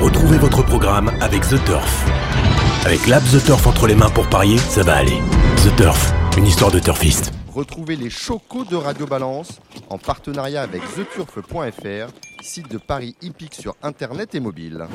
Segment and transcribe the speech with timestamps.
[0.00, 2.06] Retrouvez votre programme avec The Turf.
[2.86, 5.18] Avec l'app The Turf entre les mains pour parier, ça va aller.
[5.56, 7.32] The Turf, une histoire de turfiste.
[7.52, 9.60] Retrouvez les chocos de Radio Balance
[9.90, 14.86] en partenariat avec theturf.fr, site de paris hippique sur internet et mobile.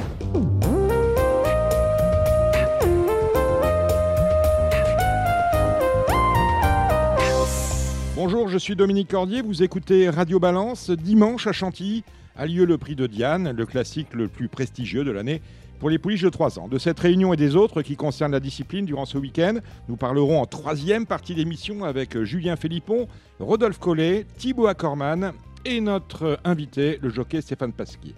[8.16, 10.90] Bonjour, je suis Dominique Cordier, vous écoutez Radio Balance.
[10.90, 12.04] Dimanche à Chantilly
[12.36, 15.42] a lieu le prix de Diane, le classique le plus prestigieux de l'année
[15.80, 16.68] pour les pouliches de 3 ans.
[16.68, 19.56] De cette réunion et des autres qui concernent la discipline durant ce week-end,
[19.90, 23.08] nous parlerons en troisième partie d'émission avec Julien Philippon,
[23.40, 25.34] Rodolphe Collet, Thibaut Accorman
[25.66, 28.16] et notre invité, le jockey Stéphane Pasquier.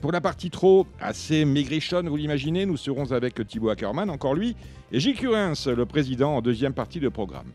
[0.00, 4.56] Pour la partie trop, assez maigrichonne, vous l'imaginez, nous serons avec Thibaut Ackerman, encore lui,
[4.90, 7.46] et Gilles Curens, le président, en deuxième partie de programme.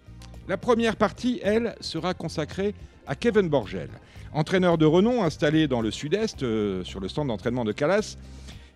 [0.48, 2.74] La première partie, elle, sera consacrée
[3.06, 3.90] à Kevin Borgel.
[4.34, 8.18] Entraîneur de renom installé dans le sud-est, euh, sur le stand d'entraînement de Calas,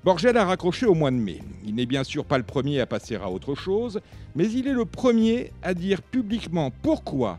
[0.03, 1.39] Borgel a raccroché au mois de mai.
[1.63, 3.99] Il n'est bien sûr pas le premier à passer à autre chose,
[4.35, 7.37] mais il est le premier à dire publiquement pourquoi,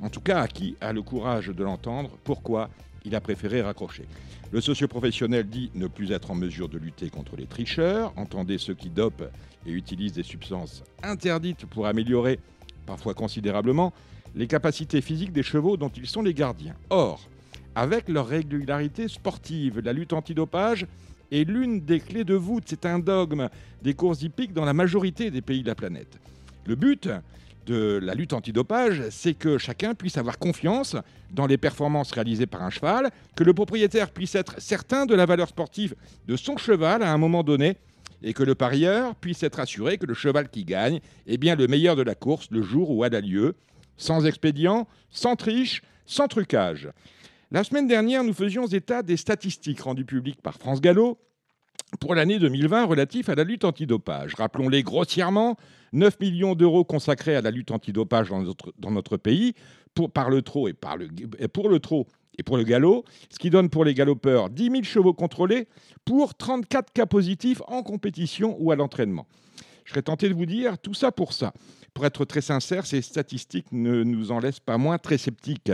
[0.00, 2.70] en tout cas à qui a le courage de l'entendre, pourquoi
[3.04, 4.06] il a préféré raccrocher.
[4.52, 8.74] Le socio-professionnel dit ne plus être en mesure de lutter contre les tricheurs, entendez ceux
[8.74, 9.24] qui dopent
[9.66, 12.38] et utilisent des substances interdites pour améliorer
[12.84, 13.92] parfois considérablement,
[14.34, 16.74] les capacités physiques des chevaux dont ils sont les gardiens.
[16.90, 17.20] Or,
[17.74, 20.86] avec leur régularité sportive, la lutte antidopage
[21.32, 23.48] est l'une des clés de voûte, c'est un dogme
[23.82, 26.18] des courses hippiques dans la majorité des pays de la planète.
[26.66, 27.08] Le but
[27.66, 30.96] de la lutte antidopage, c'est que chacun puisse avoir confiance
[31.30, 35.26] dans les performances réalisées par un cheval, que le propriétaire puisse être certain de la
[35.26, 35.94] valeur sportive
[36.28, 37.76] de son cheval à un moment donné,
[38.22, 41.66] et que le parieur puisse être assuré que le cheval qui gagne est bien le
[41.66, 43.54] meilleur de la course le jour où elle a lieu,
[43.96, 46.88] sans expédient, sans triche, sans trucage.
[47.50, 51.18] La semaine dernière, nous faisions état des statistiques rendues publiques par France Gallo
[52.00, 54.34] pour l'année 2020 relatif à la lutte antidopage.
[54.34, 55.56] Rappelons-les grossièrement,
[55.92, 59.54] 9 millions d'euros consacrés à la lutte antidopage dans notre, dans notre pays
[59.94, 60.74] pour, par le trot et
[61.48, 64.82] pour le trot et pour le galop, ce qui donne pour les galopeurs 10 000
[64.82, 65.68] chevaux contrôlés
[66.04, 69.26] pour 34 cas positifs en compétition ou à l'entraînement.
[69.84, 71.52] Je serais tenté de vous dire tout ça pour ça.
[71.94, 75.70] Pour être très sincère, ces statistiques ne nous en laissent pas moins très sceptiques.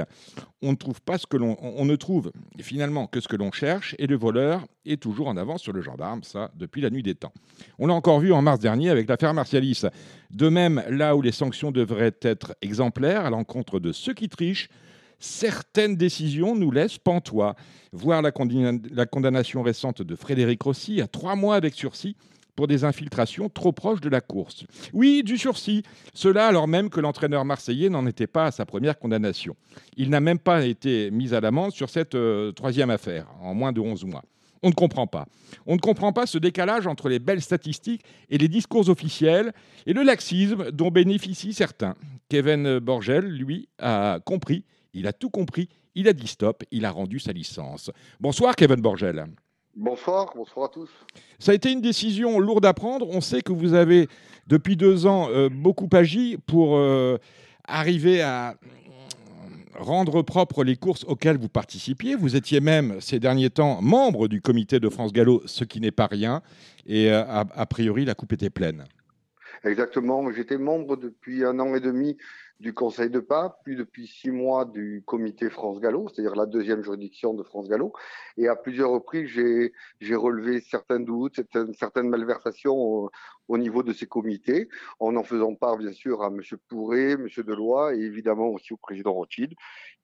[0.60, 3.50] On ne trouve pas ce que l'on, on ne trouve finalement que ce que l'on
[3.50, 7.03] cherche, et le voleur est toujours en avance sur le gendarme, ça depuis la nuit
[7.03, 7.32] des temps.
[7.78, 9.84] On l'a encore vu en mars dernier avec l'affaire Martialis.
[10.31, 14.69] De même, là où les sanctions devraient être exemplaires à l'encontre de ceux qui trichent,
[15.19, 17.56] certaines décisions nous laissent pantois.
[17.92, 22.14] Voir la condamnation récente de Frédéric Rossi à trois mois avec sursis
[22.60, 24.66] pour des infiltrations trop proches de la course.
[24.93, 25.82] Oui, du sursis,
[26.12, 29.56] cela alors même que l'entraîneur marseillais n'en était pas à sa première condamnation.
[29.97, 33.72] Il n'a même pas été mis à l'amende sur cette euh, troisième affaire, en moins
[33.72, 34.25] de 11 mois.
[34.62, 35.25] On ne comprend pas.
[35.65, 39.54] On ne comprend pas ce décalage entre les belles statistiques et les discours officiels
[39.87, 41.94] et le laxisme dont bénéficient certains.
[42.28, 46.91] Kevin Borgel, lui, a compris il a tout compris, il a dit stop, il a
[46.91, 47.91] rendu sa licence.
[48.19, 49.26] Bonsoir Kevin Borgel.
[49.76, 50.91] Bonsoir, bonsoir à tous.
[51.38, 53.08] Ça a été une décision lourde à prendre.
[53.08, 54.08] On sait que vous avez,
[54.48, 57.19] depuis deux ans, euh, beaucoup agi pour euh,
[57.66, 58.56] arriver à
[59.78, 62.16] rendre propres les courses auxquelles vous participiez.
[62.16, 65.92] Vous étiez même, ces derniers temps, membre du comité de France Gallo, ce qui n'est
[65.92, 66.42] pas rien.
[66.87, 68.84] Et euh, a priori, la coupe était pleine.
[69.64, 70.31] Exactement.
[70.32, 72.16] J'étais membre depuis un an et demi
[72.60, 76.82] du Conseil de pape, puis depuis six mois du Comité France Gallo, c'est-à-dire la deuxième
[76.82, 77.93] juridiction de France Gallo.
[78.37, 81.41] Et à plusieurs reprises, j'ai relevé certains doutes,
[81.72, 83.10] certaines, malversations au,
[83.50, 84.69] au, niveau de ces comités,
[84.99, 86.41] en en faisant part, bien sûr, à M.
[86.69, 87.28] Pourré, M.
[87.38, 89.55] Deloy et évidemment aussi au président Rothschild,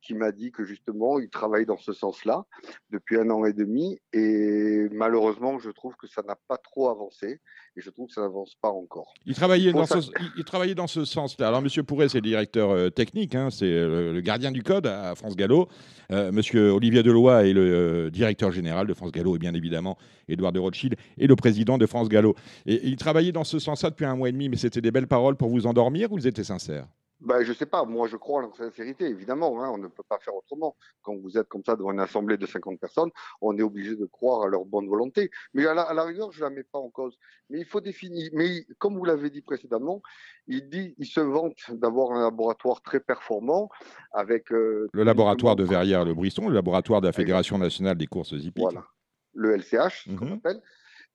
[0.06, 2.44] qui m'a dit que justement, il travaille dans ce sens-là
[2.90, 3.98] depuis un an et demi.
[4.12, 7.40] Et malheureusement, je trouve que ça n'a pas trop avancé
[7.76, 9.12] et je troup que ça n'avance pas encore.
[9.26, 9.98] Il travaillait, dans ce,
[10.36, 11.48] il, travaillait dans ce sens-là.
[11.48, 11.84] Alors, M.
[11.84, 15.36] Pourret, c'est le directeur euh, technique, hein, c'est euh, le, gardien du code à France
[15.36, 15.68] Gallo.
[16.12, 16.40] Euh, M.
[16.72, 20.60] Olivier Deloy est le euh, directeur général de France Gallo et bien évidemment Édouard de
[20.60, 22.34] Rothschild est le président de France Gallo.
[22.64, 24.90] Et, et il travaillait dans ce sens-là depuis un mois et demi, mais c'était des
[24.90, 26.88] belles paroles pour vous endormir ou ils étaient sincères
[27.20, 30.02] ben, je sais pas, moi je crois en la sincérité, évidemment, hein, on ne peut
[30.06, 30.76] pas faire autrement.
[31.02, 33.10] Quand vous êtes comme ça devant une assemblée de 50 personnes,
[33.40, 35.30] on est obligé de croire à leur bonne volonté.
[35.54, 37.16] Mais à la, à la rigueur, je la mets pas en cause.
[37.48, 40.02] Mais il faut définir, mais comme vous l'avez dit précédemment,
[40.46, 43.70] il dit, il se vante d'avoir un laboratoire très performant
[44.12, 44.52] avec...
[44.52, 48.62] Euh, le laboratoire de Verrières-le-Brisson, le laboratoire de la Fédération nationale des courses hippiques.
[48.62, 48.84] Voilà,
[49.32, 50.18] le LCH, ce mm -hmm.
[50.18, 50.60] qu'on appelle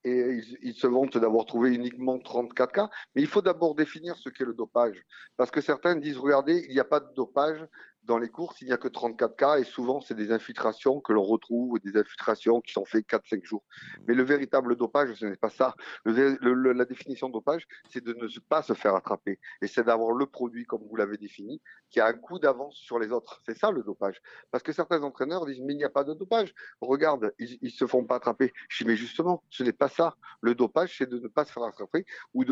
[0.03, 2.89] et ils, se vantent d'avoir trouvé uniquement 34 cas.
[3.15, 5.06] Mais il faut d'abord définir ce qu'est le dopage.
[5.38, 7.65] Parce que certains disent, regardez, il n'y a pas de dopage
[8.03, 11.13] dans les courses, il n'y a que 34 cas et souvent, c'est des infiltrations que
[11.13, 13.63] l'on retrouve, des infiltrations qui sont faites 4-5 jours.
[14.07, 15.75] Mais le véritable dopage, ce n'est pas ça.
[16.06, 20.25] la définition de dopage, c'est de ne pas se faire attraper et c'est d'avoir le
[20.25, 23.39] produit, comme vous l'avez défini, qui a un coup d'avance sur les autres.
[23.45, 24.21] C'est ça le dopage.
[24.50, 26.54] Parce que certains entraîneurs disent, mais il n'y a pas de dopage.
[26.81, 28.51] Regarde, ils ne se font pas attraper.
[28.69, 30.15] Je dis, mais justement, ce n'est pas ça.
[30.42, 32.45] Le dopage, c'est de ne pas se faire attraper ou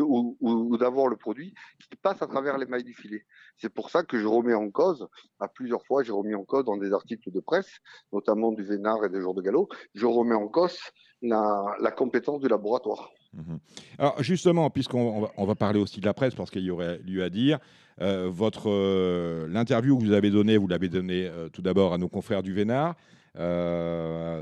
[0.76, 3.26] d'avoir ou, le produit qui passe à travers les mailles du filet.
[3.56, 5.08] C'est pour ça que je remets en cause
[5.40, 7.70] à plusieurs fois, j'ai remis en cause dans des articles de presse,
[8.12, 10.78] notamment du Vénard et des Jours de Galop, je remets en cause
[11.22, 13.10] la, compétence du laboratoire.
[13.32, 13.58] Mhm.
[13.98, 16.98] Alors justement, puisqu'on va, on va, parler aussi de la presse, parce qu'il y aurait
[16.98, 17.58] lieu à dire,
[18.00, 21.98] euh, votre euh, l'interview que vous avez donnée, vous l'avez donnée euh, tout d'abord à
[21.98, 22.96] nos confrères du Vénard.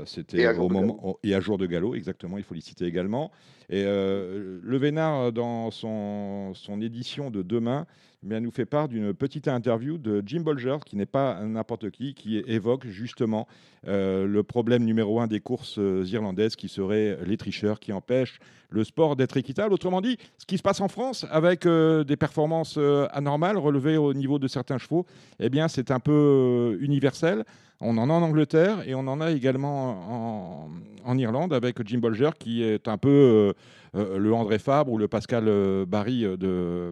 [0.05, 2.37] C'était au moment et à jour de galop, exactement.
[2.37, 3.31] Il faut les citer également.
[3.69, 7.85] Et le Vénard, dans son, son édition de demain,
[8.21, 12.13] mais nous fait part d'une petite interview de Jim Bolger, qui n'est pas n'importe qui,
[12.13, 13.47] qui évoque justement
[13.87, 18.39] euh, le problème numéro un des courses euh, irlandaises, qui serait les tricheurs qui empêchent
[18.69, 19.73] le sport d'être équitable.
[19.73, 22.77] Autrement dit, ce qui se passe en France avec euh, des performances
[23.11, 25.05] anormales relevées au niveau de certains chevaux,
[25.39, 27.45] eh bien, c'est un peu universel.
[27.79, 30.67] On en a en Angleterre et on en a également
[31.05, 33.53] en, Irlande avec Jim Bolger qui est un peu
[33.93, 35.45] le André Fabre ou le Pascal
[35.85, 36.91] Barry de,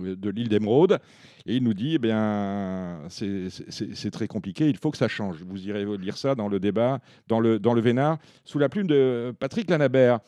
[0.00, 0.98] de l'île d'Emeraude.
[1.46, 5.42] Et il nous dit, eh bien, c'est très compliqué, il faut que ça change.
[5.42, 8.86] Vous irez lire ça dans le débat, dans le, dans le Vénard, sous la plume
[8.86, 10.20] de Patrick Lanabert.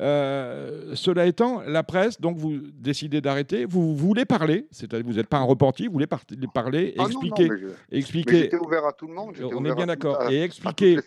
[0.00, 5.28] Euh, cela étant, la presse, donc vous décidez d'arrêter, vous voulez parler, c'est-à-dire vous n'êtes
[5.28, 7.48] pas un repenti, vous voulez parler, ah expliquer,
[7.90, 8.56] expliquer.
[8.56, 9.34] ouvert à tout le monde.
[9.54, 10.30] On est bien d'accord.
[10.30, 10.98] Et expliquer,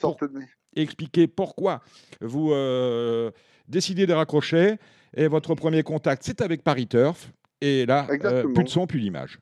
[0.76, 1.82] expliquer pourquoi
[2.20, 3.30] vous euh,
[3.70, 4.76] décidez de raccrocher.
[5.16, 7.32] Et votre premier contact, c'est avec Paris Turf.
[7.62, 9.40] Et là, euh, plus de son, plus d'image.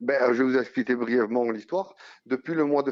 [0.00, 1.94] Ben, euh, je vais vous expliquer brièvement l'histoire.
[2.24, 2.90] Depuis le mois de,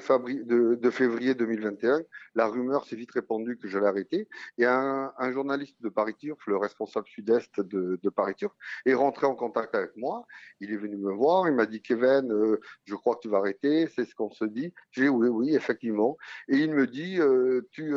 [0.90, 2.02] février 2021,
[2.34, 4.28] la rumeur s'est vite répandue que j'allais arrêter.
[4.58, 8.52] Et un, journaliste de Paris Turf, le responsable sud-est de, Paris Turf,
[8.84, 10.26] est rentré en contact avec moi.
[10.60, 11.48] Il est venu me voir.
[11.48, 13.86] Il m'a dit Kevin, euh, je crois que tu vas arrêter.
[13.86, 14.74] C'est ce qu'on se dit.
[14.90, 16.18] J'ai dit oui, oui, effectivement.
[16.48, 17.18] Et il me dit
[17.72, 17.94] tu,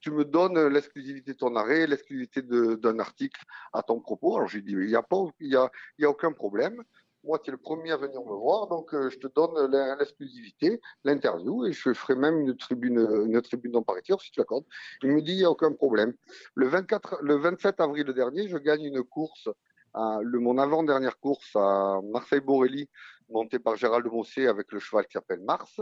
[0.00, 3.40] tu me donnes l'exclusivité de ton arrêt, l'exclusivité d'un article
[3.72, 4.36] à ton propos.
[4.36, 6.82] Alors j'ai dit il n'y a aucun problème
[7.24, 10.80] moi, tu es le premier à venir me voir, donc euh, je te donne l'exclusivité,
[11.04, 14.64] l'interview, et je ferai même une tribune, une tribune dans Paris si tu accordes.
[15.02, 16.14] Il me dit, il n'y a aucun problème.
[16.54, 19.48] Le, 24, le 27 avril dernier, je gagne une course,
[19.94, 22.88] mon avant-dernière course à Marseille-Borelli,
[23.28, 25.80] montée par Gérald de Mossé avec le cheval qui s'appelle Mars.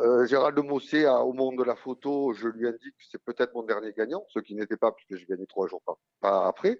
[0.00, 3.54] Euh, Gérald de Mossé, au moment de la photo, je lui indique que c'est peut-être
[3.54, 5.82] mon dernier gagnant, ce qui n'était pas puisque j'ai gagné trois jours
[6.20, 6.76] pas, après.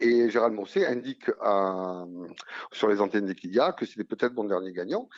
[0.00, 1.30] Et Gérald Mossé indique
[2.72, 5.08] sur les antennes d'Equidia que c'était peut-être mon dernier gagnant.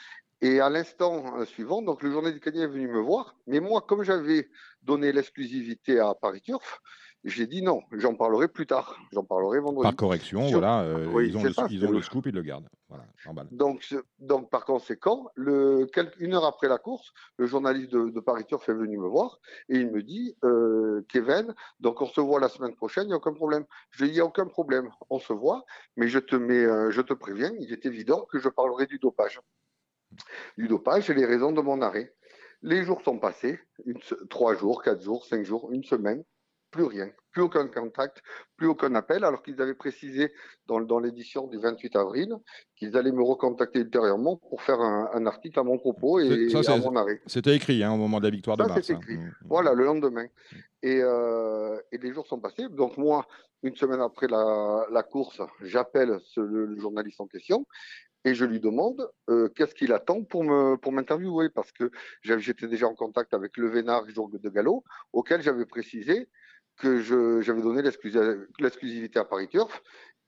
[0.42, 3.36] Et à l'instant suivant, donc le journée du Canadien est venu me voir.
[3.46, 4.48] Mais moi, comme j'avais
[4.82, 6.80] donné l'exclusivité à Paris Turf,
[7.24, 8.98] j'ai dit non, j'en parlerai plus tard.
[9.12, 9.82] J'en parlerai vendredi.
[9.82, 12.68] Par correction, voilà, euh, ils ont, le, ils ont le, scoop, ils le gardent.
[12.88, 13.04] Voilà,
[13.50, 15.86] donc, donc, par conséquent, le,
[16.18, 19.38] une heure après la course, le journaliste de, de Paris Turf est venu me voir
[19.68, 23.12] et il me dit euh, Kevin, donc on se voit la semaine prochaine, il n'y
[23.12, 23.66] a aucun problème.
[23.90, 25.64] Je dis il n'y a aucun problème, on se voit,
[25.96, 28.98] mais je te, mets, euh, je te préviens, il est évident que je parlerai du
[28.98, 29.40] dopage.
[30.56, 32.14] Du dopage et les raisons de mon arrêt.
[32.62, 33.60] Les jours sont passés,
[34.28, 36.24] trois jours, quatre jours, cinq jours, une semaine
[36.70, 38.22] plus rien, plus aucun contact,
[38.56, 40.32] plus aucun appel, alors qu'ils avaient précisé
[40.66, 42.34] dans, dans l'édition du 28 avril
[42.76, 46.96] qu'ils allaient me recontacter ultérieurement pour faire un, article à mon propos et, à mon
[46.96, 47.20] arrêt.
[47.26, 48.90] C'était écrit hein, au moment de la victoire de mars.
[48.90, 48.98] Hein.
[48.98, 49.18] Écrit.
[49.18, 49.34] Mmh.
[49.44, 50.26] Voilà, le lendemain.
[50.82, 52.68] Et, euh, et, les jours sont passés.
[52.70, 53.26] Donc moi,
[53.62, 57.66] une semaine après la, la course, j'appelle le, journaliste en question
[58.24, 61.48] et je lui demande euh, qu'est-ce qu'il attend pour me pour m'interviewer?
[61.48, 61.90] Parce que
[62.22, 66.28] j'étais déjà en contact avec le Vénard jour de Gallo auquel j'avais précisé
[66.80, 67.00] que
[67.42, 69.82] j'avais donné l'exclusivité à Paris Turf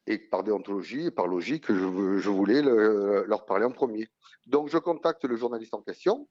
[0.06, 4.08] et par déontologie et par logique, je, je voulais leur parler en premier.
[4.46, 6.28] Donc je contacte le journaliste en question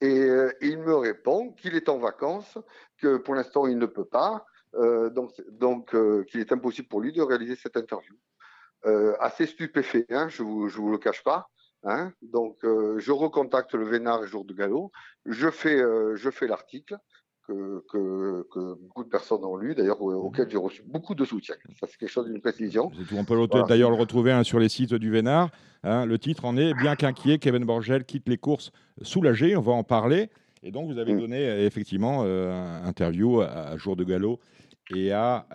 [0.00, 0.28] et,
[0.60, 2.58] il me répond qu'il est en vacances,
[2.98, 4.44] que pour l'instant il ne peut pas,
[4.74, 8.14] euh, donc, donc euh, qu'il est impossible pour lui de réaliser cette interview.
[8.86, 11.48] Euh, assez stupéfait, hein, je ne vous, je vous le cache pas.
[11.86, 12.14] Hein.
[12.22, 14.90] donc je recontacte le Vénard Jour de Galop,
[15.26, 15.76] je fais,
[16.14, 16.96] je fais l'article
[17.46, 21.54] que, beaucoup de personnes ont lu, d'ailleurs auquel j'ai reçu beaucoup de soutien.
[21.80, 22.90] Ça, c'est quelque chose d'une précision.
[23.16, 25.50] On peut d'ailleurs le retrouver hein, sur les sites du Vénard.
[25.82, 26.06] Hein.
[26.06, 28.72] le titre en est Bien qu'inquiet, Kevin Borgel quitte les courses
[29.02, 29.56] soulagé.
[29.56, 30.30] On va en parler.
[30.62, 31.20] Et donc, vous avez mm.
[31.20, 34.40] donné effectivement euh, interview à, Jour de Galop
[34.94, 35.46] et, à,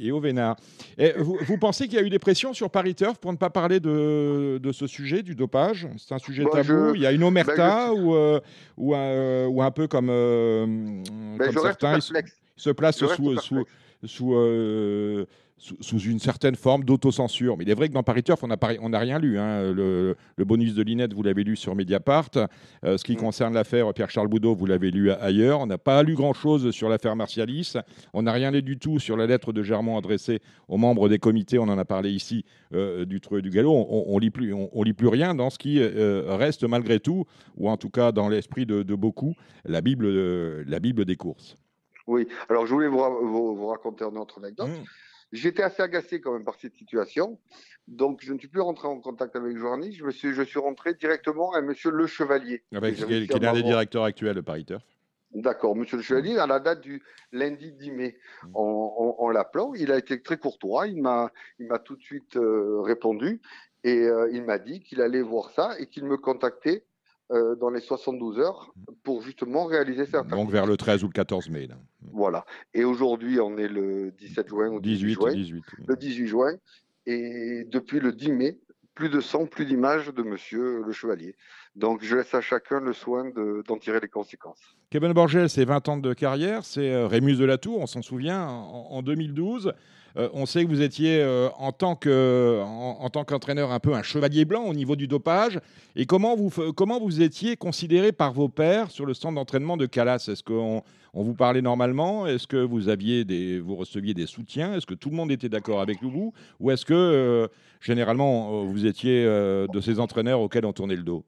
[0.00, 0.56] et, au Vénard.
[0.96, 3.50] Et vous, pensez qu'il y a eu des pressions sur Paris Turf pour ne pas
[3.50, 5.88] parler de, de ce sujet, du dopage?
[5.98, 6.94] C'est un sujet bah, tabou?
[6.94, 8.14] Il y a une omerta ou,
[8.76, 10.08] ou, un, ou, un, peu comme,
[11.38, 11.98] bah, comme certains
[12.56, 13.64] se placent sous, sous,
[14.04, 15.26] sous,
[15.58, 17.56] sous, une certaine forme d'autocensure.
[17.56, 19.38] Mais il est vrai que dans Paris Turf, on n'a rien lu.
[19.38, 19.72] Hein.
[19.72, 22.30] Le, bonus de Linette, vous l'avez lu sur Mediapart.
[22.84, 23.16] Euh, ce qui mm.
[23.16, 25.60] concerne l'affaire Pierre-Charles Boudot, vous l'avez lu ailleurs.
[25.60, 27.74] On n'a pas lu grand-chose sur l'affaire Martialis.
[28.12, 31.18] On n'a rien lu du tout sur la lettre de Germont adressée aux membres des
[31.18, 31.58] comités.
[31.58, 33.86] On en a parlé ici euh, du Trou et du Galop.
[33.90, 37.26] On, ne lit plus, on, lit plus rien dans ce qui euh, reste malgré tout,
[37.56, 39.34] ou en tout cas dans l'esprit de, beaucoup,
[39.64, 40.08] la Bible,
[40.62, 41.56] la Bible des courses.
[42.06, 42.98] Oui, alors je voulais vous,
[43.54, 44.68] vous, raconter une autre anecdote.
[44.68, 44.84] Mm.
[45.32, 47.38] J'étais assez agacé quand même par cette situation.
[47.86, 49.98] Donc, je ne suis plus rentré en contact avec journaliste.
[49.98, 52.62] Je, suis, je suis rentré directement à Monsieur Le Chevalier.
[52.74, 54.82] Avec, qui est l'un des directeurs actuels de Paris Turf.
[55.34, 58.48] D'accord, Monsieur Le Chevalier, à la date du lundi 10 mai, mmh.
[58.54, 62.80] en, l'appelant, il a été très courtois, il m'a, il m'a tout de suite euh,
[62.80, 63.42] répondu
[63.84, 66.84] et euh, il m'a dit qu'il allait voir ça et qu'il me contactait
[67.30, 70.22] euh, dans les 72 heures pour justement réaliser ça.
[70.22, 71.66] Donc vers le 13 ou le 14 mai.
[71.66, 71.76] Là.
[72.12, 72.44] Voilà.
[72.72, 75.32] Et aujourd'hui, on est le 17 juin ou 18, juin.
[75.34, 75.64] 18.
[75.86, 76.52] Le 18 juin.
[77.06, 78.58] Et depuis le 10 mai,
[78.94, 81.36] plus de sang, plus d'images de monsieur le chevalier.
[81.76, 83.30] Donc je laisse à chacun le soin
[83.66, 84.60] d'en tirer les conséquences.
[84.90, 88.02] Kevin Borgel, c'est 20 ans de carrière, c'est euh, Rémus de la Tour, on s'en
[88.02, 89.72] souvient, en 2012.
[90.18, 94.64] Euh, on sait que vous étiez euh, en tant qu'entraîneur un peu un chevalier blanc
[94.64, 95.60] au niveau du dopage.
[95.94, 99.86] Et comment vous, comment vous étiez considéré par vos pairs sur le stand d'entraînement de
[99.86, 100.82] Calas Est-ce qu'on
[101.14, 102.26] on vous parlait normalement?
[102.26, 104.74] Est-ce que vous, aviez vous receviez des soutiens?
[104.74, 106.32] Est-ce que tout le monde était d'accord avec vous?
[106.58, 107.46] Ou est-ce que euh,
[107.80, 111.24] généralement vous étiez de ces entraîneurs auxquels on tournait le dos?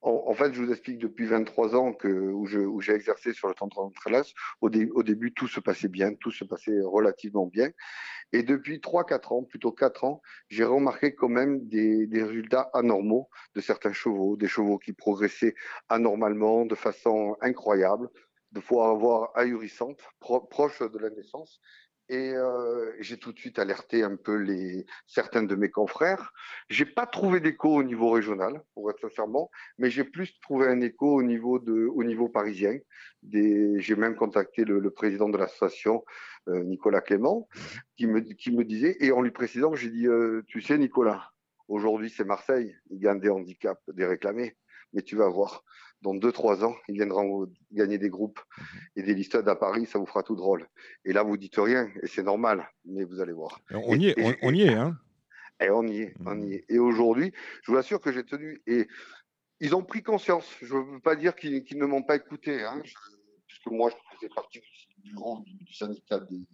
[0.00, 3.66] En, fait, je vous explique depuis 23 ans que, où, j'ai exercé sur le temps
[3.66, 3.72] de
[4.60, 7.70] au, au début, tout se passait bien, tout se passait relativement bien.
[8.32, 13.60] Et depuis 3-4 ans, plutôt 4 ans, j'ai remarqué quand même des, résultats anormaux de
[13.60, 15.54] certains chevaux, des chevaux qui progressaient
[15.88, 18.08] anormalement, de façon incroyable,
[18.52, 21.60] de fois avoir ahurissante, proche de la naissance.
[22.10, 26.32] Et euh, j'ai tout de suite alerté un peu les certains de mes confrères.
[26.70, 30.80] J'ai pas trouvé d'écho au niveau régional, pour être sincèrement, mais j'ai plus trouvé un
[30.80, 32.78] écho au niveau de, au niveau parisien.
[33.30, 36.04] J'ai même contacté le, le président de l'association,
[36.48, 37.48] euh, Nicolas Clément,
[37.96, 41.30] qui me, qui me disait, et en lui précisant, j'ai dit, euh, tu sais, Nicolas,
[41.68, 44.56] aujourd'hui c'est Marseille, il gagne des handicaps, des réclamés,
[44.92, 45.64] mais tu vas voir,
[46.02, 48.64] dans 2-3 ans, ils viendront gagner des groupes mhm.
[48.96, 50.68] et des listades à Paris, ça vous fera tout drôle.
[51.04, 53.60] Et là, vous dites rien, et c'est normal, mais vous allez voir.
[53.70, 54.96] On y est, on, y est, hein
[55.60, 56.64] Et on y est, on y est.
[56.68, 58.86] Et aujourd'hui, je vous assure que j'ai tenu, et
[59.60, 60.48] ils ont pris conscience.
[60.62, 62.80] Je ne veux pas dire qu'ils ne m'ont pas écouté, hein,
[63.46, 66.46] puisque moi, je faisais partie du bureau du syndicat des,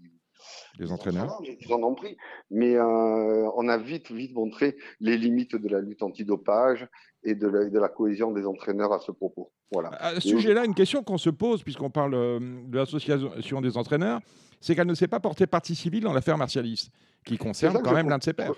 [0.78, 2.16] les entraîneurs Ils en ont pris.
[2.50, 6.88] Mais euh, on a vite, vite montré les limites de la lutte antidopage
[7.22, 9.52] et de la, de la cohésion des entraîneurs à ce propos.
[9.72, 9.90] Voilà.
[10.00, 14.20] À ce sujet-là, une question qu'on se pose, puisqu'on parle euh, de l'association des entraîneurs,
[14.60, 16.90] c'est qu'elle ne s'est pas portée partie civile dans l'affaire Martialis,
[17.24, 18.54] qui concerne quand même l'un de ses pères.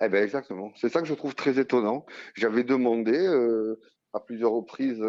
[0.00, 0.72] Eh ben exactement.
[0.76, 2.04] C'est ça que je trouve très étonnant.
[2.34, 3.80] J'avais demandé euh,
[4.12, 5.02] à plusieurs reprises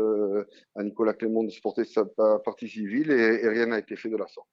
[0.76, 2.06] à Nicolas Clément de se porter sa
[2.44, 4.50] partie civile et rien n'a été fait de la sorte.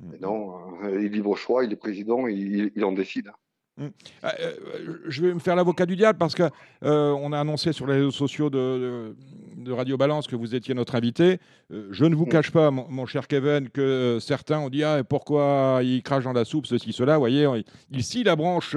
[0.00, 0.12] Mm.
[0.20, 3.30] non, euh, il est libre choix, il est président, il, il en décide.
[3.78, 3.84] Mm.
[3.84, 6.44] Euh, euh, je vais me faire l'avocat du diable parce que
[6.82, 9.14] on a annoncé sur les réseaux sociaux de,
[9.56, 11.38] de, Radio Balance que vous étiez notre invité.
[11.70, 12.30] je ne vous mm.
[12.30, 16.44] cache pas, mon, cher Kevin, que certains ont dit ah, pourquoi il crache dans la
[16.44, 17.14] soupe, ceci, cela.
[17.14, 17.48] Vous voyez,
[17.90, 18.76] il, scie la branche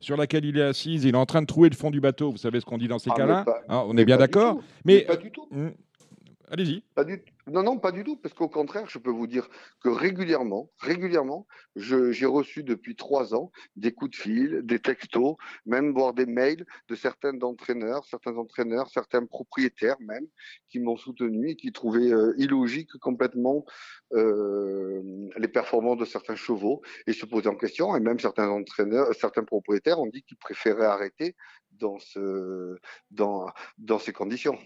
[0.00, 2.30] sur laquelle il est assis, il est en train de trouver le fond du bateau.
[2.30, 4.60] Vous savez ce qu'on dit dans ces ah, cas-là hein, On est bien d'accord.
[4.84, 5.48] Mais, pas du tout.
[6.50, 6.82] Allez-y.
[6.94, 9.48] Pas du, non, non, pas du tout, parce qu'au contraire, je peux vous dire
[9.82, 11.46] que régulièrement, régulièrement,
[11.76, 15.36] j'ai reçu depuis trois ans des coups de fil, des textos,
[15.66, 20.26] même voire des mails de certains entraîneurs, certains entraîneurs, certains propriétaires même,
[20.70, 23.66] qui m'ont soutenu et qui trouvaient euh, illogique complètement
[24.14, 25.02] euh,
[25.36, 27.94] les performances de certains chevaux et se posaient en question.
[27.94, 31.36] Et même certains entraîneurs, certains propriétaires ont dit qu'ils préféraient arrêter
[31.78, 32.78] dans, ce,
[33.10, 33.46] dans,
[33.78, 34.58] dans ces conditions.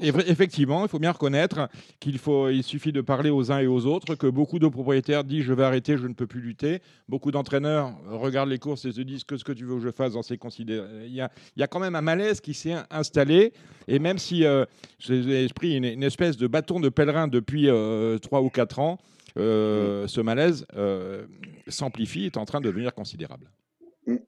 [0.00, 1.68] effectivement, il faut bien reconnaître
[2.00, 5.24] qu'il faut, il suffit de parler aux uns et aux autres, que beaucoup de propriétaires
[5.24, 6.80] disent je vais arrêter, je ne peux plus lutter.
[7.08, 9.90] Beaucoup d'entraîneurs regardent les courses et se disent que ce que tu veux que je
[9.90, 10.98] fasse dans ces considérations.
[11.04, 13.52] Il y a, il y a quand même un malaise qui s'est installé.
[13.86, 14.64] Et même si euh,
[14.98, 18.98] j'ai pris une, espèce de bâton de pèlerin depuis euh, trois ou quatre ans,
[19.36, 21.26] euh, ce malaise euh,
[21.68, 23.50] s'amplifie, est en train de devenir considérable.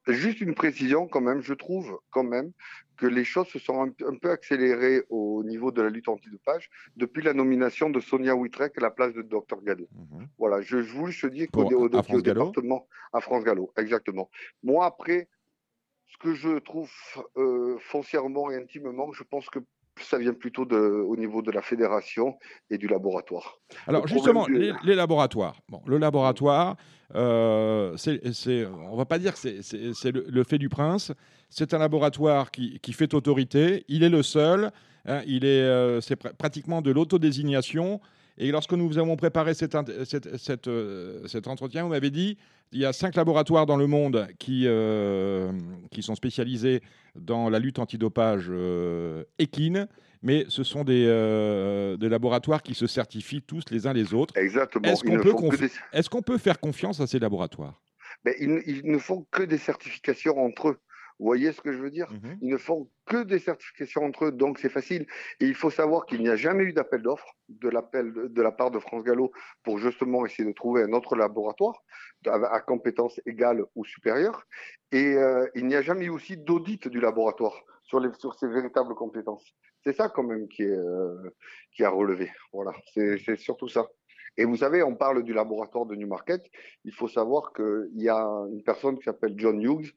[0.07, 2.53] Juste une précision quand même, je trouve quand même
[2.97, 7.23] que les choses se sont un, peu accélérées au niveau de la lutte antidopage depuis
[7.23, 9.89] la nomination de Sonia Witrek à la place de Dr Gallo.
[9.93, 10.29] Mhm.
[10.39, 11.89] Voilà, je, je voulais dire qu'au au,
[12.21, 14.31] département, à France Gallo, exactement.
[14.63, 15.29] Moi, après,
[16.09, 16.91] ce que je trouve
[17.39, 19.61] euh, foncièrement et intimement, je pense que
[19.99, 22.39] ça vient plutôt de, au niveau de la fédération
[22.71, 23.59] et du laboratoire.
[23.87, 25.57] Alors justement, les, laboratoires.
[25.69, 26.77] Bon, le laboratoire,
[27.15, 28.21] euh, c'est,
[28.67, 31.13] on ne va pas dire que c'est, le, fait du prince.
[31.49, 33.85] C'est un laboratoire qui, qui, fait autorité.
[33.89, 34.71] Il est le seul.
[35.07, 38.01] Hein, il est, euh, c'est pratiquement de l'autodésignation.
[38.39, 42.39] Et lorsque nous avons préparé cet, euh, cet, entretien, vous m'avez dit
[42.73, 45.53] il y a cinq laboratoires dans le monde qui, euh,
[45.91, 46.83] qui sont spécialisés
[47.17, 49.89] dans la lutte antidopage euh, équine,
[50.23, 51.07] mais ce sont des,
[51.99, 54.37] des, laboratoires qui se certifient tous les uns les autres.
[54.37, 54.89] Exactement.
[54.89, 55.31] Est-ce qu'on peut,
[55.93, 57.81] est qu'on peut, faire confiance à ces laboratoires?
[58.25, 60.79] Ben, ils, ils, ne font que des certifications entre eux.
[61.21, 62.11] Vous voyez ce que je veux dire?
[62.11, 62.39] Mhm.
[62.41, 65.07] Ils ne font que des certifications entre eux, donc c'est facile.
[65.39, 68.51] Et il faut savoir qu'il n'y a jamais eu d'appel d'offres de, l'appel de la
[68.51, 69.31] part de France Gallo
[69.63, 71.83] pour justement essayer de trouver un autre laboratoire
[72.27, 74.47] à compétences égales ou supérieures.
[74.93, 78.49] Et euh, il n'y a jamais eu aussi d'audit du laboratoire sur, les, sur ses
[78.49, 79.55] véritables compétences.
[79.85, 81.35] C'est ça quand même qui, est, euh,
[81.73, 82.31] qui a relevé.
[82.55, 83.87] Voilà, c'est surtout ça.
[84.39, 86.43] Et vous savez, on parle du laboratoire de Newmarket.
[86.85, 89.93] Il faut savoir qu'il y a une personne qui s'appelle John Hughes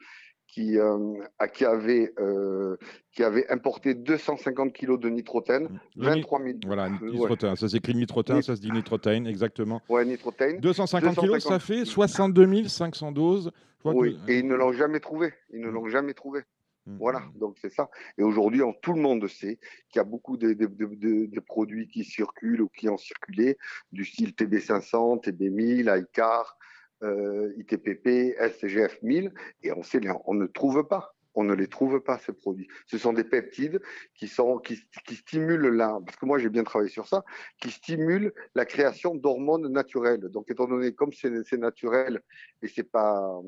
[0.54, 1.16] qui, euh,
[1.52, 2.78] qui, avait, euh,
[3.12, 6.58] qui avait importé 250 kilos de nitrotène, 23 000.
[6.68, 7.56] Voilà, nitrotène.
[7.56, 9.82] Ça s'écrit nitrotène, ça se dit nitrotène, exactement.
[9.90, 10.60] Ouais, nitrotène.
[10.60, 13.52] 250, kilos, ça fait 62 500 doses.
[13.84, 15.34] Oui, et ils ne l'ont jamais trouvé.
[15.52, 16.42] Ils ne l'ont jamais trouvé.
[16.86, 16.98] Mmh.
[17.00, 17.90] Voilà, donc c'est ça.
[18.20, 19.58] Et aujourd'hui, tout le monde sait
[19.90, 23.58] qu'il y a beaucoup de, de, de, produits qui circulent ou qui ont circulé,
[23.92, 26.58] du style TB500, TB1000, ICAR,
[27.04, 29.34] euh, ITPP, SCGF 1000,
[29.64, 31.16] et on, sait, on ne trouve pas.
[31.36, 32.68] On ne les trouve pas, ces produits.
[32.86, 33.82] Ce sont des peptides
[34.14, 37.26] qui, stimulent la, parce que moi j'ai bien travaillé sur ça,
[37.60, 40.30] qui stimulent la création d'hormones naturelles.
[40.30, 42.22] Donc, étant donné comme c'est naturel
[42.62, 43.42] et c'est pas,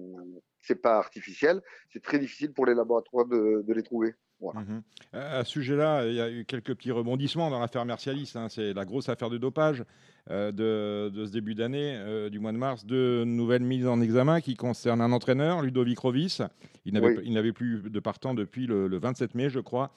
[0.81, 1.62] pas artificiel,
[1.93, 4.15] c'est très difficile pour les laboratoires de les trouver.
[4.41, 4.79] Mmh
[5.13, 8.33] à ce sujet-là, il y a eu quelques petits rebondissements dans l'affaire Mercialis.
[8.35, 8.50] Hein.
[8.50, 9.85] C'est la grosse affaire de dopage
[10.32, 10.51] euh,
[11.12, 12.84] de, ce début d'année, euh, du mois de mars.
[12.84, 16.41] Deux nouvelles mises en examen qui concernent un entraîneur, Ludovic Rovis.
[16.86, 19.91] Il n'avait plus de partant depuis le, 27 mai, je crois.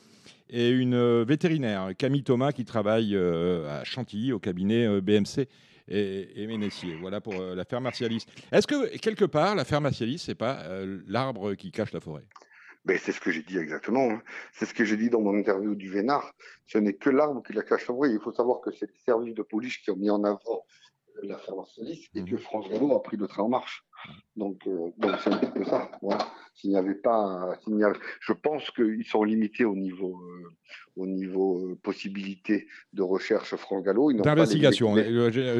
[0.50, 5.48] Et une euh, vétérinaire, Camille Thomas, qui travaille à Chantilly, au cabinet BMC
[5.88, 6.94] et, et Ménessier.
[7.00, 8.26] Voilà pour l'affaire Martialis.
[8.52, 10.62] Est-ce que, quelque part, l'affaire Martialis, c'est pas
[11.06, 12.24] l'arbre qui cache la forêt?
[12.88, 14.10] Ben, c'est ce que j'ai dit exactement.
[14.10, 14.22] Hein.
[14.52, 16.34] C'est ce que j'ai dit dans mon interview du Vénard.
[16.66, 18.10] Ce n'est que l'arbre qui la cache vrai.
[18.10, 20.64] Il faut savoir que c'est les services de police qui ont mis en avant
[21.22, 22.38] l'affaire Marcelis et que mhm.
[22.38, 23.84] France Gallo a pris le train en marche.
[24.36, 24.90] Donc, euh,
[25.24, 25.90] c'est un peu ça.
[26.54, 27.58] S'il n'y avait pas,
[28.20, 30.48] je pense qu'ils sont limités au niveau, euh,
[30.96, 34.12] au niveau euh, possibilité de recherche France Gallo.
[34.12, 34.94] D'investigation.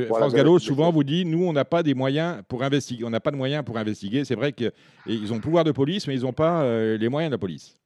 [0.07, 3.21] France Gallo souvent vous dit, nous on n'a pas des moyens pour investiguer, on n'a
[3.21, 4.25] pas de moyens pour investiguer.
[4.25, 6.65] C'est vrai qu'ils ont le pouvoir de police, mais ils n'ont pas
[6.97, 7.77] les moyens de la police.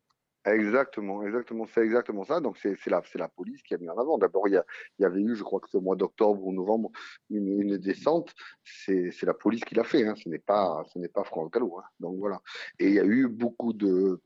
[0.45, 2.41] Exactement, exactement, c'est exactement ça.
[2.41, 4.19] Donc c'est la, la police qui a mis en avant.
[4.19, 4.61] D'abord, il
[4.99, 6.91] y, avait eu, je crois que c'est au mois d'octobre ou novembre,
[7.31, 8.35] une, descente.
[8.65, 10.05] C'est la police qui l'a fait.
[10.05, 10.15] Hein.
[10.17, 11.79] Ce n'est pas, pas France Gallo.
[11.79, 11.85] Hein.
[12.01, 12.41] Donc voilà.
[12.81, 14.21] Et il y a eu beaucoup de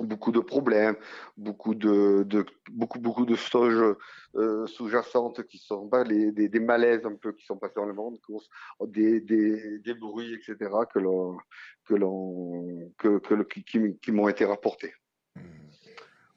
[0.00, 0.96] beaucoup de problèmes,
[1.36, 3.36] beaucoup de, de beaucoup beaucoup de
[4.36, 7.94] euh, sous-jacentes qui sont pas les, des, malaises un peu qui sont passés dans le
[7.94, 8.18] monde
[8.88, 10.98] des, des, des bruits etc que
[11.86, 14.92] que que, que, qui m'ont été rapportés.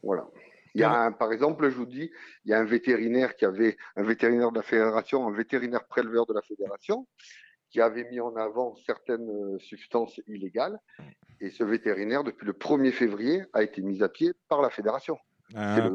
[0.04, 0.28] Voilà.
[0.76, 2.12] Il y a un, par exemple, je vous dis,
[2.46, 6.26] il y a un vétérinaire qui avait, un vétérinaire de la fédération, un vétérinaire préleveur
[6.26, 7.08] de la fédération,
[7.72, 10.80] qui avait mis en avant certaines euh, substances illégales.
[11.40, 15.18] Et ce vétérinaire, depuis le 1er février, a été mis à pied par la fédération.
[15.56, 15.90] Ah.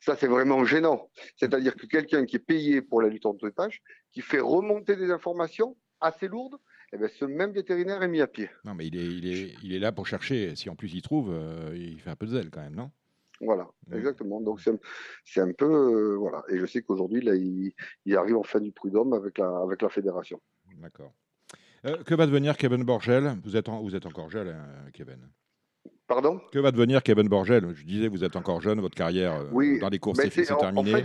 [0.00, 1.10] ça, c'est vraiment gênant.
[1.36, 5.76] C'est-à-dire que quelqu'un qui est payé pour la lutte anti-dopage, qui fait remonter des informations
[6.00, 6.56] assez lourdes,
[6.96, 8.48] eh ben, ce même vétérinaire est mis à pied.
[8.64, 10.56] Non, mais il est, il est, il est là pour chercher.
[10.56, 12.90] Si en plus il trouve, euh, il fait un peu de zèle quand même, non?
[13.42, 14.40] Voilà, exactement.
[14.40, 14.60] Donc
[15.24, 15.66] c'est un peu.
[15.66, 16.42] Euh, voilà.
[16.48, 17.72] Et je sais qu'aujourd'hui, là, il,
[18.06, 20.40] il, arrive en fin du prud'homme avec la, avec la fédération.
[20.78, 21.12] D'accord.
[21.84, 23.36] Euh, que va devenir Kevin Borgel?
[23.44, 25.28] Vous êtes, vous êtes encore jeune, hein, Kevin
[26.06, 26.40] Pardon?
[26.50, 27.74] Que va devenir Kevin Borgel?
[27.74, 30.94] Je disais, vous êtes encore jeune, votre carrière dans les courses, c'est terminé.
[30.94, 31.04] En fait,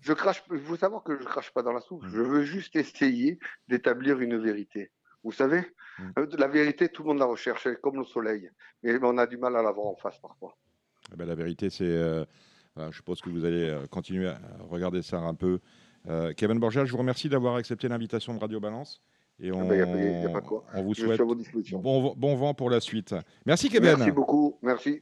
[0.00, 2.02] je crache, il faut savoir que je ne crache pas dans la soupe.
[2.02, 2.08] Mmh.
[2.08, 4.90] Je veux juste essayer d'établir une vérité.
[5.24, 5.60] Vous savez,
[5.98, 6.02] mm.
[6.18, 8.50] euh, la vérité, tout le monde la recherche, comme le soleil.
[8.82, 10.56] Mais on a du mal à la voir en face parfois.
[11.12, 11.84] Eh ben, la vérité, c'est.
[11.84, 12.24] Euh,
[12.76, 15.60] je suppose que vous allez euh, continuer à regarder ça un peu.
[16.36, 19.00] Kevin Borgia, je vous remercie d'avoir accepté l'invitation de Radio Balance.
[19.38, 21.20] Et on, on vous souhaite
[21.74, 23.14] bon, bon, vent pour la suite.
[23.46, 23.94] Merci Kevin.
[23.96, 24.58] Merci beaucoup.
[24.62, 25.00] Merci.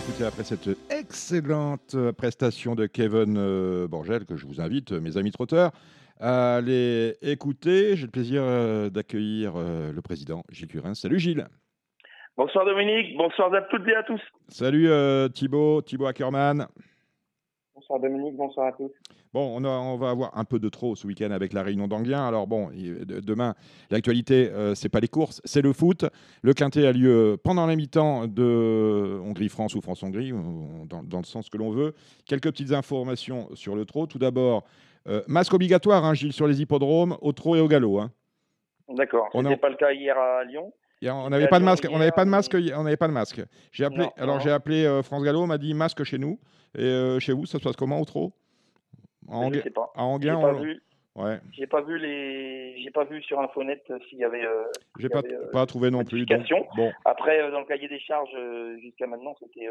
[0.00, 5.30] écoutez, après cette excellente prestation de Kevin euh, Borgel, que je vous invite, mes amis
[5.30, 5.72] trotteurs,
[6.20, 10.94] à aller écouter, j'ai le plaisir euh, d'accueillir euh, le président Gilles Curin.
[10.94, 11.46] Salut Gilles.
[12.36, 14.20] Bonsoir Dominique, bonsoir à toutes et à tous.
[14.48, 16.66] Salut euh, Thibaut, Thibaut Ackerman.
[17.74, 18.90] Bonsoir Dominique, bonsoir à tous.
[19.32, 21.86] Bon, on, a- on va avoir un peu de trop ce week-end avec la réunion
[21.86, 22.26] d'Anguien.
[22.26, 23.54] Alors bon, demain,
[23.90, 26.04] l'actualité, euh, c'est pas les courses, c'est le foot.
[26.42, 31.24] Le quintet a lieu pendant la mi-temps de Hongrie-France ou France-Hongrie, ou dans, dans le
[31.24, 31.94] sens que l'on veut.
[32.26, 34.06] Quelques petites informations sur le trot.
[34.06, 34.64] Tout d'abord,
[35.08, 37.98] euh, masque obligatoire, hein, Gilles, sur les hippodromes, au trot et au galop.
[38.00, 38.10] hein.
[38.88, 40.72] D'accord, On ce a- n'était pas le cas hier à Lyon?
[41.02, 41.84] On n'avait pas de masque.
[41.86, 42.56] On hier, n'avait pas de masque.
[42.76, 43.40] On n'avait pas de masque.
[43.72, 44.02] J'ai appelé.
[44.04, 45.40] Non, alors j'ai appelé euh, France Gallo.
[45.42, 46.38] On m'a dit masque chez nous.
[46.76, 48.32] Et euh, chez vous, ça se passe comment au trot?
[49.28, 49.62] Je Anguin-
[49.96, 50.82] on- vu,
[51.16, 51.38] ouais.
[51.52, 54.44] j'ai pas vu les, j'ai pas vu sur Infonet euh, s'il y avait.
[54.44, 54.64] euh,
[54.98, 56.26] J'ai pas, avait, euh, pas trouvé non plus.
[56.26, 56.46] Donc,
[56.76, 59.68] bon, Après, euh, dans le cahier des charges, euh, jusqu'à maintenant, c'était,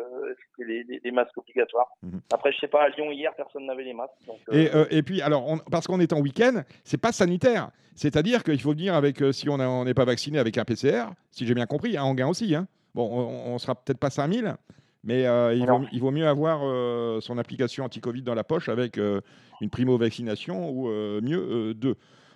[0.59, 1.87] les, les- les masques obligatoires.
[2.03, 2.21] Mhm.
[2.33, 4.13] Après, je sais pas, à Lyon hier, personne n'avait les masques.
[4.27, 7.69] Donc, Et, et puis, alors, on- parce qu'on est en week-end, c'est pas sanitaire.
[7.95, 11.53] C'est-à-dire qu'il faut venir avec, si on n'est pas vacciné, avec un PCR, si j'ai
[11.53, 12.55] bien compris, à Anguin aussi.
[12.55, 12.67] hein.
[12.95, 14.55] Bon, on, on sera peut-être pas 5000,
[15.03, 18.69] mais euh, il, vaut, il vaut mieux avoir euh, son application anti-Covid dans la poche
[18.69, 19.21] avec euh,
[19.61, 20.87] une primo-vaccination ou
[21.21, 21.95] mieux deux.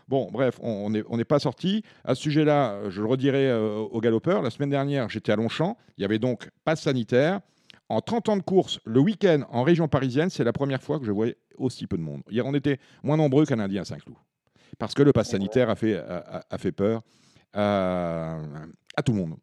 [0.10, 1.84] Bon, bref, on n'est on pas sorti.
[2.04, 4.42] À ce sujet-là, je le redirai aux galopeurs.
[4.42, 5.78] La semaine dernière, j'étais à Longchamp.
[5.98, 7.40] Il y avait donc pas sanitaire.
[7.90, 11.06] En 30 ans de course, le week-end en région parisienne, c'est la première fois que
[11.06, 12.22] je voyais aussi peu de monde.
[12.30, 14.18] Hier, on était moins nombreux qu'un lundi à Saint-Cloud.
[14.78, 17.02] Parce que le pass sanitaire a fait, a, a- a fait peur
[17.54, 19.36] à tout le monde.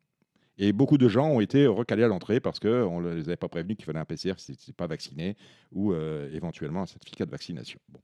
[0.63, 3.49] Et beaucoup de gens ont été recalés à l'entrée parce qu'on ne les avait pas
[3.49, 5.35] prévenus qu'il fallait un PCR si ce pas vacciné
[5.73, 7.81] ou euh, éventuellement un certificat de vaccination.
[7.89, 7.99] Bon.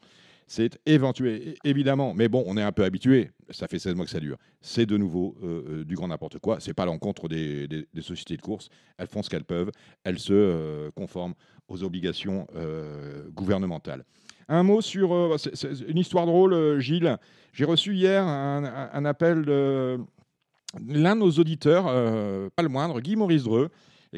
[0.47, 3.31] C'est éventuel, évidemment, mais bon, on est un peu habitué.
[3.51, 4.39] Ça fait 16 mois que ça dure.
[4.63, 6.59] C'est de nouveau euh, euh, du grand n'importe quoi.
[6.61, 8.71] C'est pas l'encontre des, sociétés de course.
[8.97, 9.71] Elles font ce qu'elles peuvent.
[10.05, 11.35] Elles se conforment
[11.69, 12.47] aux obligations
[13.35, 14.05] gouvernementales.
[14.49, 15.13] Un mot sur
[15.89, 17.19] une histoire drôle, Gilles.
[17.53, 19.99] J'ai reçu hier un appel de
[20.87, 23.71] l'un de nos auditeurs, euh, pas le moindre, Guy Maurice Dreux,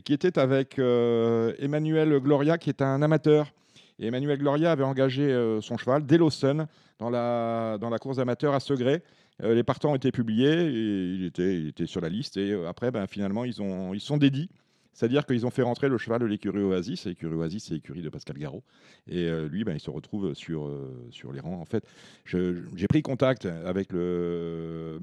[0.04, 3.52] qui était avec euh, Emmanuel Gloria, qui est un amateur.
[3.98, 6.66] Et Emmanuel Gloria avait engagé euh, son cheval, Delawson,
[6.98, 9.02] dans la, dans la course amateur à Segré.
[9.40, 12.36] Les partants ont été publiés, et il était, sur la liste.
[12.36, 13.54] Et après, ben, finalement, ils,
[13.94, 14.50] ils sont dédits.
[14.98, 17.06] C'est-à-dire qu'ils ont fait rentrer le cheval de l'écurie Oasis.
[17.06, 18.64] L'écurie Oasis, c'est l'écurie de Pascal Garot.
[19.06, 21.60] Et euh, lui, ben, il se retrouve sur, euh, sur les rangs.
[21.60, 21.84] En fait,
[22.24, 25.00] j'ai pris contact avec le,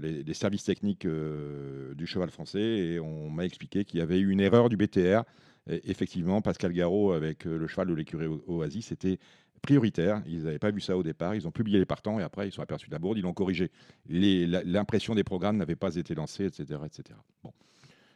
[0.00, 4.30] les, services techniques euh, du cheval français et on m'a expliqué qu'il y avait eu
[4.30, 5.24] une erreur du BTR.
[5.66, 9.18] Effectivement, Pascal Garot avec le cheval de l'écurie Oasis, c'était
[9.60, 10.22] prioritaire.
[10.24, 11.34] Ils n'avaient pas vu ça au départ.
[11.34, 13.18] Ils ont publié les partants et après, ils sont aperçus de la bourde.
[13.18, 13.72] Ils l'ont corrigé.
[14.08, 17.18] L'impression des programmes n'avait pas été lancée, etc., etc.
[17.42, 17.52] Bon.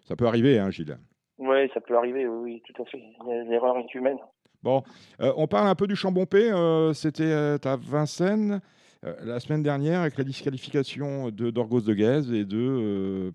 [0.06, 0.96] Ça peut arriver, hein, Gilles.
[1.38, 3.02] Ouais, ça peut arriver, oui, oui, tout à fait.
[3.48, 4.18] L'erreur est humaine.
[4.62, 4.82] Bon,
[5.20, 6.50] euh, on parle un peu du Chambompé.
[6.50, 8.60] euh, C'était euh, à Vincennes
[9.04, 13.32] euh, la semaine dernière avec la disqualification de d'Orgos de Guèze et de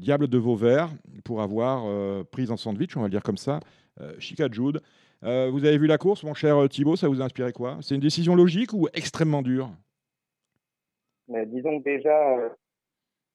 [0.00, 0.88] Diable de Vauvert
[1.24, 1.84] pour avoir
[2.26, 3.60] pris en sandwich, on va le dire comme ça,
[4.18, 4.80] Chica Jude.
[5.22, 7.76] Vous avez vu la course, mon cher Thibaut, ça vous a inspiré quoi?
[7.82, 9.70] C'est une décision logique ou extrêmement dure?
[11.28, 12.56] Mais disons que déjà,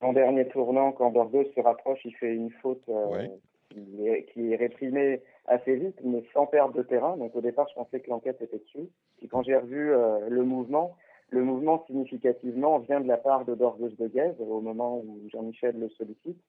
[0.01, 3.31] en dernier tournant, quand Bordeaux se rapproche, il fait une faute euh, Ouais.
[3.69, 7.17] qui, est, qui est réprimée assez vite, mais sans perdre de terrain.
[7.17, 8.89] Donc au départ, je pensais que l'enquête était dessus.
[9.17, 10.95] Puis quand j'ai revu euh, le mouvement,
[11.29, 15.79] le mouvement significativement vient de la part de Dorgos de Guèze au moment où Jean-Michel
[15.79, 16.39] le sollicite.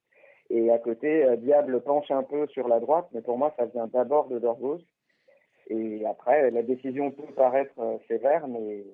[0.50, 3.66] Et à côté, euh, Diable penche un peu sur la droite, mais pour moi, ça
[3.66, 4.80] vient d'abord de Dorgos.
[5.68, 8.84] Et après, la décision peut paraître sévère, mais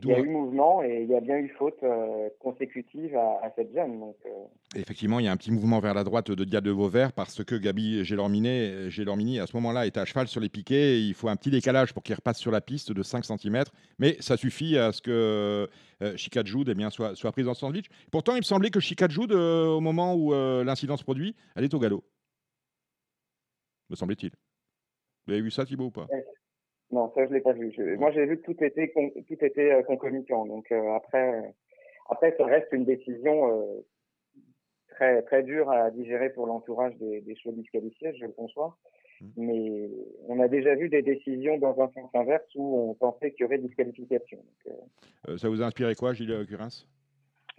[0.00, 3.40] il y a eu mouvement et il y a bien eu faute euh, consécutive à,
[3.44, 4.00] à cette jeune.
[4.00, 4.30] Donc, euh,
[4.74, 7.44] Effectivement, il y a un petit mouvement vers la droite de Diable de Vauvert parce
[7.44, 10.96] que Gabi Gélormini, à ce moment-là, est à cheval sur les piquets.
[10.96, 13.64] et il faut un petit décalage pour qu'il repasse sur la piste de 5 cm.
[13.98, 15.68] Mais ça suffit à ce que
[16.02, 17.86] euh, eh bien, soit, soit prise en sandwich.
[18.10, 21.64] Pourtant, il me semblait que Chica Jude, euh, au moment où l'incident se produit, elle
[21.64, 22.02] est au galop.
[23.90, 24.30] Me semblait-il.
[25.26, 26.06] Vous avez vu ça, Thibaut, ou pas?
[26.92, 27.72] Non, ça je l'ai pas vu.
[27.76, 30.46] Je- moi, j'ai vu que tout était con- tout était euh, concomitant.
[30.46, 31.42] Donc euh, après, euh,
[32.08, 33.80] après, ça reste une décision euh,
[34.88, 38.76] très très dure à digérer pour l'entourage des, des chevaux disqualifiés, je le conçois.
[39.20, 39.26] Mm.
[39.36, 39.90] Mais
[40.28, 43.44] on a déjà vu des décisions dans un sens inverse où on pensait qu'il y
[43.44, 44.38] aurait disqualification.
[44.38, 46.86] Donc, euh, Euh, Ça vous a inspiré quoi, Gilles Curins?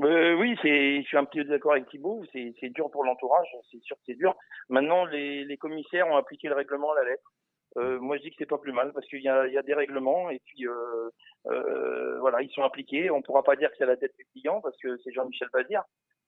[0.02, 2.24] Euh, oui, c'est, je suis un petit peu d'accord avec Thibault.
[2.34, 4.36] C'est, c'est dur pour l'entourage, c'est sûr que c'est dur.
[4.68, 7.32] Maintenant, les, les commissaires ont appliqué le règlement à la lettre.
[7.78, 9.74] Euh, moi, je dis que c'est pas plus mal parce qu'il y y a des
[9.74, 11.10] règlements et puis euh,
[11.48, 13.10] euh, voilà, ils sont appliqués.
[13.10, 15.82] On pourra pas dire que c'est la tête du client parce que c'est Jean-Michel Bazir.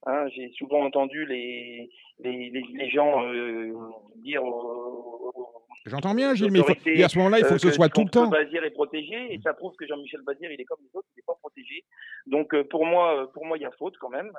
[0.06, 3.72] Hein, J'ai souvent entendu les les, les, les gens euh,
[4.16, 7.50] dire aux, aux- J'entends bien, Gilles, mais il faut- et à ce moment-là, il faut
[7.54, 8.28] euh, que ce soit tout le temps.
[8.28, 11.18] Bazir est protégé et ça prouve que Jean-Michel Bazir, il est comme les autres, il
[11.18, 11.84] n'est pas protégé.
[12.26, 14.32] Donc euh, pour moi, pour moi, il y a faute quand même.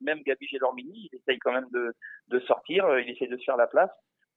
[0.00, 1.94] Même Gabi Gélormini, il essaye quand même de,
[2.28, 3.90] de sortir, il essaie de se faire la place.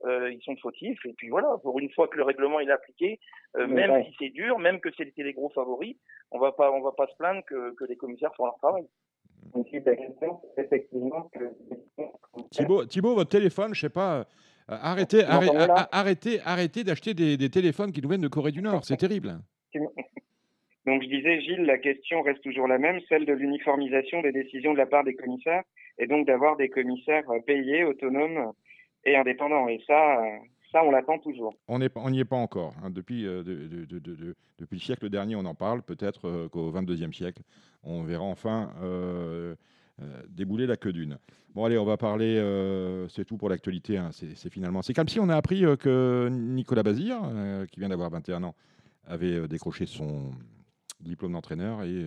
[0.05, 1.57] Euh, ils sont fautifs et puis voilà.
[1.63, 3.19] Pour une fois que le règlement il est appliqué,
[3.55, 4.05] euh, même ouais.
[4.05, 5.95] si c'est dur, même que c'était les gros favoris,
[6.31, 8.85] on va pas, on va pas se plaindre que, que les commissaires font leur travail.
[9.53, 11.51] Donc, si ta question, c'est effectivement que.
[12.51, 14.19] Thibaut, Thibaut, votre téléphone, je sais pas.
[14.19, 14.23] euh,
[14.67, 15.57] arrêtez, arrêtez,
[15.91, 18.85] arrêtez, arrêtez d'acheter des, des téléphones qui nous viennent de Corée du Nord.
[18.85, 19.39] C'est terrible.
[20.85, 24.73] Donc je disais, Gilles, la question reste toujours la même, celle de l'uniformisation des décisions
[24.73, 25.63] de la part des commissaires,
[25.97, 28.53] et donc d'avoir des commissaires payés, autonomes
[29.07, 29.67] et indépendants.
[29.67, 30.37] Et ça, euh,
[30.71, 31.53] ça on l'attend toujours.
[31.67, 31.85] On n'y
[32.19, 32.73] est pas encore.
[32.83, 32.89] hein.
[32.89, 35.81] Depuis, euh, de- de- de- de- de- depuis le siècle dernier, on en parle.
[35.81, 37.41] Peut-être euh, qu'au 22e siècle,
[37.83, 38.71] on verra enfin
[40.29, 41.17] débouler la queue d'une.
[41.55, 42.35] Bon, allez, on va parler.
[43.09, 43.97] c'est tout pour l'actualité.
[43.97, 44.09] hein.
[44.11, 44.83] C'est finalement.
[44.83, 47.17] C'est comme si on a appris que Nicolas Bazir,
[47.71, 48.53] qui vient d'avoir 21 ans,
[49.07, 50.29] avait décroché son
[50.99, 52.05] diplôme d'entraîneur et.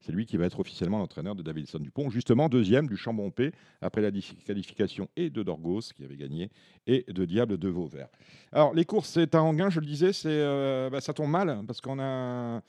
[0.00, 3.52] C'est lui qui va être officiellement l'entraîneur de Davidson Dupont, justement deuxième du Chambon P,
[3.80, 6.50] après la disqualification et de Dorgos, qui avait gagné,
[6.86, 8.08] et de Diable de Vauvert.
[8.52, 11.62] Alors, les courses, c'est à Anguin, je le disais, c'est, euh, bah, ça tombe mal,
[11.66, 12.62] parce qu'on a,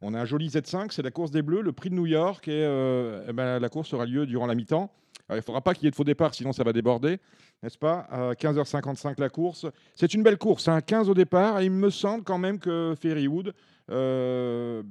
[0.00, 2.48] on a un joli Z5, c'est la course des Bleus, le prix de New York,
[2.48, 4.90] et euh, ben, la course aura lieu durant la mi-temps.
[5.30, 7.18] Il ne faudra pas qu'il y ait de faux départ, sinon ça va déborder,
[7.62, 8.06] n'est-ce pas?
[8.10, 9.66] À 15h55 la course.
[9.94, 12.94] C'est une belle course, hein, 15 au départ, et il me semble quand même que
[12.98, 13.52] Ferrywood
[13.90, 14.82] euh,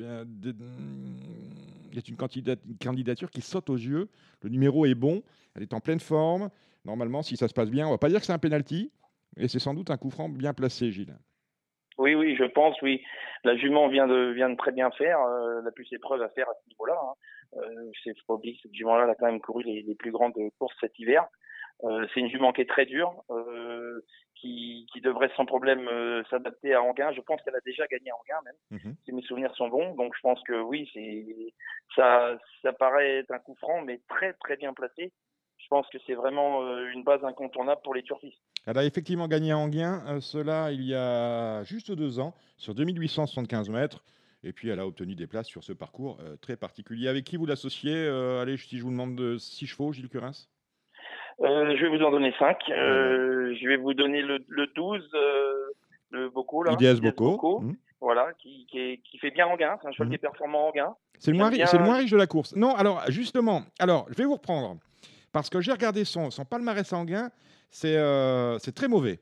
[1.95, 4.09] est une candidature qui saute aux yeux.
[4.41, 5.23] Le numéro est bon,
[5.55, 6.49] elle est en pleine forme.
[6.85, 8.91] Normalement, si ça se passe bien, on va pas dire que c'est un penalty,
[9.37, 11.17] et c'est sans doute un coup franc bien placé, Gilles.
[11.97, 13.01] Oui, oui, je pense, oui.
[13.43, 15.19] La jument vient de très bien faire.
[15.21, 16.97] Euh, elle a plus ses preuves à faire à ce niveau-là.
[17.01, 17.13] Hein.
[17.57, 20.75] Euh, c'est faut que cette jument-là a quand même couru les, les plus grandes courses
[20.79, 21.27] cet hiver.
[21.83, 24.01] Euh, c'est une jument qui est très dure, euh,
[24.39, 27.11] qui, qui devrait sans problème euh, s'adapter à Anguin.
[27.13, 28.95] Je pense qu'elle a déjà gagné à Anguin même, Mhm.
[29.05, 29.95] si mes souvenirs sont bons.
[29.95, 30.89] Donc je pense que oui,
[31.95, 35.11] ça, ça paraît être un coup franc, mais très très bien placé.
[35.57, 38.39] Je pense que c'est vraiment euh, une base incontournable pour les turfistes.
[38.65, 42.75] Elle a effectivement gagné à Anguin, euh, cela il y a juste deux ans, sur
[42.75, 44.03] 2875 mètres.
[44.43, 47.07] Et puis elle a obtenu des places sur ce parcours très particulier.
[47.07, 48.07] Avec qui vous l'associez
[48.39, 50.47] Allez, si je vous demande de 6 chevaux, Gilles Curins?
[51.39, 52.57] Je vais vous en donner 5.
[52.69, 55.53] Euh, je vais vous donner le, le 12, euh,
[56.11, 56.63] le Bocco.
[56.63, 57.59] Là, IDS Bocco.
[57.61, 57.75] Mhm.
[57.99, 59.75] Voilà, qui, qui, est- qui fait bien en gain.
[59.81, 60.11] C'est un cheval Mhm.
[60.11, 60.95] qui est performant en gain.
[61.19, 62.55] C'est le, moins le riche de la course.
[62.55, 64.77] Non, alors justement, alors je vais vous reprendre.
[65.33, 67.29] Parce que j'ai regardé son, son palmarès sanguin,
[67.71, 69.19] c'est euh, c'est très mauvais.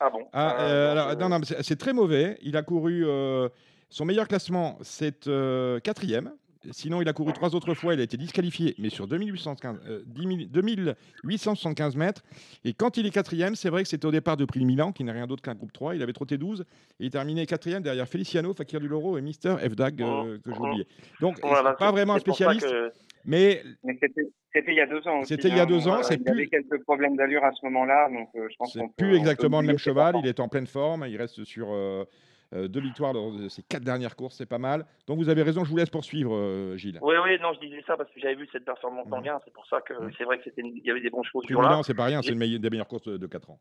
[0.00, 0.26] Ah bon?
[0.32, 2.38] Ah, Euh, euh, alors, euh, non, non, c'est très mauvais.
[2.42, 3.04] Il a couru.
[3.06, 3.48] euh,
[3.88, 6.32] son meilleur classement, c'est euh, quatrième.
[6.72, 7.94] Sinon, il a couru trois autres fois.
[7.94, 12.22] Il a été disqualifié, mais sur 2815, euh, 10 000 2875 mètres.
[12.64, 14.92] Et quand il est quatrième, c'est vrai que c'était au départ de Prix de Milan,
[14.92, 15.94] qui n'est rien d'autre qu'un groupe 3.
[15.94, 16.64] Il avait trotté 12.
[17.00, 20.58] Et il terminait quatrième derrière Feliciano, Fakir du Loro et Mister Fdag, euh, que j'ai
[20.60, 20.86] oublié.
[21.20, 22.92] Donc, voilà, c'est pas vraiment un spécialiste, que-
[23.24, 25.28] mais Mais c'était il y a deux ans aussi.
[25.34, 25.66] C'était il y a hein.
[25.66, 28.46] deux ans, Euh, c'est il plus- avait quelques problèmes d'allure à ce moment-là, donc euh,
[28.50, 30.14] je pense C'est qu'on plus peut exactement le même cheval.
[30.22, 31.04] Il est en pleine forme.
[31.08, 32.04] Il reste sur euh,
[32.52, 34.36] deux victoires lors de ses quatre dernières courses.
[34.36, 34.84] C'est pas mal.
[35.06, 35.64] Donc vous avez raison.
[35.64, 36.98] Je vous laisse poursuivre, euh, Gilles.
[37.02, 39.38] Oui, oui, non, je disais ça parce que j'avais vu cette performance en gain.
[39.44, 41.42] C'est pour ça que c'est vrai que c'était, une- il y avait des bons chevaux.
[41.48, 42.22] Milan, c'est pas rien.
[42.22, 43.58] C'est une des meilleures courses de, 4 ans.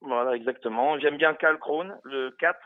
[0.00, 0.98] Voilà, exactement.
[0.98, 2.58] J'aime bien Cal Krone, le 4.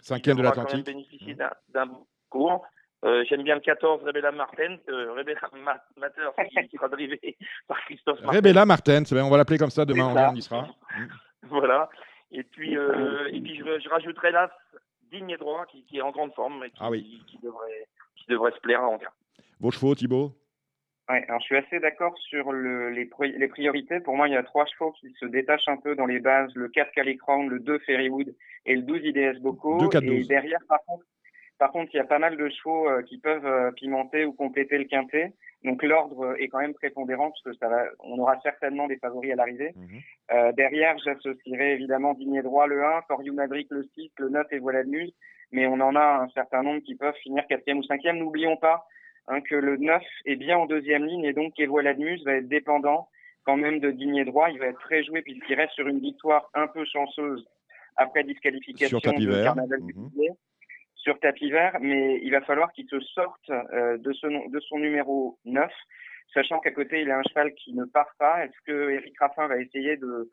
[0.00, 0.86] Cinquième de Il devra quand même l'Atlantique.
[0.86, 2.64] bénéficier d'un, d'un bon cours.
[3.04, 7.36] Euh, j'aime bien le 14, Rebella Martin, euh, Rebella Ma- Mater, qui, qui sera drivé
[7.68, 8.36] par Christophe Martin.
[8.38, 9.04] Rebella Martin.
[9.04, 9.84] c'est bien, On va l'appeler comme ça.
[9.84, 10.30] Demain, on, ça.
[10.32, 10.66] on y sera.
[11.48, 11.88] Voilà.
[12.32, 14.50] Et puis, euh, et puis je, je rajouterai là
[15.10, 17.22] Digne et droit, qui, qui est en grande forme et qui, Ah oui.
[17.26, 17.86] qui, devrait,
[18.16, 19.08] qui devrait se plaire à Anguin.
[19.60, 20.32] Vos chevaux, Thibaut?
[21.08, 24.00] Ouais, alors je suis assez d'accord sur le, les, pri- les priorités.
[24.00, 26.54] Pour moi, il y a trois chevaux qui se détachent un peu dans les bases
[26.54, 28.34] le 4 Calicrown, le 2 Ferrywood
[28.66, 29.40] et le 12 IDS
[29.90, 31.04] quatre, et derrière, par contre,
[31.58, 34.32] par contre, il y a pas mal de chevaux euh, qui peuvent euh, pimenter ou
[34.32, 35.32] compléter le quintet.
[35.64, 38.96] Donc l'ordre euh, est quand même prépondérant parce que ça va, on aura certainement des
[38.98, 39.72] favoris à l'arrivée.
[39.74, 40.00] Mhm.
[40.32, 44.46] Euh, derrière, j'associerai évidemment Digné Droit le 1, For You Madrid le 6, le 9
[44.52, 45.12] et Voilà de Muse.
[45.50, 48.18] Mais on en a un certain nombre qui peuvent finir quatrième ou cinquième.
[48.18, 48.86] N'oublions pas
[49.26, 52.34] hein, que le 9 est bien en deuxième ligne et donc Voilà de Muse va
[52.34, 53.08] être dépendant
[53.44, 54.50] quand même de Digné Droit.
[54.50, 57.44] Il va être très joué puisqu'il reste sur une victoire un peu chanceuse
[57.96, 59.42] après disqualification Sur de.
[59.42, 60.10] Carnaval du Mhm.
[61.08, 65.72] Sur tapis vert, mais il va falloir qu'il se sorte euh, de, son numéro 9,
[66.34, 68.44] sachant qu'à côté, il a un cheval qui ne part pas.
[68.44, 70.28] Est-ce que Eric Raffin va essayer de,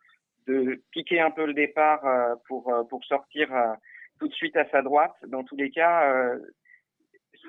[0.92, 3.48] piquer un peu le départ euh, pour, euh, pour sortir
[4.20, 5.16] tout de suite à sa droite?
[5.28, 6.14] Dans tous les cas,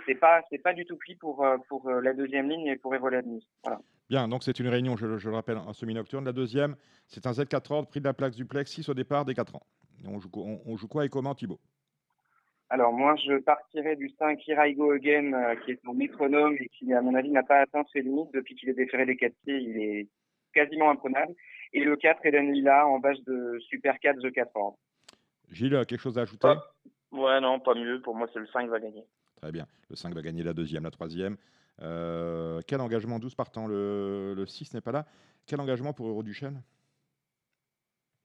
[0.06, 2.94] c'est pas c'est pas du tout pris pour la deuxième ligne et pour.
[2.96, 3.22] Voilà.
[4.08, 6.24] Bien, donc c'est une réunion, je, le rappelle, en semi-nocturne.
[6.24, 6.76] La deuxième,
[7.08, 9.66] c'est un Z4 ordre, prix de la plaque duplex, 6 au départ des 4 ans.
[10.06, 11.58] On joue, on joue quoi et comment, Thibaut?
[12.68, 17.00] Alors moi, je partirais du 5 Hiraigo Again, qui est mon métronome et qui, à
[17.00, 19.58] mon avis, n'a pas atteint ses limites depuis qu'il est déféré des 4 pieds.
[19.58, 20.08] Il est
[20.52, 21.34] quasiment imprenable.
[21.72, 24.78] Et le 4, Eden Lila, en base de Super 4 The 4 Ordre.
[25.50, 26.54] Gilles, quelque chose à ajouter?
[27.12, 28.00] Ouais, non, pas mieux.
[28.02, 29.04] Pour moi, c'est le 5 qui va gagner.
[29.40, 29.66] Très bien.
[29.88, 31.36] Le 5 va gagner la deuxième, la troisième.
[31.82, 33.18] Euh, quel engagement?
[33.18, 35.06] 12 partant le, le 6 n'est pas là.
[35.46, 36.62] Quel engagement pour Euroduchesne?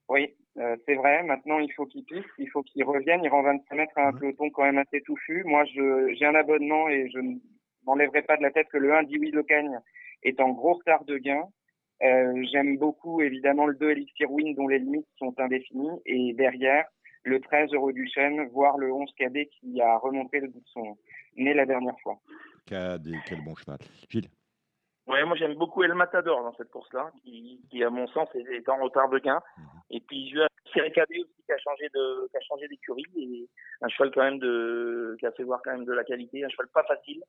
[0.08, 1.22] Oui, euh, c'est vrai.
[1.22, 3.22] Maintenant, il faut qu'il pisse, il faut qu'il revienne.
[3.24, 5.44] Il rend 25 mètres à un peloton quand même assez touffu.
[5.44, 7.36] Moi, j'ai un abonnement et je ne
[7.86, 9.78] m'enlèverai pas de la tête que le 1 Dewey Locagne
[10.22, 11.44] est en gros retard de gain.
[12.02, 16.84] Euh, j'aime beaucoup évidemment le 2 Elixir Win dont les limites sont indéfinies et derrière
[17.22, 20.68] le 13 Euro du Chêne, voire le 11 Cadet qui a remonté le bout de
[20.68, 20.98] son
[21.36, 22.18] nez la dernière fois.
[22.66, 23.78] Cadet, quel bon cheval.
[24.08, 24.28] Gilles
[25.06, 28.68] Ouais, moi j'aime beaucoup El Matador dans cette course-là, qui, qui, à mon sens est
[28.68, 29.40] en retard de gain.
[29.58, 29.64] Mhm.
[29.90, 33.48] Et puis je vais aussi qui a changé de, qui a changé d'écurie et
[33.82, 36.48] un cheval quand même de, qui a fait voir quand même de la qualité, un
[36.48, 37.22] cheval pas facile.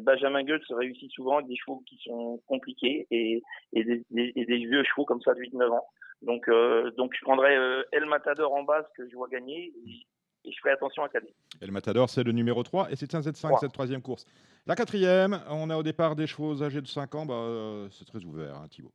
[0.00, 3.40] Benjamin Goetz réussit souvent avec des chevaux qui sont compliqués et,
[3.72, 5.86] et, des, et des, vieux chevaux comme ça de 8-9 ans.
[6.22, 10.06] Donc, euh, donc je prendrais euh, El Matador en base que je vois gagner et,
[10.44, 11.32] je ferai attention à Cadet.
[11.60, 14.26] El Matador, c'est le numéro 3 et c'est un Z5, cette troisième course.
[14.66, 18.04] La quatrième, on a au départ des chevaux âgés de 5 ans, bah, euh, c'est
[18.04, 18.92] très ouvert, hein, Thibaut.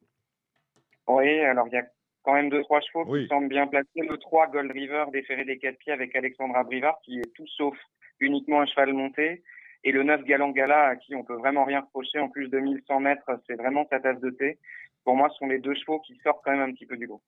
[1.07, 1.85] Oui, alors il y a
[2.23, 3.87] quand même deux trois chevaux qui semblent bien placés.
[3.95, 7.77] Le 3, Gold River, déféré des 4 pieds avec Alexandra Brivard, qui est tout sauf
[8.19, 9.43] uniquement un cheval monté.
[9.83, 12.57] Et le 9 Galant Gala, à qui on peut vraiment rien reprocher, en plus de
[12.57, 14.57] 1100 mètres, c'est vraiment sa tasse de thé.
[15.03, 17.05] Pour moi, ce sont les deux chevaux qui sortent quand même un petit peu du
[17.05, 17.21] lot.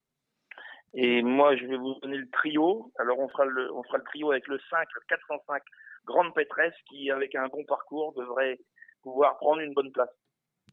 [0.93, 2.91] Et moi, je vais vous donner le trio.
[2.97, 5.61] Alors, on fera le, on fera le trio avec le 5, le 405,
[6.05, 8.59] Grande Pétresse, qui, avec un bon parcours, devrait
[9.01, 10.09] pouvoir prendre une bonne place.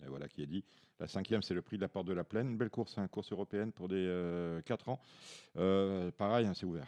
[0.04, 0.64] Et voilà qui est dit.
[1.00, 2.50] La cinquième, c'est le prix de la Porte de la Plaine.
[2.50, 5.00] Une belle course, une hein, course européenne pour des euh, 4 ans.
[5.56, 6.86] Euh, pareil, hein, c'est ouvert.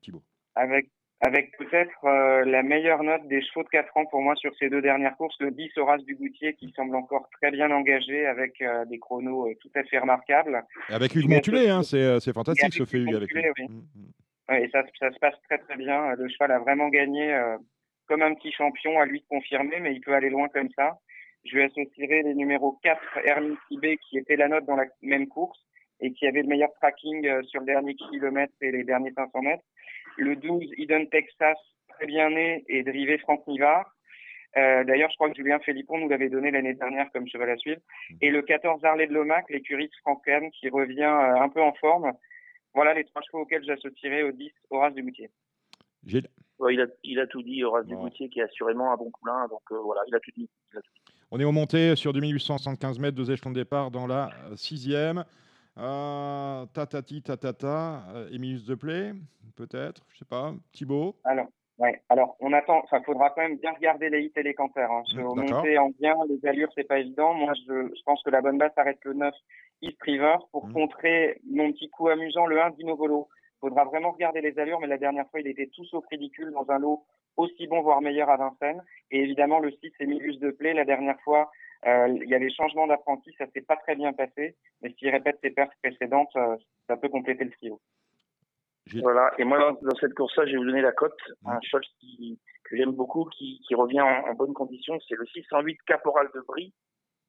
[0.00, 0.22] Thibaut.
[0.54, 4.54] Avec avec peut-être euh, la meilleure note des chevaux de 4 ans pour moi sur
[4.56, 8.26] ces deux dernières courses, le 10 Horace du Goutier qui semble encore très bien engagé
[8.26, 10.62] avec euh, des chronos euh, tout à fait remarquables.
[10.88, 13.42] Et avec Hugues Montulé, hein, c'est fantastique ce fait Hugues avec lui.
[13.58, 13.66] Oui.
[13.68, 14.54] Mm, mm.
[14.62, 16.14] et ça, ça, se passe très très bien.
[16.14, 17.36] Le cheval a vraiment gagné
[18.06, 20.98] comme un petit champion, à lui de confirmer, mais il peut aller loin comme ça.
[21.44, 25.26] Je vais associerai les numéros 4 Hermine Tibet qui était la note dans la même
[25.26, 25.58] course
[26.00, 29.64] et qui avait le meilleur tracking sur le dernier kilomètre et les derniers 500 mètres
[30.18, 31.56] le 12 Eden Texas,
[31.88, 33.94] très bien né, et drivé Franck Nivard.
[34.56, 37.56] Euh, D'ailleurs, je crois que Julien Philippon nous l'avait donné l'année dernière comme cheval à
[37.56, 37.80] suivre.
[38.10, 38.16] Mmh.
[38.22, 42.12] Et le 14 Harley de Lomac, l'écurie Franken, qui revient euh, un peu en forme.
[42.74, 45.30] Voilà les trois chevaux auxquels j'associerai au 10 Horace Dugoutier.
[46.04, 46.28] Gilles?
[46.70, 47.96] Il, a, il, a, tout dit, Horace bon.
[47.96, 49.46] Dugoutier, qui est assurément un bon poulain.
[49.48, 51.14] Donc euh, voilà, il a, tout dit, il a tout dit.
[51.30, 55.24] On est au monté sur 2875 mètres, deux échelons de départ dans la sixième.
[55.78, 59.12] Euh, tatati, tatata, euh, Emilius Deplay,
[59.56, 61.14] peut-être, je sais pas, Thibaut.
[61.24, 61.46] Alors,
[61.78, 62.02] ouais.
[62.08, 62.80] Alors, on attend.
[62.84, 64.90] Enfin, faudra quand même bien regarder les hits et les cancers.
[64.90, 65.02] Hein.
[65.12, 67.32] Je mmh, monter en bien, les allures, c'est pas évident.
[67.32, 69.32] Moi, je, je, pense que la bonne base arrête le 9
[69.82, 70.72] East River pour mmh.
[70.72, 73.28] contrer mon petit coup amusant, le 1 Dinovolo.
[73.60, 76.70] Faudra vraiment regarder les allures, mais la dernière fois, il était tout sauf ridicule dans
[76.70, 77.04] un lot
[77.36, 78.82] aussi bon, voire meilleur à Vincennes.
[79.10, 81.50] Et évidemment, le 6 Emilius Deplay, la dernière fois,
[81.86, 85.10] euh, il y a des changements d'apprenti, ça s'est pas très bien passé, mais s'il
[85.10, 86.56] répète ses pertes précédentes, euh,
[86.88, 87.80] ça peut compléter le trio.
[89.02, 92.40] Voilà, et moi dans, cette course-là, je vais vous donner la cote, un cheval qui,
[92.64, 96.72] que j'aime beaucoup, qui, qui revient en, bonne condition, c'est le 608 Caporal de Brie,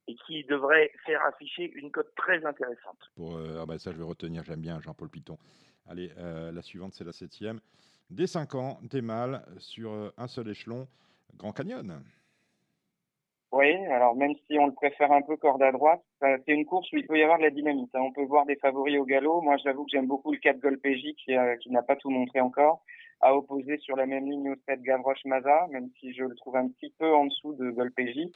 [0.09, 2.97] et qui devrait faire afficher une cote très intéressante.
[3.15, 5.37] Pour, euh, ah bah ça, je vais retenir, j'aime bien Jean-Paul Piton.
[5.87, 7.59] Allez, la suivante, c'est la septième.
[8.11, 10.87] Des 5 ans, des mâles sur un seul échelon,
[11.35, 12.03] Grand Canyon.
[13.51, 16.91] Oui, alors même si on le préfère un peu corde à droite, c'est une course
[16.91, 17.89] où il peut y avoir de la dynamite.
[17.95, 18.01] Hein.
[18.01, 19.41] On peut voir des favoris au galop.
[19.41, 22.41] Moi, j'avoue que j'aime beaucoup le 4 Golpéji qui, euh, qui n'a pas tout montré
[22.41, 22.83] encore,
[23.21, 26.57] à opposer sur la même ligne au 7 Gavroche Maza, même si je le trouve
[26.57, 28.31] un petit peu en dessous de Golpéji.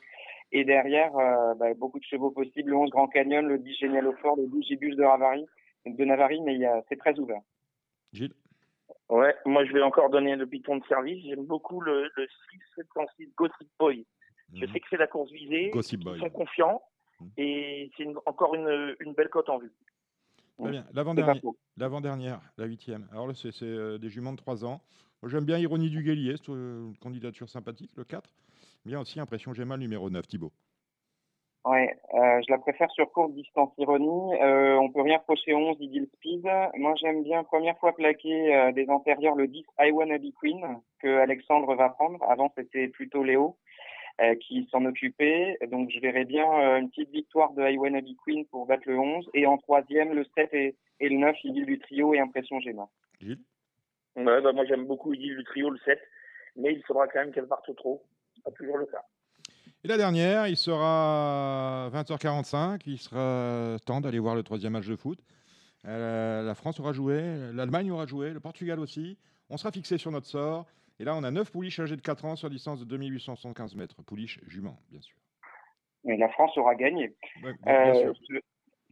[0.54, 4.08] Et derrière, euh, bah, beaucoup de chevaux possibles, le 11 Grand Canyon, le 10 Génial
[4.08, 5.46] au fort, le 12 Gibus de Ravari,
[5.86, 7.42] de Navari, mais c'est très ouvert.
[8.14, 8.34] Gilles?
[9.10, 11.24] Ouais, moi je vais encore donner le piton de service.
[11.26, 14.06] J'aime beaucoup le, le 6 706 Gossip Boy
[14.54, 15.72] je sais que c'est la course visée.
[15.74, 16.82] Ils sont confiants.
[17.20, 17.30] Mhm.
[17.38, 19.72] Et c'est encore une, une, belle cote en vue.
[20.60, 20.86] Très bien.
[21.78, 23.08] L'avant-dernière, la huitième.
[23.12, 24.82] Alors là, c'est euh, des juments de 3 ans.
[25.26, 28.30] J'aime bien Ironie du Guélier, c'est une candidature sympathique, le 4.
[28.86, 30.52] Bien aussi, Impression Géma, numéro 9, Thibaut.
[31.66, 34.34] Ouais, euh, je la préfère sur courte distance ironie.
[34.42, 36.44] Euh, on peut rien reprocher 11 Ideal Speed.
[36.76, 40.62] Moi, j'aime bien première fois plaquer euh, des antérieurs le 10 I Wanna Be Queen
[41.00, 42.22] que Alexandre va prendre.
[42.30, 43.58] Avant, c'était plutôt Léo
[44.20, 45.58] euh, qui s'en occupait.
[45.72, 48.84] Donc, je verrais bien euh, une petite victoire de I Wanna Be Queen pour battre
[48.88, 49.30] le 11.
[49.34, 52.90] Et en troisième, le 7 et, et le 9, Idil du trio et Impression Géma.
[53.22, 53.40] Gilles?
[54.18, 55.98] Ouais, bah, moi j'aime beaucoup Idil du trio, le 7,
[56.58, 58.04] mais il faudra quand même qu'elle parte trop.
[58.44, 59.04] Pas toujours le cas.
[59.84, 64.96] Et la dernière, il sera 20h45, il sera temps d'aller voir le troisième match de
[64.96, 65.20] foot.
[65.86, 67.22] Euh, la France aura joué,
[67.54, 69.18] l'Allemagne aura joué, le Portugal aussi.
[69.50, 70.66] On sera fixé sur notre sort.
[71.00, 74.02] Et là, on a 9 pouliches âgées de 4 ans sur distance de 2875 mètres.
[74.04, 75.18] Pouliches jument, bien sûr.
[76.06, 77.14] Et la France aura gagné.
[77.44, 78.40] Ouais, bien Euh, je-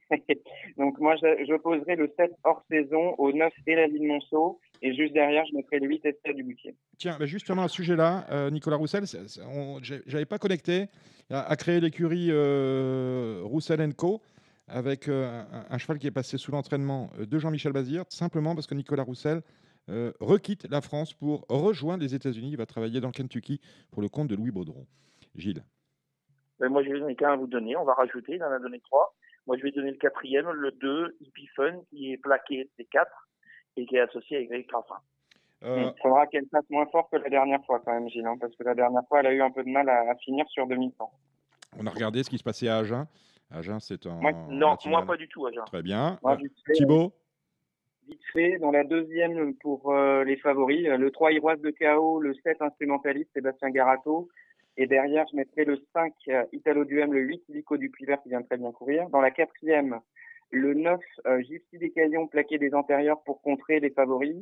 [0.78, 4.60] Donc moi, je, je poserai le 7 hors saison au 9 et la ligne Monceau.
[4.82, 6.76] Et juste derrière, je mettrai le 8 Estelle du Boutier.
[6.98, 9.04] Tiens, bah justement à ce sujet-là, euh, Nicolas Roussel,
[9.82, 10.88] j'avais pas connecté
[11.30, 14.22] à, à créer l'écurie euh, Roussel Co.
[14.68, 18.66] avec euh, un, un cheval qui est passé sous l'entraînement de Jean-Michel Bazir, simplement parce
[18.66, 19.42] que Nicolas Roussel
[19.90, 22.52] euh, requitte la France pour rejoindre les États-Unis.
[22.52, 23.60] Il va travailler dans le Kentucky
[23.92, 24.86] pour le compte de Louis Baudron.
[25.36, 25.64] Gilles.
[26.60, 27.76] Mais moi, je n'ai qu'un à vous donner.
[27.76, 28.36] On va rajouter.
[28.36, 29.16] Il en a donné trois.
[29.48, 33.10] Moi, je vais donner le quatrième, le 2, Hippie Fun, qui est plaqué des 4
[33.78, 34.96] et qui est associé avec Greg Graffin.
[35.64, 38.38] Euh, Il faudra qu'elle fasse moins fort que la dernière fois quand même, Gilles, hein,
[38.40, 40.46] parce que la dernière fois, elle a eu un peu de mal à, à finir
[40.50, 41.12] sur 2100.
[41.80, 43.06] on a regardé ce qui se passait à Agen.
[43.52, 44.20] Agen, c'est un.
[44.50, 45.64] Non, moi pas du tout, Agen.
[45.66, 46.18] Très bien.
[46.24, 47.14] Moi, Euh, fait, Thibaut
[48.08, 52.20] vite fait, dans la deuxième pour euh, les favoris, euh, le 3 Iroise de KO,
[52.20, 54.28] le 7 instrumentaliste Sébastien Garato.
[54.78, 58.30] Et derrière, je mettrai le 5 euh, Italo Duhem, le 8 Lico du Vert qui
[58.30, 59.10] vient très bien courir.
[59.10, 60.00] Dans la quatrième,
[60.52, 64.36] le 9 euh, Gypsy Caillons plaqué des antérieurs pour contrer les favoris.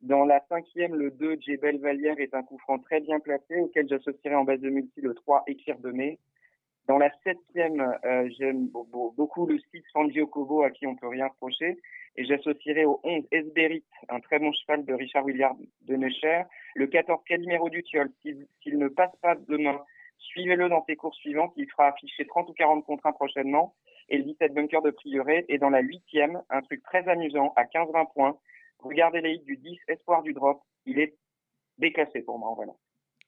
[0.00, 3.88] Dans la cinquième, le 2 Jebel Valière est un coup franc très bien placé auquel
[3.88, 6.18] j'associerai en base de multi le 3 Écrire de mai.
[6.86, 10.96] Dans la septième, euh, j'aime beau- beau- beaucoup le 6 Fangio Kobo à qui on
[10.96, 11.78] peut rien reprocher.
[12.16, 16.42] Et j'associerai au 11 Esberit, un très bon cheval de Richard Williard de Necher.
[16.74, 19.80] Le 14 Calimero du Tiol, s'il s'il ne passe pas demain,
[20.18, 21.52] suivez-le dans ses courses suivantes.
[21.56, 23.74] Il fera afficher 30 ou 40 contre 1 prochainement.
[24.08, 25.44] Et le 17 Bunker de Prieuré.
[25.48, 28.38] Et dans la huitième, un truc très amusant à 15-20 points.
[28.80, 30.60] Regardez les hits du 10 Espoir du Drop.
[30.86, 31.16] Il est
[31.78, 32.52] déclassé pour moi.
[32.54, 32.72] Voilà.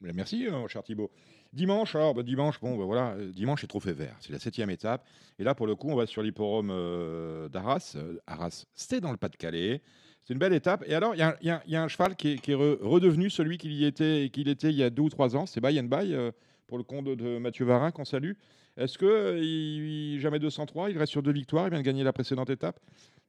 [0.01, 1.11] Mais Merci, mon cher Thibaut.
[1.53, 4.15] Dimanche, alors, bah, dimanche, bon, bah, voilà, euh, dimanche, c'est trophée vert.
[4.21, 5.07] C'est la septième étape.
[5.39, 7.95] Et là, pour le coup, on va sur l'hipporome euh, d'Arras.
[7.97, 9.81] Euh, Arras, c'était dans le Pas-de-Calais.
[10.25, 10.85] C'est une belle étape.
[10.87, 14.69] Et alors, il y, a un- cheval qui est, est redevenu celui qu'il était, était
[14.69, 15.47] il y a deux ou trois ans.
[15.47, 16.33] C'est Bay and Bay, euh,
[16.67, 18.33] pour le compte de Mathieu Varin, qu'on salue.
[18.77, 22.05] Est-ce que euh, il, jamais 203, il reste sur deux victoires, il vient de gagner
[22.05, 22.79] la précédente étape.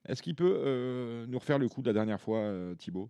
[0.08, 3.10] Est-ce qu'il peut euh, nous refaire le coup de la dernière fois, euh, Thibaut?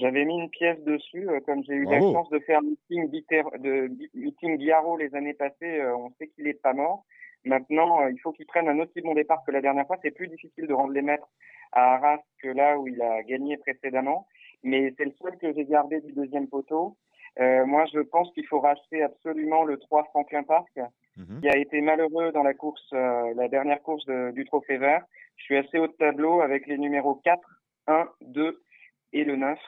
[0.00, 3.88] J'avais mis une pièce dessus, euh, comme j'ai eu la chance de faire meeting, de,
[4.14, 7.04] meeting Biarro les années passées, on sait qu'il est pas mort.
[7.44, 9.96] Maintenant, il faut qu'il prenne un aussi bon départ que la dernière fois.
[10.02, 11.28] C'est plus difficile de rendre les maîtres
[11.70, 14.26] à Arras que là où il a gagné précédemment.
[14.64, 16.96] Mais c'est le seul que j'ai gardé du deuxième poteau.
[17.38, 20.80] Moi, je pense qu'il faut racheter absolument le 3 Franklin Park,
[21.16, 21.40] Mhm.
[21.40, 25.04] qui a été malheureux dans la course, euh, la dernière course du Trophée Vert.
[25.36, 27.40] Je suis assez haut de tableau avec les numéros 4,
[27.86, 28.62] 1, 2
[29.12, 29.58] et le 9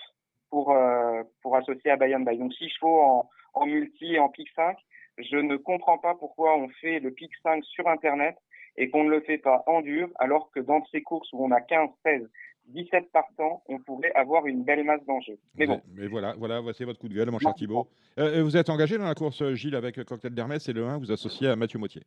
[0.50, 2.36] pour, euh, pour associer à Bayern Bay.
[2.36, 4.76] Donc, six chevaux en, en multi et en pic 5.
[5.18, 8.36] Je ne comprends pas pourquoi on fait le pic 5 sur Internet
[8.76, 11.50] et qu'on ne le fait pas en dur, alors que dans ces courses où on
[11.50, 12.30] a 15, 16,
[12.68, 15.38] 17 partants, on pourrait avoir une belle masse d'enjeux.
[15.56, 17.88] Mais bon, Mais voilà, voilà, voici votre coup de gueule, mon cher Thibaut.
[18.18, 20.84] Euh, euh, vous êtes engagé dans la course, euh, Gilles, avec Cocktail d'Hermès et le
[20.86, 22.02] 1, vous associez à Mathieu Mottier.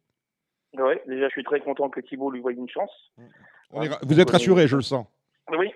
[0.73, 2.91] Ouais, déjà, je suis très content que Thibaut lui voie une chance.
[3.71, 5.05] On est ra- vous êtes rassuré, je le sens.
[5.51, 5.69] Oui,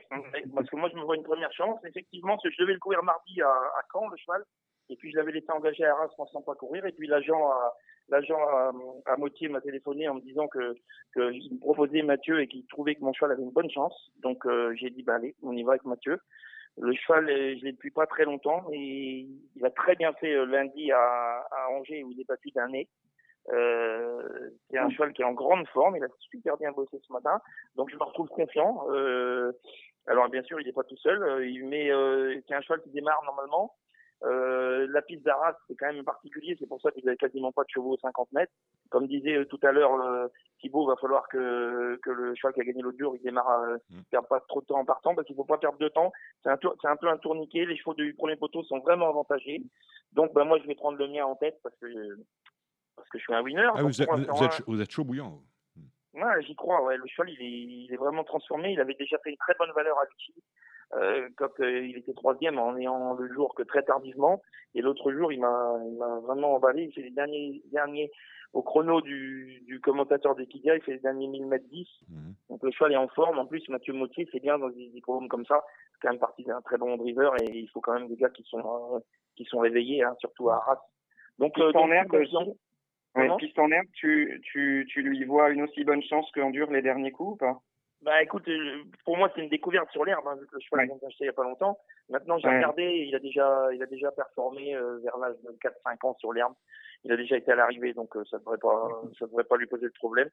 [0.54, 1.80] parce que moi, je me vois une première chance.
[1.86, 4.44] Effectivement, je devais le courir mardi à, à Caen, le cheval.
[4.90, 6.86] Et puis, je l'avais laissé engagé à Arras pensant pas courir.
[6.86, 7.74] Et puis, l'agent à,
[8.10, 8.72] l'agent à,
[9.06, 10.76] à Motier m'a téléphoné en me disant que,
[11.14, 14.12] que il me proposait Mathieu et qu'il trouvait que mon cheval avait une bonne chance.
[14.22, 16.20] Donc, euh, j'ai dit, bah, allez, on y va avec Mathieu.
[16.78, 20.34] Le cheval, euh, je l'ai depuis pas très longtemps et il a très bien fait
[20.34, 22.90] euh, lundi à, à Angers où il est battu d'un nez.
[23.54, 25.96] Euh, c'est un cheval qui est en grande forme.
[25.96, 27.40] Il a super bien bossé ce matin.
[27.76, 28.86] Donc, je me retrouve confiant.
[28.90, 29.54] Euh,
[30.08, 31.24] alors, bien sûr, il n'est pas tout seul.
[31.24, 33.74] euh, il met, euh, c'est un cheval qui démarre normalement.
[34.26, 36.56] Euh, la piste d'Arras, c'est quand même particulier.
[36.60, 38.52] C'est pour ça qu'il avait quasiment pas de chevaux aux 50 mètres.
[38.90, 40.28] Comme disait euh, tout à l'heure euh,
[40.60, 43.78] Thibaut, va falloir que, que le cheval qui a gagné l'autre jour, il démarre, euh,
[43.92, 44.02] Mm.
[44.10, 46.12] perd pas trop de temps en partant parce qu'il faut pas perdre de temps.
[46.44, 47.66] C'est un, tour- un peu un tourniquet.
[47.66, 49.62] Les chevaux du premier poteau sont vraiment avantagés.
[50.14, 51.86] Donc, ben, moi, je vais prendre le mien en tête parce que,
[52.96, 53.68] parce que je suis un winner.
[53.76, 55.40] Ah, vous, êtes, vous, chaud- vous êtes chaud bouillant.
[56.14, 56.82] Ouais, j'y crois.
[56.84, 56.96] Ouais.
[56.98, 57.52] Le cheval, il est,
[57.86, 58.72] il est vraiment transformé.
[58.72, 60.34] Il avait déjà fait une très bonne valeur à Vichy.
[60.94, 64.42] Euh, quand euh, il était troisième en ayant le jour que très tardivement.
[64.74, 66.84] Et l'autre jour, il m'a, il m'a vraiment emballé.
[66.84, 68.12] Il fait les derniers, derniers
[68.56, 71.88] au chrono du, du commentateur d'Equidia, il fait les derniers 1000 mètres 10.
[72.10, 72.34] Mhm.
[72.50, 73.38] Donc le cheval est en forme.
[73.38, 75.62] En plus, Mathieu Mautier, c'est bien dans des hippodromes comme ça.
[75.92, 78.30] C'est quand même parti d'un très bon driver et il faut quand même des gars
[78.30, 78.60] qui sont,
[78.96, 79.00] euh,
[79.36, 80.80] qui sont réveillés, hein, surtout à Arras.
[81.38, 82.56] Donc, euh, Piste en herbe, confiant.
[83.16, 86.82] Ouais, piste en herbe, tu, tu, tu lui vois une aussi bonne chance qu'endure les
[86.82, 87.60] derniers coups ou pas?
[88.02, 90.82] Bah écoute, euh, pour moi c'est une découverte sur l'herbe, hein, vu que le cheval
[90.82, 90.86] Ouais.
[90.88, 91.80] vient d'acheter il y a pas longtemps.
[92.10, 92.56] Maintenant j'ai Ouais.
[92.58, 96.32] regardé, il a déjà, il a déjà performé euh, vers l'âge de 4-5 ans sur
[96.34, 96.54] l'herbe.
[97.04, 99.66] Il a déjà été à l'arrivée, donc euh, ça devrait pas, ça devrait pas lui
[99.68, 100.30] poser de problème.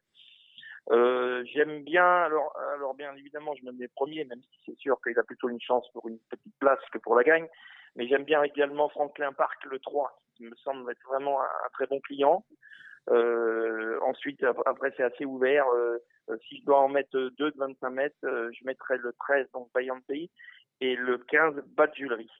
[0.91, 5.01] Euh, J'aime bien, alors, alors bien évidemment, je me mets premier, même si c'est sûr
[5.03, 7.47] qu'il a plutôt une chance pour une petite place que pour la gagne.
[7.95, 11.69] Mais j'aime bien également Franklin Park, le 3, qui me semble être vraiment un, un
[11.73, 12.45] très bon client.
[13.11, 15.65] Euh, ensuite, ap- après, c'est assez ouvert.
[15.75, 15.99] Euh,
[16.31, 19.69] euh, si je dois en mettre deux de 25 mètres, je mettrai le 13, donc
[20.07, 20.31] Pays,
[20.81, 22.31] et le 15, Badjulerie.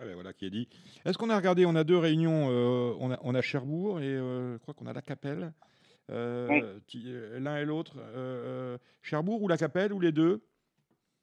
[0.00, 0.68] Ah ben voilà qui est dit.
[1.04, 2.48] Est-ce qu'on a regardé On a deux réunions.
[2.50, 5.52] euh, on, a, on a Cherbourg et euh, je crois qu'on a la Capelle.
[6.10, 6.62] Euh, Oui.
[7.38, 7.96] L'un et l'autre.
[9.02, 10.40] Cherbourg ou la Capelle ou les deux?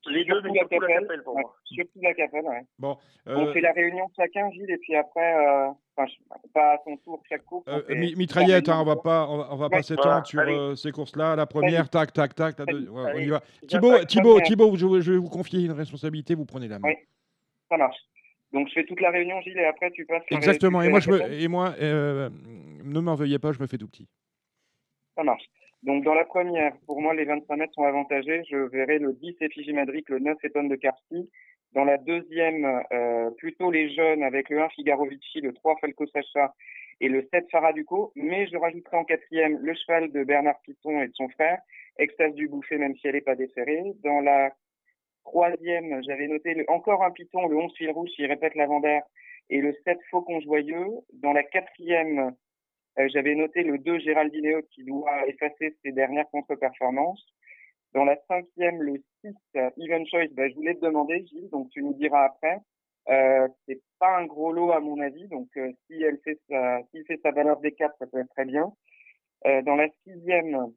[0.08, 1.42] Les deux, mais Surtout la surtout la Capelle, Capelle pour ouais.
[1.42, 1.56] moi.
[1.66, 2.62] Surtout la capelle, ouais.
[2.80, 2.98] Bon.
[3.26, 6.10] On euh, fait la réunion chacun, Gilles, et puis après, euh, enfin,
[6.54, 7.66] pas à son tour chaque course.
[7.68, 10.08] on euh, fait mitraillette, hein, on va pas, on va, on va pas Ouais, s'étendre
[10.08, 11.36] voilà, sur euh, ces courses-là.
[11.36, 12.58] La première, tac, tac, tac.
[12.60, 13.42] La deux- ouais, on y va.
[13.68, 14.40] Thibaut, Thibaut.
[14.40, 16.34] Thibaut, je, je vais vous confier une responsabilité.
[16.34, 16.88] Vous prenez la main.
[16.88, 16.96] Oui.
[17.68, 17.98] Ça marche.
[18.54, 20.24] Donc je fais toute la réunion, Gilles, et après tu passes.
[20.32, 20.82] Exactement.
[20.82, 22.30] Et fais moi, je me, et moi, euh,
[22.84, 24.08] ne m'en veuillez pas, je me fais tout petit.
[25.16, 25.44] Ça marche.
[25.84, 28.44] Donc dans la première, pour moi, les 25 mètres sont avantagés.
[28.50, 31.30] Je verrai le 10 Effigie Madrid, le 9 Eton de Carcy.
[31.74, 36.06] Dans la deuxième, euh, plutôt les jeunes avec le 1 Figaro Vici, le 3 Falco
[36.08, 36.54] Sacha
[37.00, 38.12] et le 7 Faraduco.
[38.16, 41.60] Mais je rajouterai en quatrième le cheval de Bernard Piton et de son frère,
[41.98, 43.84] Extase du Bouffet, même si elle n'est pas déférée.
[44.04, 44.52] Dans la
[45.24, 49.04] troisième, j'avais noté encore un Piton, le 11 Fil Rouge, qui répète l'avant-d'air,
[49.50, 50.88] et le 7 Faucon Joyeux.
[51.14, 52.36] Dans la quatrième,
[52.98, 57.26] j'avais noté le 2 Géraldine Haute qui doit effacer ses dernières contre-performances.
[57.94, 61.70] Dans la cinquième, le 6 euh, Even Choice, bah, je voulais te demander, Gilles, donc
[61.70, 62.60] tu nous diras après.
[63.10, 66.82] Euh, c'est pas un gros lot à mon avis, donc euh, si elle fait sa,
[66.92, 68.72] s'il fait sa valeur des 4, ça peut être très bien.
[69.48, 70.72] Euh, dans la sixième,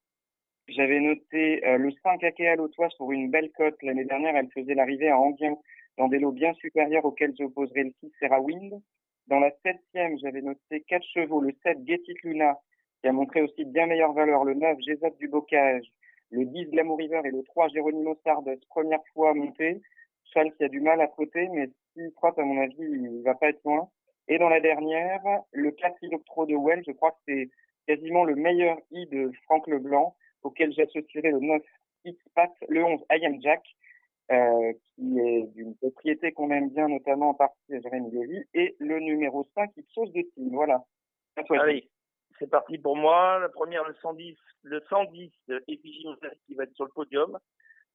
[0.69, 3.77] j'avais noté euh, le 5 Akea Lotoise pour une belle cote.
[3.83, 5.55] L'année dernière, elle faisait l'arrivée à Anguien
[5.99, 8.81] dans des lots bien supérieurs auxquels j'opposerai le 6 Serra Wind.
[9.29, 12.59] Dans la septième, j'avais noté quatre chevaux, le 7 Get It Luna,
[13.01, 15.87] qui a montré aussi de bien meilleure valeur, le 9 Gésat du Bocage,
[16.31, 19.81] le 10 Glamour River et le 3 Géronimo Sardes, première fois monté.
[20.25, 23.35] Cheval qui a du mal à trotter, mais s'il trotte, à mon avis, il va
[23.35, 23.89] pas être loin.
[24.29, 25.21] Et dans la dernière,
[25.53, 27.51] le 4 Iloctro de Well, je crois que c'est
[27.87, 31.63] quasiment le meilleur I de Franck Leblanc, auquel j'associerai le 9
[32.05, 33.63] X-Pat, le 11 I Am Jack,
[34.31, 38.77] euh, qui est d'une propriété qu'on aime bien, notamment en partie à Jérémy Lévy, et
[38.79, 40.51] le numéro 5 Ipsos de Team.
[40.53, 40.83] Voilà.
[41.37, 41.61] À toi.
[41.61, 41.89] Allez,
[42.39, 43.39] c'est parti pour moi.
[43.41, 47.39] La première, le 110, le 110 de qui va être sur le podium.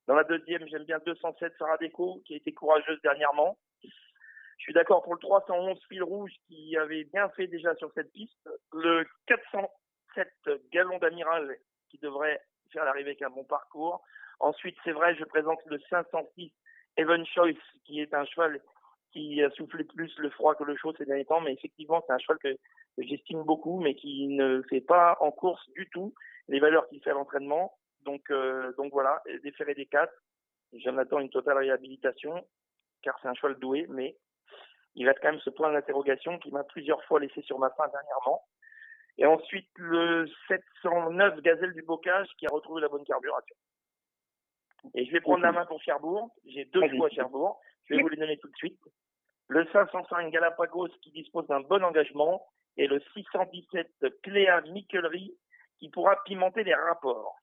[0.08, 3.58] Dans la deuxième, j'aime bien 207 Sarah Deco, qui a été courageuse dernièrement.
[3.84, 8.12] Je suis d'accord pour le 311 fil rouge qui avait bien fait déjà sur cette
[8.12, 8.50] piste.
[8.74, 10.28] Le 407
[10.72, 11.58] galon d'amiral
[11.90, 14.04] qui devrait faire l'arrivée avec un bon parcours.
[14.40, 16.52] Ensuite, c'est vrai, je présente le 506
[16.98, 17.54] Evan Choice
[17.86, 18.60] qui est un cheval
[19.12, 22.14] qui a soufflé plus le froid que le chaud ces derniers temps, mais effectivement, c'est
[22.14, 22.56] un cheval que,
[22.98, 26.14] j'estime beaucoup, mais qui ne fait pas en course du tout
[26.48, 27.78] les valeurs qu'il fait à l'entraînement.
[28.02, 30.12] Donc, euh, donc voilà, déféré des 4.
[30.74, 32.46] J'en attends une totale réhabilitation,
[33.02, 34.18] car c'est un cheval doué, mais
[34.96, 37.88] il a quand même ce point d'interrogation qui m'a plusieurs fois laissé sur ma faim
[37.92, 38.44] dernièrement.
[39.20, 43.56] Et ensuite, le 709 Gazelle du Bocage qui a retrouvé la bonne carburation.
[44.96, 46.30] Et je vais prendre la main pour Cherbourg.
[46.46, 47.60] J'ai deux choix à Cherbourg.
[47.86, 48.80] Je vais vous les donner tout de suite.
[49.50, 53.88] Le 505 Galapagos qui dispose d'un bon engagement et le 617
[54.24, 55.34] Cléa Miquelerie
[55.80, 57.36] qui pourra pimenter les rapports.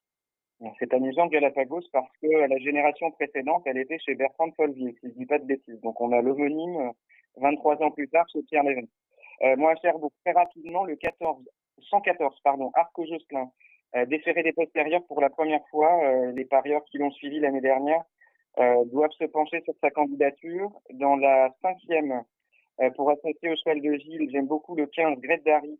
[0.79, 5.09] C'est amusant Galapagos parce que la génération précédente, elle était chez Bertrand de Folleville, si
[5.09, 5.81] je dis pas de bêtises.
[5.81, 6.91] Donc on a l'homonyme euh,
[7.37, 8.87] 23 ans plus tard chez Pierre Lévin.
[9.41, 11.43] Euh, moi, à Cherbourg, très rapidement, le 14,
[11.89, 13.51] 114, pardon, Arco Josselin,
[13.95, 16.03] euh, déféré des postérieurs pour la première fois.
[16.03, 18.03] Euh, les parieurs qui l'ont suivi l'année dernière
[18.59, 20.69] euh, doivent se pencher sur sa candidature.
[20.93, 22.23] Dans la cinquième,
[22.97, 25.79] pour associer au cheval de Gilles, j'aime beaucoup le 15 Gret Dari,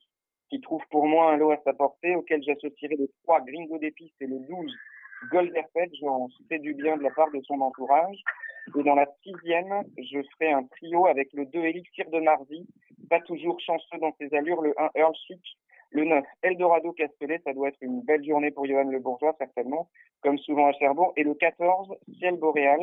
[0.49, 3.91] qui trouve pour moi un lot à sa portée, auquel j'associerai le 3 Gringo des
[3.91, 4.73] pistes et le 12
[5.29, 5.89] Golderpet.
[5.99, 8.23] J'en fais du bien de la part de son entourage.
[8.79, 12.65] Et dans la sixième, je ferai un trio avec le 2 Elixir de Marzi,
[13.09, 15.41] pas toujours chanceux dans ses allures, le 1 Earl Chic,
[15.95, 19.87] le 9 Eldorado Castellet, ça doit être une belle journée pour Johan Le Bourgeois, certainement,
[20.21, 22.79] comme souvent à Cherbourg, et le 14 Ciel Boréal,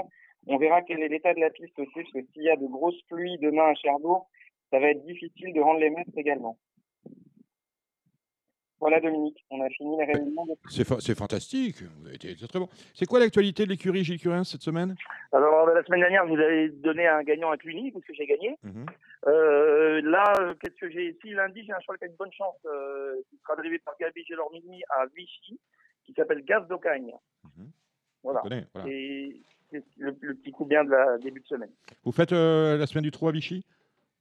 [0.48, 2.66] On verra quel est l'état de la piste aussi, parce que s'il y a de
[2.66, 4.28] grosses pluies demain à Cherbourg,
[4.70, 6.56] ça va être difficile de rendre les mètres également.
[8.82, 10.44] Voilà Dominique, on a fini les réunions.
[10.44, 10.54] De...
[10.68, 12.68] C'est, fa- c'est fantastique, vous avez été c'est très bon.
[12.94, 14.96] C'est quoi l'actualité de l'écurie Gilles Curin cette semaine?
[15.30, 18.26] Alors, euh, la semaine dernière, vous avez donné un gagnant à Cluny, parce que j'ai
[18.26, 18.56] gagné.
[18.64, 18.86] Mhm.
[19.28, 22.32] Euh, là, euh, qu'est-ce que j'ai ici Lundi, j'ai un cheval qui a une bonne
[22.32, 25.60] chance, euh, qui sera drivé par Gabi Gelormini à Vichy,
[26.04, 27.12] qui s'appelle Gaz d'Ocagne.
[27.44, 27.70] Mhm.
[28.24, 28.42] Voilà.
[28.88, 29.36] Et
[29.70, 31.70] c'est le, le petit coup bien de la début de semaine.
[32.04, 33.64] Vous faites euh, la semaine du 3 à Vichy?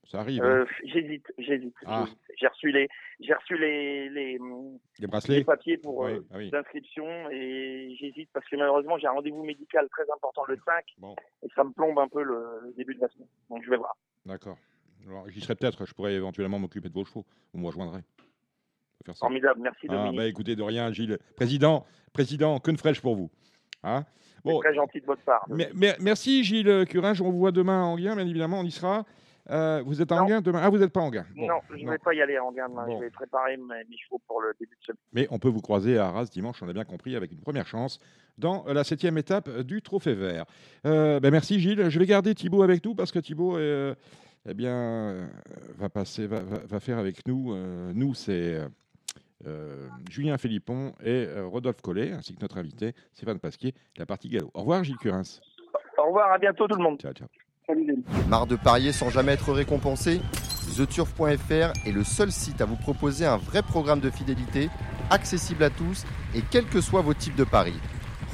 [0.04, 1.76] Ça arrive, hein, Euh, j'hésite, j'hésite.
[1.86, 2.06] Ah.
[2.38, 2.90] J'ai reçu les,
[3.20, 4.38] j'ai reçu les, les,
[5.00, 6.52] les papiers pour Oui, euh, ah oui.
[7.32, 11.16] et j'hésite parce que malheureusement j'ai un rendez-vous médical très important le 5 Bon.
[11.44, 13.28] et ça me plombe un peu le, début de la semaine.
[13.50, 13.96] Donc je vais voir.
[14.26, 14.58] D'accord.
[15.08, 17.26] Alors, j'y serai peut-être, je pourrais éventuellement m'occuper de vos chevaux.
[17.54, 18.02] Vous me rejoindrez.
[19.06, 19.20] Faire ça.
[19.26, 20.18] Formidable, merci Ah, Dominique.
[20.18, 21.18] bah écoutez, de rien, Gilles.
[21.36, 23.32] Président, président, que ne ferais-je pour vous
[23.84, 24.04] hein
[24.44, 25.46] Bon, très gentil de votre part.
[25.50, 28.72] mer- mer- merci Gilles Curin, on vous voit demain à Anguien, bien évidemment, on y
[28.72, 29.06] sera.
[29.52, 30.22] Euh, vous êtes à Non.
[30.24, 30.62] Anguien demain?
[30.64, 31.26] Ah, vous n'êtes pas à Anguien.
[31.36, 32.86] Bon, non, je ne vais pas y aller en gain demain.
[32.88, 32.98] Bon.
[33.00, 34.98] Je vais préparer mes, mes chevaux pour le début de semaine.
[35.14, 37.68] Mais on peut vous croiser à Arras dimanche, on a bien compris, avec une première
[37.68, 38.00] chance
[38.38, 40.46] dans la septième étape du Trophée Vert.
[40.86, 41.90] Euh, ben merci Gilles.
[41.90, 43.94] Je vais garder Thibaut avec nous parce que Thibaut euh,
[44.48, 45.28] eh bien, euh,
[45.78, 47.54] va, passer, va, va- va faire avec nous.
[47.54, 48.68] euh, nous, c'est euh,
[49.48, 54.30] euh, Julien Philippon et euh, Rodolphe Collet, ainsi que notre invité Stéphane Pasquier, la partie
[54.30, 54.50] galop.
[54.54, 55.24] Au revoir Gilles Curins.
[55.98, 57.00] Au revoir, à bientôt tout le monde.
[57.02, 57.28] Ciao, ciao.
[57.68, 58.04] Salut Denis.
[58.28, 60.22] Marre de parier sans jamais être récompensé?
[60.76, 64.70] TheTurf.fr est le seul site à vous proposer un vrai programme de fidélité,
[65.10, 66.06] accessible à tous
[66.36, 67.76] et quels que soient vos types de paris.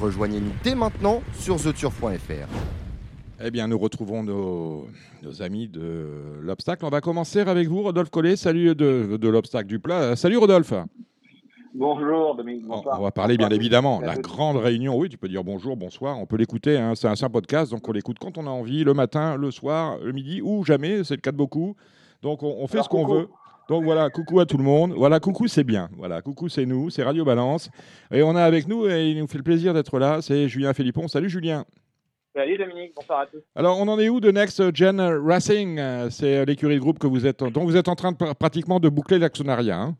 [0.00, 2.48] Rejoignez-nous dès maintenant sur TheTurf.fr.
[3.40, 4.88] Eh bien, nous retrouvons nos,
[5.22, 6.84] nos amis de l'obstacle.
[6.84, 8.36] On va commencer avec vous, Rodolphe Collet.
[8.36, 10.16] Salut de, de l'obstacle du plat.
[10.16, 10.74] Salut Rodolphe.
[11.74, 12.98] Bonjour Dominique, On, bonsoir.
[13.00, 14.00] on va parler bien évidemment.
[14.00, 16.18] La grande réunion, oui, tu peux dire bonjour, bonsoir.
[16.18, 16.76] On peut l'écouter.
[16.78, 19.50] hein, C'est un simple podcast, donc on l'écoute quand on a envie, le matin, le
[19.50, 21.04] soir, le midi ou jamais.
[21.04, 21.76] C'est le cas de beaucoup.
[22.22, 23.28] Donc on, on fait Alors, ce qu'on veut.
[23.68, 24.94] Donc voilà, coucou à tout le monde.
[24.96, 25.90] Voilà, coucou, c'est bien.
[25.96, 27.68] Voilà, coucou, c'est nous, c'est Radio Balance.
[28.10, 30.72] Et on a avec nous, et il nous fait le plaisir d'être là, c'est Julien
[30.72, 31.06] Philippon.
[31.06, 31.64] Salut Julien.
[32.34, 33.42] Salut Dominique, bonsoir à tous.
[33.54, 35.78] Alors, on en est où de Next Gen Racing?
[36.10, 38.80] C'est l'écurie de groupe que vous êtes, dont vous êtes en train de pr- pratiquement
[38.80, 39.78] de boucler l'actionnariat.
[39.78, 39.96] hein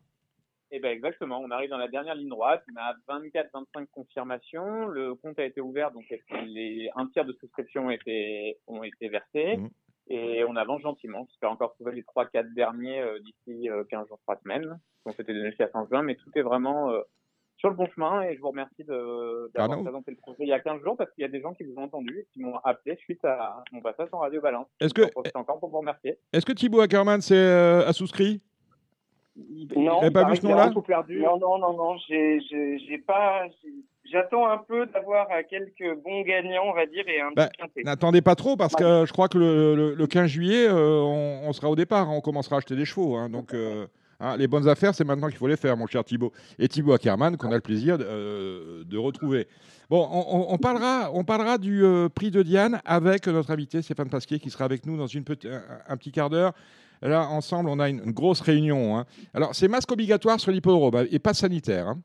[0.71, 5.15] Eh ben exactement, on arrive dans la dernière ligne droite, on a 24-25 confirmations, le
[5.15, 6.05] compte a été ouvert, donc
[6.45, 9.69] les, un tiers de souscriptions ont été, ont été versés, Mhm.
[10.09, 14.19] et on avance gentiment, j'espère encore trouver les 3-4 derniers euh, d'ici euh, 15 jours,
[14.27, 17.01] 3 semaines, on s'était donné jusqu'à fin juin, mais tout est vraiment euh,
[17.57, 19.83] sur le bon chemin, et je vous remercie de- Ah d'avoir non.
[19.83, 21.63] présenté le projet il y a 15 jours, parce qu'il y a des gens qui
[21.63, 24.67] vous ont entendu, et qui m'ont appelé suite à mon passage en Radio Balance.
[24.79, 25.01] Est-ce que-
[25.35, 26.19] encore pour vous remercier.
[26.31, 28.41] Est-ce que Thibaut Ackerman s'est, euh, a souscrit?
[29.75, 30.65] Non, pas vu ce nom-là.
[31.21, 32.39] Non, non, non, non, j'ai,
[33.05, 33.43] pas.
[34.11, 37.83] J'attends un peu d'avoir quelques bons gagnants, on va dire, et un Bah, petit quintet.
[37.83, 41.41] N'attendez pas trop parce que je crois que le, le- le 15 juillet, euh, on,
[41.47, 42.09] on sera au départ.
[42.09, 43.15] hein, on commencera à acheter des chevaux.
[43.15, 43.85] hein, donc, euh,
[44.19, 46.31] hein, les bonnes affaires, c'est maintenant qu'il faut les faire, mon cher Thibaut.
[46.57, 49.47] Et Thibaut Ackerman, qu'on a le plaisir de, euh, de retrouver.
[49.91, 53.83] Bon, on, on- on parlera, on parlera du euh, prix de Diane avec notre invité
[53.83, 56.53] Stéphane Pasquier qui sera avec nous dans une petite- un, un petit quart d'heure.
[57.01, 58.97] Là, ensemble, on a une, une grosse réunion.
[58.97, 59.05] hein.
[59.33, 61.87] Alors, c'est masque obligatoire sur l'hippodrome hein, et pas sanitaire.
[61.87, 61.99] hein.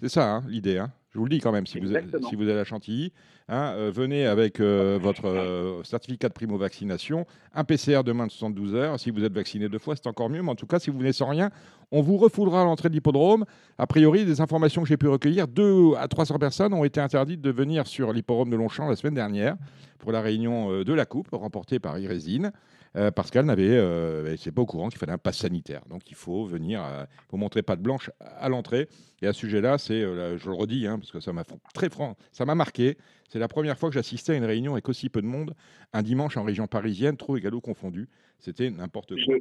[0.00, 0.82] C'est ça l'idée.
[1.10, 2.28] Je vous le dis quand même, si vous, êtes, Exactement.
[2.28, 3.10] si vous êtes à Chantilly,
[3.48, 8.30] hein, euh, venez avec euh, votre euh, certificat de primo-vaccination, un PCR de moins de
[8.32, 9.00] 72 heures.
[9.00, 10.42] Si vous êtes vacciné deux fois, c'est encore mieux.
[10.42, 11.48] Mais en tout cas, si vous venez sans rien,
[11.90, 13.46] on vous refoulera à l'entrée de l'hippodrome.
[13.78, 17.40] A priori, des informations que j'ai pu recueillir, 2 à 300 personnes ont été interdites
[17.40, 19.56] de venir sur l'hippodrome de Longchamp la semaine dernière
[19.98, 22.52] pour la réunion de la Coupe remportée par Irésine.
[22.96, 25.82] Euh, parce qu'elle n'avait, euh, c'est pas au courant qu'il fallait un pass sanitaire.
[25.88, 28.88] Donc il faut venir, euh, faut montrer patte blanche à l'entrée.
[29.22, 31.44] Et à ce sujet-là, c'est, euh, je le redis, hein, parce que ça m'a
[31.74, 32.96] très franc, ça m'a marqué.
[33.28, 35.54] C'est la première fois que j'assistais à une réunion avec aussi peu de monde,
[35.92, 38.08] un dimanche en région parisienne, trop et galop confondus.
[38.38, 39.36] C'était n'importe quoi.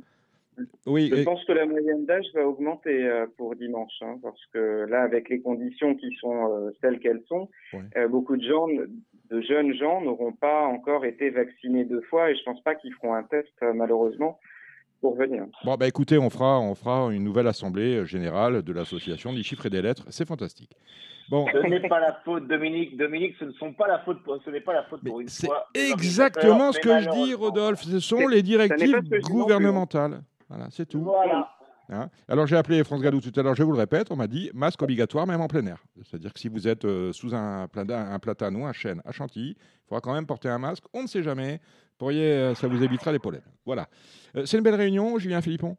[0.58, 4.18] Je, Oui, je et- pense que la moyenne d'âge va augmenter euh, pour dimanche, hein,
[4.24, 7.80] parce que là, avec les conditions qui sont euh, celles qu'elles sont, Ouais.
[7.98, 8.66] euh, beaucoup de gens,
[9.30, 12.94] de jeunes gens, n'auront pas encore été vaccinés deux fois, et je pense pas qu'ils
[12.94, 14.40] feront un test, euh, malheureusement,
[15.02, 15.46] pour venir.
[15.64, 19.44] Bon, bah écoutez, on fera, on fera une nouvelle assemblée euh, générale de l'association des
[19.44, 20.06] chiffres et des lettres.
[20.10, 20.72] C'est fantastique.
[21.30, 22.98] Bon, Ce n'est pas la faute, Dominique.
[22.98, 24.22] Dominique, ce ne sont pas la faute.
[24.24, 25.66] Pour, ce n'est pas la faute pour une c'est fois.
[25.74, 27.82] exactement ce que je dis, Rodolphe.
[27.82, 29.20] Ce sont les directives hein.
[29.24, 30.22] gouvernementales.
[30.50, 31.02] Voilà, c'est tout.
[31.02, 31.50] Voilà.
[31.90, 32.10] Hein.
[32.28, 34.50] Alors j'ai appelé France Galou tout à l'heure, je vous le répète, on m'a dit
[34.54, 35.84] masque obligatoire même en plein air.
[36.04, 39.12] C'est-à-dire que si vous êtes euh, sous un, plata- un platane ou un chêne à
[39.12, 40.84] Chantilly, il faudra quand même porter un masque.
[40.94, 41.62] On ne sait jamais.
[41.98, 43.44] Pourriez, euh, ça vous évitera les pollens.
[43.66, 43.88] Voilà.
[44.36, 45.78] Euh, c'est une belle réunion, Julien Philippon?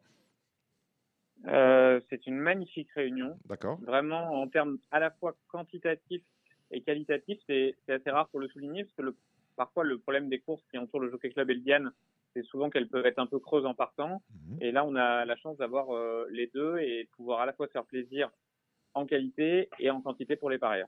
[2.09, 3.37] C'est une magnifique réunion.
[3.45, 3.79] D'accord.
[3.81, 6.23] Vraiment, en termes à la fois quantitatifs
[6.71, 9.15] et qualitatifs, c'est c'est assez rare pour le souligner, parce que le
[9.55, 11.91] parfois le problème des courses qui entourent le Jockey Club et le Diane,
[12.37, 14.21] c'est souvent qu'elles peuvent être un peu creuses en partant.
[14.49, 14.57] Mhm.
[14.61, 17.53] Et là, on a la chance d'avoir euh, les deux et de pouvoir à la
[17.53, 18.29] fois se faire plaisir
[18.93, 20.87] en qualité et en quantité pour les parieurs.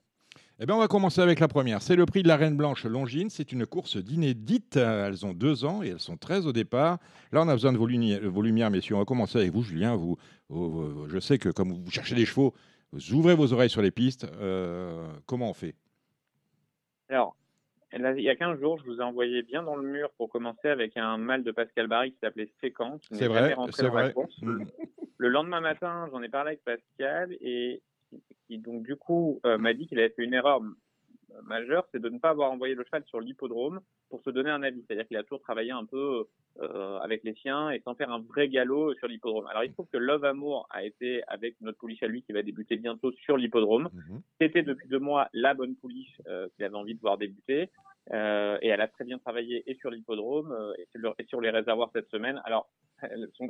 [0.60, 1.82] Eh bien, on va commencer avec la première.
[1.82, 3.30] C'est le prix de la Reine Blanche Longines.
[3.32, 4.76] C'est une course d'inédite.
[4.76, 7.00] Elles ont deux ans et elles sont 13 au départ.
[7.32, 7.88] Là, on a besoin de vos,
[8.30, 8.95] vos lumières, messieurs.
[8.95, 9.95] On va commencer avec vous, Julien.
[9.95, 10.18] Vous-
[11.08, 12.54] je sais que comme vous cherchez des chevaux,
[12.91, 14.28] vous ouvrez vos oreilles sur les pistes.
[14.39, 15.76] Euh, comment on fait?
[17.10, 17.36] Alors,
[17.98, 20.30] là, il y a 15 jours, je vous ai envoyé bien dans le mur pour
[20.30, 22.74] commencer avec un mâle de Pascal Barry qui s'appelait n'est
[23.12, 24.14] C'est vrai, c'est vrai.
[24.42, 24.64] Mm.
[25.18, 29.58] Le lendemain matin, j'en ai parlé avec Pascal et qui, qui, donc du coup euh,
[29.58, 30.62] m'a dit qu'il avait fait une erreur
[31.32, 34.50] m- majeure, c'est de ne pas avoir envoyé le cheval sur l'hippodrome pour se donner
[34.50, 34.84] un avis.
[34.86, 36.26] C'est-à-dire qu'il a toujours travaillé un peu
[36.62, 39.48] euh, avec les siens et sans faire un vrai galop sur l'hippodrome.
[39.48, 42.34] Alors il se trouve que Love Amour a été avec notre pouliche à lui qui
[42.34, 43.90] va débuter bientôt sur l'hippodrome.
[43.94, 44.22] Mhm.
[44.42, 47.70] C'était depuis deux mois la bonne pouliche euh, qu'il avait envie de voir débuter.
[48.12, 50.74] Euh, et elle a très bien travaillé et sur l'hippodrome euh,
[51.20, 52.41] et, sur les réservoirs cette semaine.
[52.43, 52.70] Alors,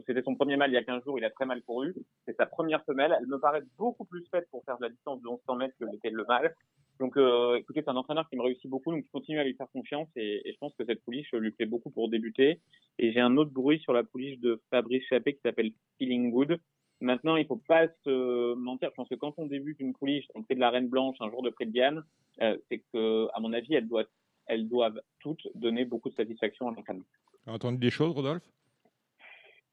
[0.06, 1.96] c'était son premier mal il y a 15 jours, il a très mal couru.
[2.26, 3.16] C'est sa première femelle.
[3.20, 5.86] Elle me paraît beaucoup plus faite pour faire de la distance de 1100 mètres que
[5.86, 6.54] l'était le mâle.
[7.00, 9.54] Donc, euh, écoutez, c'est un entraîneur qui me réussit beaucoup, donc je continue à lui
[9.54, 12.60] faire confiance et, je pense que cette pouliche lui plaît beaucoup pour débuter.
[12.98, 16.60] Et j'ai un autre bruit sur la pouliche de Fabrice Chappé qui s'appelle Feeling Good.
[17.00, 18.90] Maintenant, il faut pas se mentir.
[18.90, 21.30] Je pense que quand on débute une pouliche, on fait de la Reine Blanche un
[21.30, 22.04] jour de près de Diane,
[22.38, 24.04] c'est que, à mon avis, elle doit
[24.50, 27.06] elles doivent toutes donner beaucoup de satisfaction à l'entraînement.
[27.46, 28.44] Tu as entendu des choses, Rodolphe?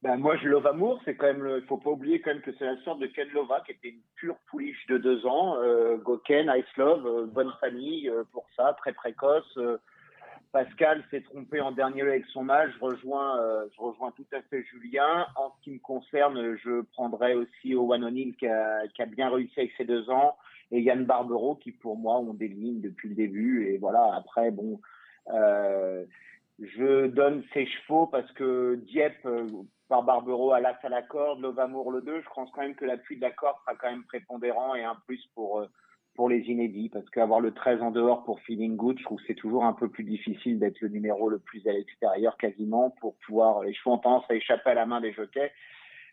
[0.02, 2.42] Ben, moi, je Love Amour, c'est quand même, le- il faut pas oublier quand même
[2.42, 5.56] que c'est la sorte de Ken Lova, qui était une pure pouliche de deux ans.
[5.56, 9.58] Euh, Goken, Ice Love, euh, bonne famille euh, pour ça, très précoce.
[10.56, 12.46] Pascal s'est trompé en dernier lieu avec son
[12.80, 15.26] rejoins, euh, je rejoins tout à fait Julien.
[15.36, 18.46] En ce qui me concerne, je prendrai aussi Owen O'Neill qui
[18.94, 20.34] qui a bien réussi avec ses deux ans
[20.70, 23.66] et Yann Barbero qui pour moi ont des lignes depuis le début.
[23.66, 24.80] Et voilà, après, bon,
[25.28, 26.06] euh,
[26.58, 29.46] je donne ses chevaux parce que Dieppe, euh,
[29.90, 32.76] par Barbero à l'as à la corde, Love Amour le 2, je pense quand même
[32.76, 35.66] que l'appui de la corde sera quand même prépondérant et un plus pour,
[36.16, 36.88] pour les inédits.
[36.88, 39.74] Parce qu'avoir le 13 en dehors pour Feeling Good, je trouve que c'est toujours un
[39.74, 43.92] peu plus difficile d'être le numéro le plus à l'extérieur quasiment pour pouvoir, les chevaux
[43.92, 45.50] ont tendance à échapper à la main des jockeys.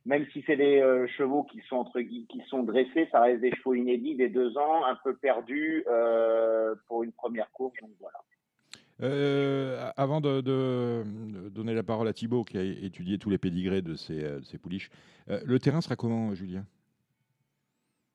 [0.06, 3.56] Même si c'est des euh, chevaux qui sont entre qui sont dressés, ça reste des
[3.56, 7.74] chevaux inédits, des deux ans, un peu perdus euh, pour une première course.
[7.82, 8.18] Donc voilà.
[9.02, 10.42] Euh, avant de,
[11.50, 14.58] donner la parole à Thibaut, qui a étudié tous les pédigrés de ces, de ces
[14.58, 14.90] pouliches,
[15.28, 16.66] le terrain sera comment, Julien?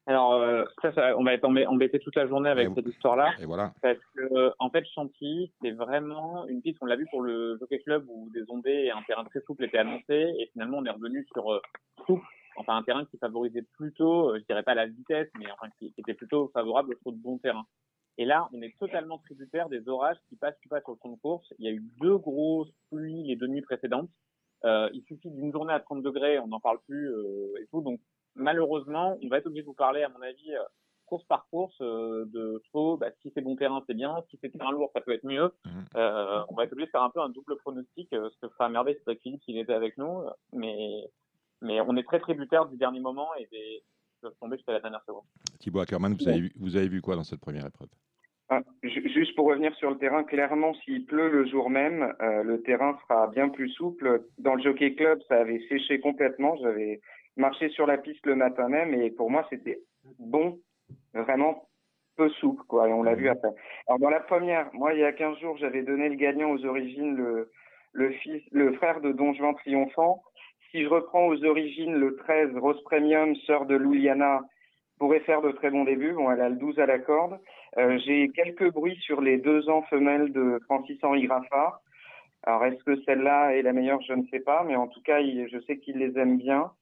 [0.09, 2.86] Alors, euh, ça, ça, on va être embê- embêté toute la journée avec Et- cette
[2.86, 3.32] histoire-là.
[3.40, 3.74] Et voilà.
[3.82, 7.78] Parce que, en fait, Chantilly, c'est vraiment une piste, on l'a vu pour le Jockey
[7.80, 10.34] Club où des ondées et un terrain très souple étaient annoncés.
[10.38, 11.61] Et finalement, on est revenu sur euh,
[12.06, 12.24] souple.
[12.56, 15.92] Enfin, un terrain qui favorisait plutôt, euh, je dirais pas la vitesse, mais enfin, qui,
[15.92, 17.66] qui était plutôt favorable au trop de bon terrain.
[18.16, 21.12] Et là, on est totalement tributaire des orages qui passent ou pas sur le fond
[21.12, 21.52] de course.
[21.59, 24.09] Il y a eu deux grosses pluies les deux nuits précédentes.
[24.64, 27.82] Euh, il suffit d'une journée à 30 degrés, on n'en parle plus euh, et tout.
[27.82, 28.00] Donc,
[28.39, 30.62] malheureusement, on va être obligé de vous parler, à mon avis, euh,
[31.07, 32.97] course par course, euh, de chevaux.
[32.97, 34.14] Bah, si c'est bon terrain, c'est bien.
[34.30, 35.51] Si c'est terrain lourd, ça peut être mieux.
[35.64, 35.84] Mhm.
[35.97, 38.53] Euh, on va être obligé de faire un peu un double pronostic, euh, ce que
[38.53, 40.24] fera merveille, c'est avec Philippe s'il était avec nous.
[40.53, 41.05] Mais,
[41.62, 43.82] mais on est très tributaire du dernier moment et des
[44.24, 45.22] de tomber jusqu'à la dernière seconde.
[45.61, 47.86] Thibaut Ackermann, vous avez, vu- vous avez vu quoi dans cette première épreuve?
[48.49, 52.43] Ah, ju- Juste pour revenir sur le terrain, clairement, s'il pleut le jour même, euh,
[52.43, 54.24] le terrain sera bien plus souple.
[54.39, 56.57] Dans le Jockey Club, ça avait séché complètement.
[56.57, 57.01] J'avais
[57.39, 59.80] marché sur la piste le matin même et pour moi, c'était
[60.18, 60.59] bon,
[61.14, 61.64] vraiment
[62.16, 62.89] peu souple, quoi.
[62.89, 63.51] Et on l'a vu après.
[63.86, 66.64] Alors, dans la première, moi, il y a 15 jours, j'avais donné le gagnant aux
[66.64, 67.51] origines, le,
[67.93, 70.22] le fils, le frère de Don Juan Triomphant.
[70.70, 74.43] Si je reprends aux origines le 13, Rose Premium, sœur de Louliana,
[74.99, 76.12] pourrait faire de très bons débuts.
[76.12, 77.39] Bon, elle a le 12 à la corde.
[77.78, 81.80] Euh, J'ai quelques bruits sur les deux ans femelles de Francis-Henri Graffard.
[82.43, 84.01] Alors, est-ce que celle-là est la meilleure?
[84.03, 86.72] Je ne sais pas, mais en tout cas, il- je sais qu'il les aime bien.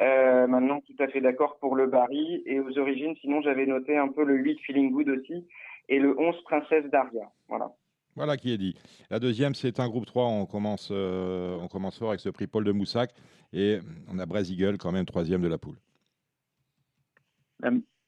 [0.00, 2.42] Euh, maintenant, tout à fait d'accord pour le Barry.
[2.46, 5.46] Et aux origines, sinon, j'avais noté un peu le 8 Feeling Good aussi
[5.88, 7.30] et le 11 Princesse Daria.
[7.48, 7.70] Voilà.
[8.16, 8.74] Voilà qui est dit.
[9.10, 10.24] La deuxième, c'est un groupe 3.
[10.26, 13.10] On commence, euh, on commence fort avec ce prix Paul de Moussac.
[13.52, 13.78] Et
[14.12, 15.76] on a Braz Eagle, quand même, troisième de la poule.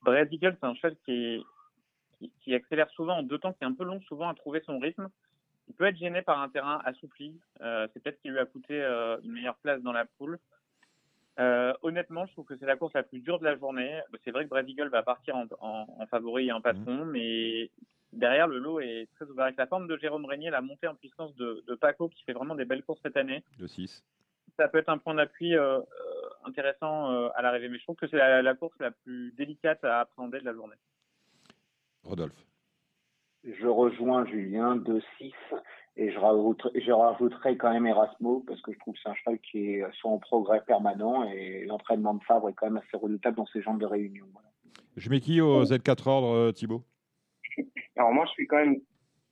[0.03, 1.43] Brad Eagle, c'est un cheval qui, est-
[2.19, 4.61] qui, qui accélère souvent en deux temps, qui est un peu long souvent à trouver
[4.65, 5.09] son rythme.
[5.69, 7.35] Il peut être gêné par un terrain assoupli.
[7.61, 10.39] Euh, c'est peut-être ce qui lui a coûté euh, une meilleure place dans la poule.
[11.39, 14.01] Euh, honnêtement, je trouve que c'est la course la plus dure de la journée.
[14.25, 17.71] C'est vrai que Brad Eagle va partir en, en, en favori et en patron, mais
[18.13, 19.45] derrière, le lot est très ouvert.
[19.45, 22.33] Avec la forme de Jérôme Régnier, la montée en puissance de, de Paco, qui fait
[22.33, 24.03] vraiment des belles courses cette année, De 6.
[24.57, 25.83] ça peut être un point d'appui euh, euh,
[26.47, 27.69] intéressant euh, à l'arrivée.
[27.69, 30.55] Mais je trouve que c'est la, la course la plus délicate à appréhender de la
[30.55, 30.77] journée.
[32.05, 32.33] Rodolphe.
[33.47, 35.03] Je rejoins Julien, 2-6.
[35.99, 39.15] Et je rajouterai, je rajouterai quand même Erasmo parce que je trouve que c'est un
[39.15, 42.99] cheval qui est soit en progrès permanent et l'entraînement de Fabre est quand même assez
[42.99, 44.27] redoutable dans ces genres de réunions.
[44.97, 46.83] Je mets qui au Z4 ordre, euh, Thibaut?
[47.97, 48.81] Alors moi, je suis quand même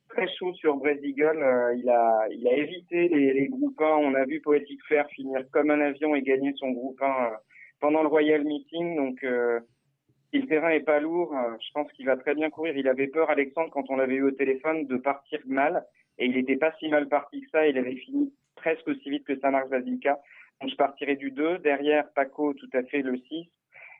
[0.08, 1.36] très chaud sur Brezigon.
[1.36, 3.84] Euh, il, a, il a évité les, les groupes 1.
[3.84, 7.28] On a vu Poetic Fair finir comme un avion et gagner son groupe 1 euh,
[7.80, 8.96] pendant le Royal Meeting.
[8.96, 9.22] Donc,
[10.34, 12.76] si le terrain est pas lourd, je pense qu'il va très bien courir.
[12.76, 15.86] Il avait peur, Alexandre, quand on l'avait eu au téléphone, de partir mal.
[16.18, 17.68] Et il n'était pas si mal parti que ça.
[17.68, 20.18] Il avait fini presque aussi vite que Saint-Marc Basilica.
[20.60, 21.58] Donc je partirai du 2.
[21.58, 23.46] Derrière, Paco, tout à fait le 6.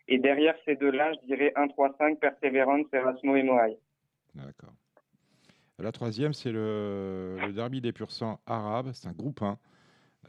[0.08, 3.78] Et derrière ces deux-là, je dirais 1, 3, 5, Perseverance, Erasmo et Moai.
[4.34, 4.72] D'accord.
[5.78, 8.90] La troisième, c'est le, derby des pur sang arabes.
[8.92, 9.56] C'est un groupe 1.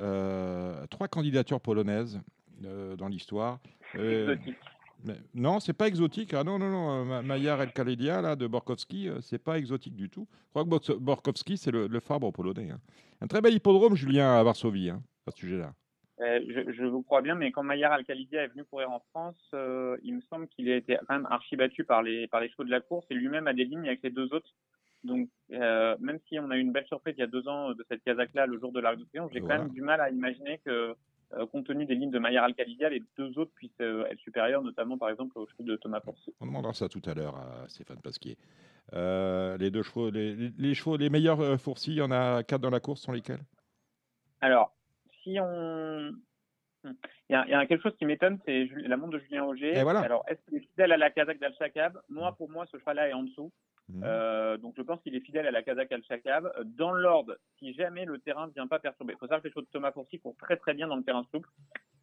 [0.02, 2.22] Euh, trois candidatures polonaises
[2.64, 3.60] euh, dans l'histoire.
[3.96, 4.36] Euh,
[5.34, 6.34] non, c'est pas exotique.
[6.34, 7.12] Ah non, non, non.
[7.12, 10.28] Euh, Maillard El là, de Borkowski, euh, c'est pas exotique du tout.
[10.48, 12.72] Je crois que Borkowski, c'est le, le Fabre polonais.
[12.72, 12.80] Hein.
[13.22, 15.74] Un très bel hippodrome, Julien, à Varsovie, hein, à ce sujet-là.
[16.22, 19.38] Euh, je, vous crois bien, mais quand Maillard Alcalidia est venu courir en France,
[20.04, 22.64] il me semble qu'il a été quand même archi battu par les, par les chevaux
[22.64, 24.54] de la course et lui-même a des lignes avec les deux autres.
[25.04, 27.86] Donc, même si on a eu une belle surprise il y a deux ans de
[27.90, 30.60] cette Kazakh-là le jour de l'Arc de Triomphe, j'ai quand même du mal à imaginer
[30.66, 30.96] que
[31.34, 34.62] euh, compte tenu des lignes de Maillard Alcalidia, les deux autres puissent euh, être supérieurs,
[34.62, 36.34] notamment par exemple aux chevaux de Thomas Porcier.
[36.40, 38.38] On demandera ça tout à l'heure à Stéphane Pasquier.
[38.94, 42.70] Euh, les deux chevaux, les, chevaux, les meilleurs fourcis, il y en a quatre dans
[42.70, 43.42] la course, sont lesquels?
[44.42, 44.76] Alors,
[45.24, 46.12] si on.
[47.30, 49.76] Il y, a, quelque chose qui m'étonne, c'est la montre de Julien Auger.
[49.76, 53.14] Alors, est-ce qu'il est fidèle à la Kazakh d'Al-Shakab Moi, pour moi, ce cheval-là est
[53.14, 53.52] en dessous.
[53.88, 54.02] Mmh.
[54.04, 56.52] Euh, donc je pense qu'il est fidèle à la Kazakh Al-Shakab.
[56.64, 59.54] Dans l'ordre, si jamais le terrain ne vient pas perturber, il faut savoir que les
[59.54, 61.50] choses de Thomas Fourcy courent très très bien dans le terrain souple.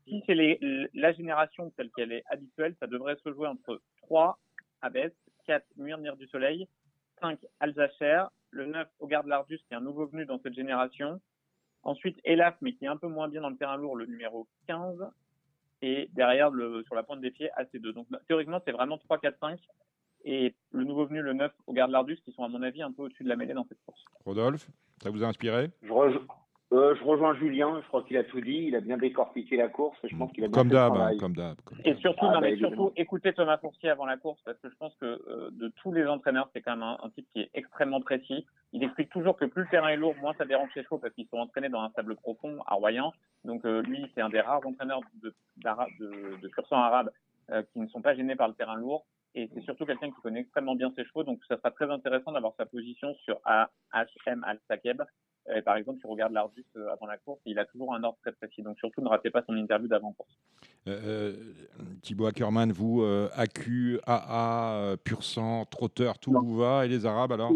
[0.07, 0.59] Si c'est
[0.95, 4.39] la génération telle qu'elle est habituelle, ça devrait se jouer entre 3
[4.80, 5.12] Abès,
[5.47, 6.68] 4 Murnir du Soleil,
[7.20, 11.20] 5 Alzacher, le 9 Garde Lardus qui est un nouveau venu dans cette génération.
[11.85, 14.47] Ensuite Elaf mais qui est un peu moins bien dans le terrain lourd, le numéro
[14.68, 14.99] 15.
[15.85, 16.53] Et derrière,
[16.87, 17.93] sur la pointe des pieds, AC2.
[17.93, 19.59] Donc théoriquement, c'est vraiment 3, 4, 5
[20.24, 22.92] et le nouveau venu, le 9, au garde Lardus, qui sont à mon avis un
[22.92, 24.04] peu au-dessus de la mêlée dans cette course.
[24.24, 24.68] Rodolphe,
[25.02, 25.70] ça vous a inspiré?
[25.82, 25.90] Je,
[26.72, 29.68] euh, je, rejoins Julien, je crois qu'il a tout dit, il a bien décortiqué la
[29.68, 31.58] course, je pense qu'il a bien comme d'hab, hein, comme d'hab.
[31.84, 34.70] Et surtout, ah, non, bah, mais surtout, écoutez Thomas Fourcier avant la course, parce que
[34.70, 37.50] je pense que euh, de tous les entraîneurs, c'est quand même un, type qui est
[37.52, 38.46] extrêmement précis.
[38.72, 41.12] Il explique toujours que plus le terrain est lourd, moins ça dérange les chevaux, parce
[41.12, 43.12] qu'ils sont entraînés dans un sable profond à Royan.
[43.44, 45.68] Donc euh, lui, c'est un des rares entraîneurs de, de,
[46.00, 47.10] de, de arabe
[47.74, 49.04] qui ne sont pas gênés par le terrain lourd.
[49.35, 52.33] Et c'est surtout quelqu'un qui connaît extrêmement bien ses chevaux, donc ça sera très intéressant
[52.33, 55.03] d'avoir sa position sur AHM Al-Sakeb.
[55.57, 58.18] Et par exemple, tu regardes l'Ardus euh, avant la course, il a toujours un ordre
[58.22, 58.62] très précis.
[58.62, 60.39] Donc surtout, ne ratez pas son interview d'avant-course.
[60.87, 61.33] Euh, euh,
[62.03, 67.33] Thibaut Ackerman, vous, euh, AQ, AA, Pur Sang, Trotteur, tout vous va Et les Arabes
[67.33, 67.53] alors?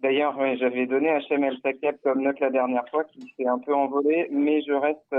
[0.00, 4.28] D'ailleurs, j'avais donné HM Al-Sakeb comme note la dernière fois, qui s'est un peu envolé,
[4.30, 5.14] mais je reste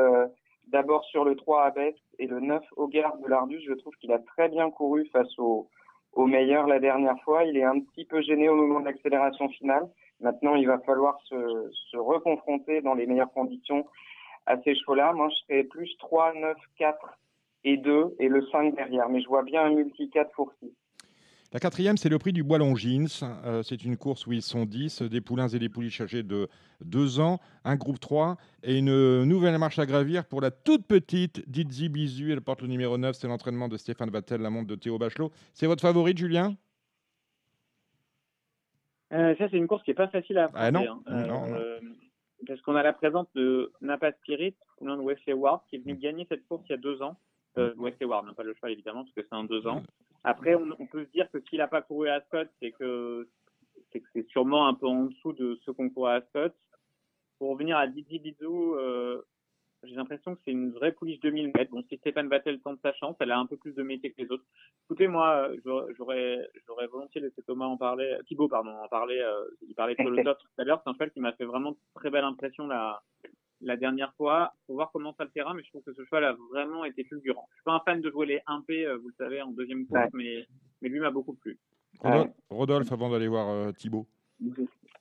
[0.68, 3.95] D'abord sur le 3 à Best et le 9 au garde de l'Ardus, je trouve
[3.95, 5.70] qu'il a très bien couru face au,
[6.13, 7.45] au meilleur la dernière fois.
[7.45, 9.88] Il est un petit peu gêné au moment de l'accélération finale.
[10.20, 13.86] Maintenant, il va falloir se, se reconfronter dans les meilleures conditions
[14.45, 15.13] à ces chevaux-là.
[15.13, 17.18] Moi, je serais plus 3, 9, 4
[17.63, 19.07] et 2 et le 5 derrière.
[19.09, 20.72] Mais je vois bien un multi 4 pour 6.
[21.53, 23.07] La quatrième, c'est le prix du Bois Longines.
[23.45, 26.49] Euh, c'est une course où ils sont 10, des poulains et des pouliches âgés de
[26.81, 31.49] 2 ans, un groupe 3 et une nouvelle marche à gravir pour la toute petite
[31.49, 32.33] Didzi Bizu.
[32.33, 35.31] Elle porte le numéro 9, c'est l'entraînement de Stéphane Vattel, la montre de Théo Bachelot.
[35.53, 36.55] C'est votre favorite, Julien?
[39.13, 41.01] Euh, Ça, c'est une course qui n'est pas facile à ah, non.
[41.05, 41.23] Hein.
[41.53, 41.79] Euh,
[42.45, 45.95] parce qu'on a la présence de Napa Spirit, poulain de Wesley Ward, qui est venu
[45.95, 47.15] gagner cette course il y a deux ans.
[47.57, 49.81] Euh, Wesley Ward, non pas le cheval évidemment, parce que c'est un deux ans.
[50.24, 53.28] Après, on, peut se dire que s'il n'a pas couru à Scott, c'est que
[53.91, 56.53] c'est sûrement un peu en dessous de ce qu'on court à Scott.
[57.39, 59.22] Pour revenir à Didi Bidou, euh,
[59.84, 61.72] j'ai l'impression que c'est une vraie pouliche 2000 mètres.
[61.72, 64.22] Bon, si Stéphane Vattel tente sa chance, elle a un peu plus de métier que
[64.22, 64.43] les autres.
[64.86, 65.49] Écoutez, moi,
[65.97, 69.20] j'aurais, j'aurais volontiers laissé Thomas en parler, Thibaut, pardon, en parler.
[69.20, 70.82] Euh, il parlait de le tout à l'heure.
[70.84, 73.01] C'est un cheval qui m'a fait vraiment très belle impression la,
[73.62, 74.53] la dernière fois.
[74.66, 77.03] Faut voir comment ça le terrain, mais je trouve que ce cheval a vraiment été
[77.03, 77.47] fulgurant.
[77.51, 79.86] Je suis pas un fan de jouer les 1P, euh, vous le savez, en deuxième
[79.88, 80.45] course, mais,
[80.82, 81.58] mais lui m'a beaucoup plu.
[82.49, 84.08] Rodolphe, avant d'aller voir euh, Thibaut.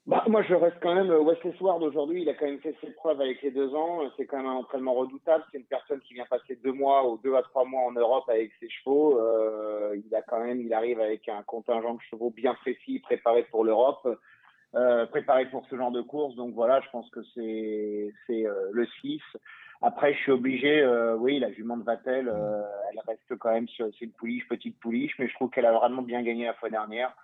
[0.06, 1.10] Bah, moi, je reste quand même.
[1.10, 4.02] Euh, Wesley Sward, aujourd'hui, il a quand même fait ses preuves avec les deux ans.
[4.16, 5.44] C'est quand même un entraînement redoutable.
[5.50, 8.24] C'est une personne qui vient passer deux mois ou deux à trois mois en Europe
[8.28, 9.18] avec ses chevaux.
[9.18, 13.42] Euh, il a quand même, il arrive avec un contingent de chevaux bien précis, préparé
[13.50, 14.06] pour l'Europe.
[14.74, 16.34] Euh, préparé pour ce genre de course.
[16.34, 19.20] Donc voilà, je pense que c'est c'est euh, le 6.
[19.80, 22.28] Après, je suis obligé, euh, oui, la jument de Vatel,
[22.90, 26.02] elle reste quand même, c'est une pouliche, petite pouliche, mais je trouve qu'elle a vraiment
[26.02, 27.14] bien gagné la fois dernière.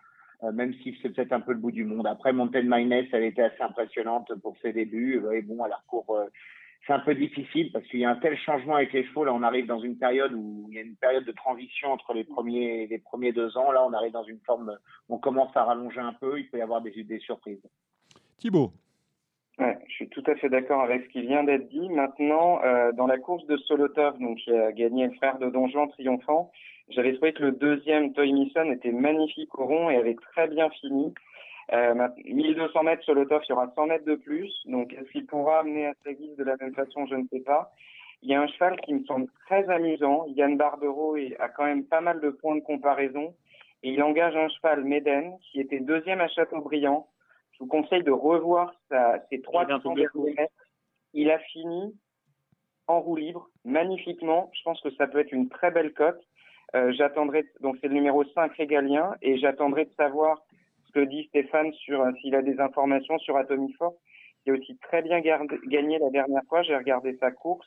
[0.45, 2.07] euh, même si c'est peut-être un peu le bout du monde.
[2.07, 5.23] Après, Mountain Mines, elle était assez impressionnante pour ses débuts.
[5.33, 6.29] Et bon, à la courbe,
[6.87, 9.25] c'est un peu difficile parce qu'il y a un tel changement avec les chevaux.
[9.25, 12.13] Là, on arrive dans une période où il y a une période de transition entre
[12.13, 13.71] les premiers, les premiers deux ans.
[13.71, 14.77] Là, on arrive dans une forme,
[15.09, 16.41] on commence à rallonger un peu.
[16.41, 17.63] Il peut y avoir des, des surprises.
[18.39, 18.73] Thibaut.
[19.59, 21.89] Ouais, je suis tout à fait d'accord avec ce qui vient d'être dit.
[21.91, 25.89] Maintenant, euh, dans la course de Solotov, donc qui a gagné le frère de Donjon
[25.89, 26.51] triomphant,
[26.89, 30.69] j'avais trouvé que le deuxième Toy Mission était magnifique au rond et avait très bien
[30.71, 31.15] fini.
[31.73, 34.53] Euh, 1200 mètres Solotov, il y aura 100 mètres de plus.
[34.67, 37.07] Donc, est-ce qu'il pourra amener à sa guise de la même façon?
[37.07, 37.73] Je ne sais pas.
[38.23, 40.27] Il y a un cheval qui me semble très amusant.
[40.29, 43.35] Yann Barbero a quand même pas mal de points de comparaison.
[43.83, 47.09] Et il engage un cheval, Méden, qui était deuxième à Châteaubriand,
[47.53, 49.67] je vous conseille de revoir sa, ses trois
[51.15, 51.95] Il a fini
[52.87, 54.51] en roue libre, magnifiquement.
[54.55, 56.21] Je pense que ça peut être une très belle cote.
[56.75, 60.43] Euh, j'attendrai, donc c'est le numéro 5 régalien, et j'attendrai de savoir
[60.93, 63.97] ce que dit Stéphane sur euh, s'il a des informations sur Atomic Force,
[64.45, 66.63] qui a aussi très bien gagné la dernière fois.
[66.63, 67.67] J'ai regardé sa course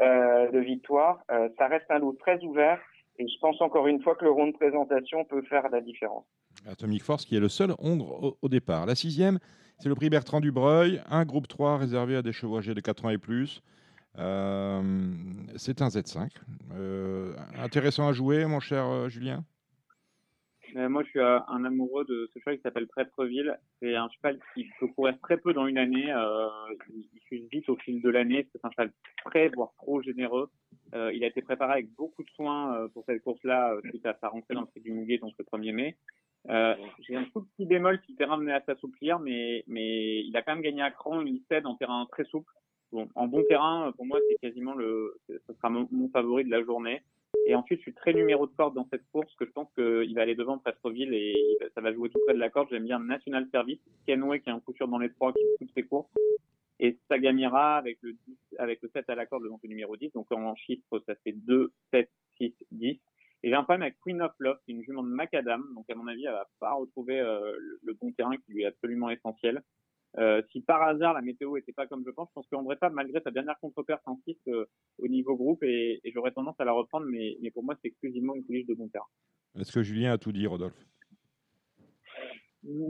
[0.00, 1.20] euh, de victoire.
[1.30, 2.80] Euh, ça reste un lot très ouvert,
[3.18, 6.24] et je pense encore une fois que le rond de présentation peut faire la différence.
[6.66, 8.86] Atomic Force qui est le seul Hongre au, départ.
[8.86, 9.38] La sixième,
[9.78, 13.06] c'est le prix Bertrand Dubreuil, un groupe 3 réservé à des chevaux âgés de 4
[13.06, 13.62] ans et plus.
[14.16, 14.22] C'est
[15.80, 16.28] un Z5.
[16.74, 18.84] Euh, intéressant à jouer, mon cher
[20.76, 23.56] euh, moi, je suis un amoureux de ce cheval qui s'appelle Prêtreville.
[23.80, 26.12] C'est un cheval qui peut courir très peu dans une année.
[26.92, 28.46] il, il vite au fil de l'année.
[28.52, 28.92] C'est un cheval
[29.24, 30.50] très, voire trop généreux.
[30.94, 34.54] il a été préparé avec beaucoup de soins pour cette course-là, suite à sa rentrée
[34.54, 35.96] dans le prix du Muguet, donc le 1er mai.
[36.48, 40.42] Euh, j'ai un tout petit bémol le terrain venait à s'assouplir, mais, mais il a
[40.42, 42.50] quand même gagné à cran, il cède en terrain très souple.
[42.92, 46.64] Bon, en bon terrain, pour moi, c'est quasiment le, ce sera mon, favori de la
[46.64, 47.02] journée.
[47.50, 50.14] Et ensuite, je suis très numéro de corde dans cette course, que je pense qu'il
[50.14, 51.34] va aller devant Prestreville et
[51.74, 52.68] ça va jouer tout près de la corde.
[52.70, 55.74] J'aime bien National Service, Kenway qui est un coup sûr dans les trois, qui toutes
[55.74, 56.08] ses courses.
[56.78, 60.12] Et Sagamira avec le 10, avec le 7 à la corde, donc le numéro 10.
[60.12, 63.00] Donc en chiffre, ça fait 2, 7, 6, 10.
[63.42, 65.96] Et j'ai un problème avec Queen of Love, c'est une jument de macadam, donc à
[65.96, 69.60] mon avis, elle va pas retrouver euh, le, bon terrain qui lui est absolument essentiel.
[70.18, 72.90] Euh, si par hasard la météo était pas comme je pense, je pense qu'André pas
[72.90, 74.66] malgré sa dernière contre-perte, insiste euh,
[74.98, 77.88] au niveau groupe et, et j'aurais tendance à la reprendre, mais, mais pour moi, c'est
[77.88, 79.06] exclusivement une pouliche de bon terrain.
[79.58, 80.74] Est-ce que Julien a tout dit, Rodolphe?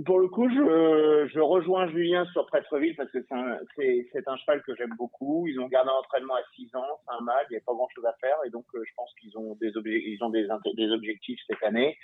[0.05, 4.63] Pour le coup, je, je rejoins Julien sur Prestreville parce que c'est un, un, cheval
[4.63, 5.47] que j'aime beaucoup.
[5.47, 7.73] Ils ont gardé un entraînement à 6 ans, c'est un mâle, il n'y a pas
[7.73, 10.49] grand chose à faire et donc euh, je pense qu'ils ont, des, ils ont des,
[10.75, 11.97] des objectifs cette année.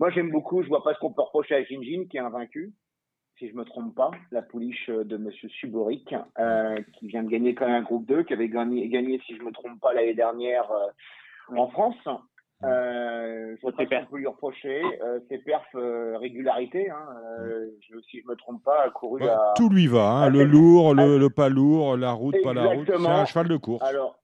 [0.00, 2.72] Moi, j'aime beaucoup, je vois pas ce qu'on peut reprocher à Jinjin qui est invaincu,
[3.40, 7.54] si je me trompe pas, la pouliche de Monsieur Suboric, euh, qui vient de gagner
[7.54, 10.14] quand même un groupe 2, qui avait gagné, gagné si je me trompe pas, l'année
[10.14, 11.96] dernière euh, en France.
[12.62, 14.82] Euh, je sais pas lui reprocher.
[15.02, 17.06] Euh, ses perfs euh, régularité, hein,
[17.40, 19.54] euh, je, si je me trompe pas, a couru à...
[19.56, 22.86] Tout lui va, hein, le lourd, le, le, pas lourd, la route, pas la route.
[22.86, 23.82] C'est un cheval de course.
[23.82, 24.18] Alors,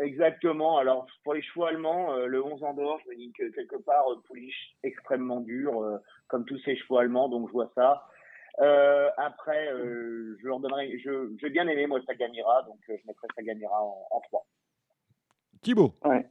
[0.00, 0.78] exactement.
[0.78, 4.04] Alors, pour les chevaux allemands, euh, le 11 Andorre, je me dis que quelque part,
[4.26, 8.02] pouliche extrêmement dur, comme tous ces chevaux allemands, donc je vois ça.
[9.16, 9.68] Après,
[10.40, 13.82] je leur donnerai, je, j'ai bien aimé, moi, ça gagnera, donc je mettrai ça gagnera
[13.82, 14.46] en, en 3.
[15.62, 15.92] Thibaut.
[16.04, 16.24] Ouais,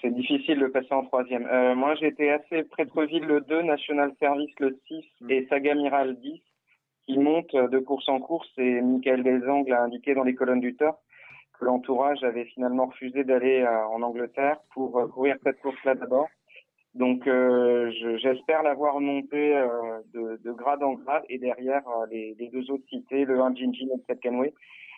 [0.00, 1.46] c'est difficile de passer en troisième.
[1.46, 5.30] Euh, moi, j'étais assez près de Ville le 2, National Service le 6 mm.
[5.30, 6.42] et Sagamiral le 10
[7.06, 8.48] qui montent de course en course.
[8.58, 11.00] Et Michael Desangles a indiqué dans les colonnes du Tort
[11.58, 16.28] que l'entourage avait finalement refusé d'aller euh, en Angleterre pour euh, courir cette course-là d'abord.
[16.94, 19.50] Donc, euh, j'espère l'avoir monté
[20.12, 23.86] de, de, grade en grade et derrière les, les, deux autres cités, le 1 Jinjin
[23.86, 24.52] et le 7 Canway.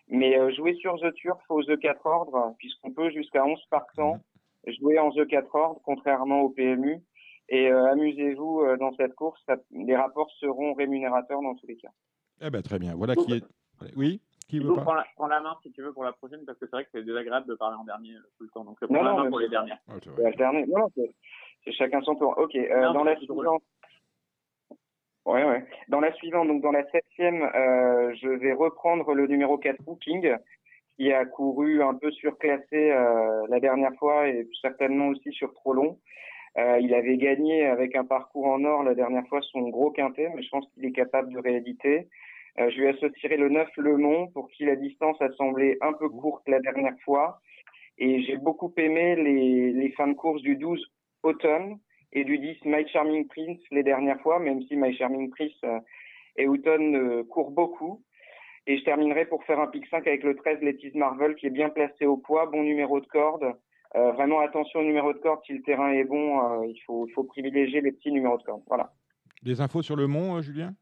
[0.09, 4.21] Mais euh, jouer sur The Turf aux E4 ordres, puisqu'on peut jusqu'à 11 partants
[4.67, 7.01] jouer en The 4 ordres, contrairement au PMU.
[7.49, 11.91] Et euh, amusez-vous euh, dans cette course, les rapports seront rémunérateurs dans tous les cas.
[12.41, 12.95] Eh ben, très bien.
[12.95, 13.45] Voilà qui est.
[13.97, 16.67] Oui qui veut pas prends la, main si tu veux pour la prochaine, parce que
[16.67, 18.63] c'est vrai que c'est désagréable de parler en dernier tout le temps.
[18.63, 19.79] Donc, prends la main pour les dernières.
[19.89, 19.95] Ah,
[20.53, 20.91] non,
[21.65, 22.35] c'est chacun son tour.
[22.37, 23.63] Ok, dans la suivante.
[25.27, 25.65] Ouais, ouais.
[25.89, 30.37] Dans la suivante, donc dans la septième, euh, je vais reprendre le numéro 4 Booking,
[30.97, 35.73] qui a couru un peu surclassé euh, la dernière fois et certainement aussi sur trop
[35.73, 35.99] long.
[36.57, 40.31] Euh, il avait gagné avec un parcours en or la dernière fois son gros quintet,
[40.35, 42.07] mais je pense qu'il est capable de rééditer.
[42.61, 45.95] Euh, je lui associerai le 9 Le Mont, pour qui la distance a semblé un
[45.95, 47.41] peu courte la dernière fois.
[47.99, 50.85] Et j'ai beaucoup aimé les, les fins de course du 12
[51.25, 51.79] Automne,
[52.13, 55.81] et du 10 My Charming Prince les dernières fois, même si My Charming Prince euh,
[56.37, 58.03] et Houghton euh, courent beaucoup.
[58.67, 61.51] Et je terminerai pour faire un pic 5 avec le 13 Letty's Marvel qui est
[61.51, 63.55] bien placé au poids, bon numéro de corde.
[63.97, 67.25] Euh, vraiment attention au numéro de corde, si le terrain est bon, il, faut, faut
[67.25, 68.63] privilégier les petits numéros de corde.
[68.67, 68.93] Voilà.
[69.43, 70.75] Des infos sur le Mont, Julien?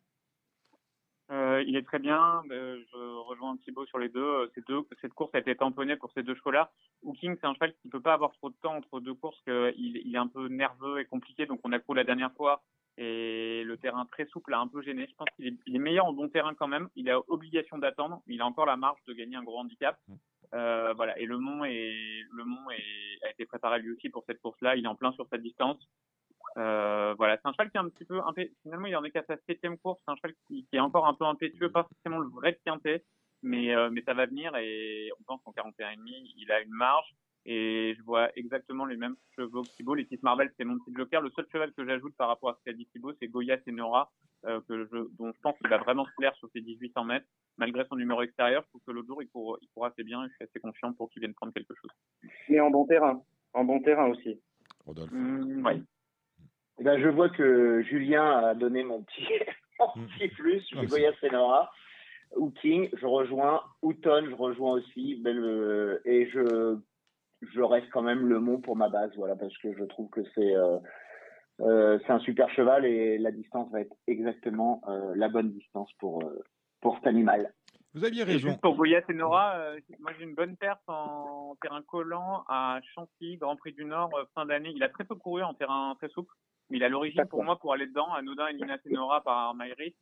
[1.33, 2.43] Euh, il est très bien.
[2.51, 2.97] Euh, je
[3.29, 4.21] rejoins Thibaut sur les deux.
[4.21, 4.83] Euh, Ces deux.
[5.01, 6.71] Cette course a été tamponnée pour ces deux chevaux-là.
[7.19, 10.15] King, c'est un cheval qui peut pas avoir trop de temps entre deux courses, il
[10.15, 11.47] est un peu nerveux et compliqué.
[11.47, 12.63] Donc on a couru la dernière fois
[12.99, 15.07] et le terrain très souple a un peu gêné.
[15.09, 16.89] Je pense qu'il est, il est meilleur en bon terrain quand même.
[16.97, 18.23] Il a obligation d'attendre.
[18.27, 19.99] Il a encore la marge de gagner un gros handicap.
[20.55, 21.19] Euh, voilà.
[21.19, 24.77] Et le Mont est, le Mont est, a été préparé lui aussi pour cette course-là.
[24.77, 25.79] Il est en plein sur sa distance.
[26.59, 28.53] Euh, voilà, c'est un cheval qui est un petit peu impé...
[28.63, 31.07] finalement il en est qu'à sa septième course, c'est un cheval qui, qui, est encore
[31.07, 33.05] un peu impétueux, pas forcément le vrai quintet,
[33.43, 36.61] mais euh, mais ça va venir et on pense qu'en 41 et demi il a
[36.61, 39.95] une marge et je vois exactement les mêmes chevaux que Thibaut.
[39.95, 41.23] Les six Marvel c'est mon petit joker.
[41.23, 44.13] Le seul cheval que j'ajoute par rapport à ce qu'a dit Thibaut c'est Goya Senora,
[44.45, 47.27] euh, que je, dont je pense qu'il va vraiment se plaire sur ses 1800 mètres
[47.57, 48.63] malgré son numéro extérieur.
[48.65, 50.61] Je trouve que l'autre jour il court, il court assez bien et je suis assez
[50.61, 51.91] confiant pour qu'il vienne prendre quelque chose.
[52.49, 53.23] Mais en bon terrain,
[53.55, 54.39] en bon terrain aussi.
[54.85, 55.11] Rodolphe.
[55.13, 55.83] Mmh, ouais.
[56.79, 59.27] Eh ben, je vois que Julien a donné mon petit,
[59.79, 60.65] mon petit plus.
[60.73, 61.71] Je Goya Senora.
[62.37, 63.63] Ou King, je rejoins.
[63.83, 65.21] Houghton, je rejoins aussi.
[65.23, 66.79] Ben, euh, et je,
[67.43, 70.23] je reste quand même le mot pour ma base, voilà, parce que je trouve que
[70.35, 70.79] c'est euh,
[71.61, 75.93] euh, c'est un super cheval et la distance va être exactement euh, la bonne distance
[75.99, 76.25] pour,
[76.81, 77.53] pour cet animal.
[77.95, 78.49] Vous aviez raison.
[78.49, 83.37] Juste pour Goya Senora, euh, moi j'ai une bonne perte en terrain collant à Chantilly,
[83.37, 84.73] Grand Prix du Nord, fin d'année.
[84.75, 86.35] Il a très peu couru en terrain très souple,
[86.73, 89.95] mais il a l'origine pour moi pour aller dedans, Anodin et Lina Senora par Maïris.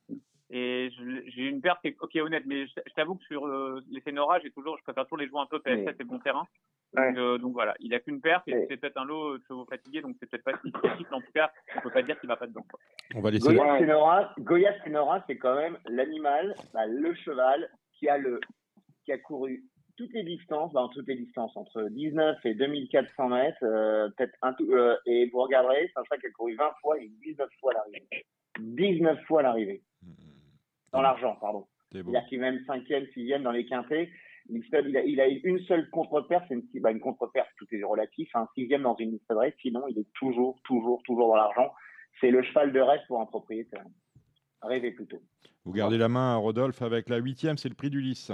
[0.53, 0.91] Et
[1.27, 4.01] j'ai une perte qui est ok honnête, mais je, je t'avoue que sur euh, les
[4.01, 5.95] Senora, j'ai toujours, je préfère toujours les jouer un peu PS7 oui.
[5.99, 6.47] et bon terrain.
[6.93, 7.39] Donc, ouais.
[7.39, 8.65] donc voilà, il a qu'une perte et oui.
[8.69, 11.33] c'est peut-être un lot de chevaux fatigués, donc c'est peut-être pas si mais en tout
[11.33, 12.65] cas, on peut pas dire qu'il va pas dedans.
[12.69, 12.81] Quoi.
[13.15, 13.55] On va laisser.
[13.55, 18.41] Goya Senora, Goya Senora, c'est quand même l'animal, bah, le cheval qui a le
[19.05, 19.65] qui a couru
[20.01, 24.55] toutes les distances, bah, toutes les distances entre 19 et 2400 mètres, euh, peut-être un
[24.55, 27.51] tout, euh, et vous regarderez, c'est un cheval qui a couru 20 fois et 19
[27.61, 28.09] fois l'arrivée.
[28.61, 29.83] 19 fois l'arrivée.
[30.93, 31.67] Dans l'argent, pardon.
[31.93, 34.11] C'est-à-dire qu'il est même cinquième, sixième dans les quintés.
[34.49, 37.85] Il, il, a, il a une seule contre-perte, c'est une, bah, une contre-perte, tout est
[37.85, 41.75] relatif, un sixième dans une liste de sinon il est toujours, toujours, toujours dans l'argent.
[42.23, 43.85] C'est le cheval de reste pour un propriétaire.
[44.63, 45.23] Rêvez plutôt.
[45.67, 48.33] Vous gardez la main à Rodolphe avec la huitième, c'est le prix du lys.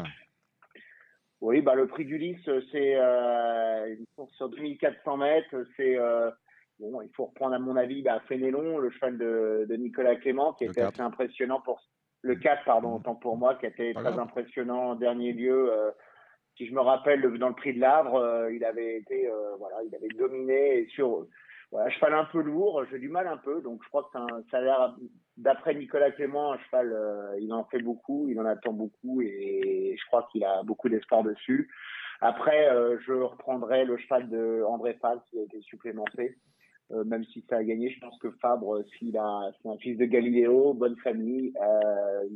[1.41, 2.39] Oui, bah, le prix du lys,
[2.73, 5.65] c'est euh, une course sur 2400 mètres.
[5.77, 6.31] C'est euh,
[6.79, 10.55] bon, il faut reprendre à mon avis bah, Fénélon, le cheval de, de Nicolas Clément,
[10.55, 11.81] qui Le était assez impressionnant pour
[12.23, 15.71] le 4, pardon, autant pour moi, qui Pas très impressionnant en dernier lieu.
[15.73, 15.91] euh,
[16.57, 19.57] si je me rappelle, le- dans le prix de l'Avre, euh, il avait été, euh,
[19.59, 21.27] voilà, il avait dominé et sur
[21.71, 24.19] voilà, cheval un peu lourd, j'ai du mal un peu, donc je crois que c'est
[24.19, 24.97] un- ça a l'air,
[25.37, 29.97] d'après Nicolas Clément, un cheval, euh, il en fait beaucoup, il en attend beaucoup et
[29.99, 31.71] je crois qu'il a beaucoup d'espoir dessus.
[32.21, 36.39] Après, euh, je reprendrai le cheval de André Fall qui a été supplémenté.
[36.93, 39.99] Euh, même si ça a gagné, je pense que Fabre, s'il a, c'est un fils
[39.99, 42.29] de Galiléo, bonne famille, euh,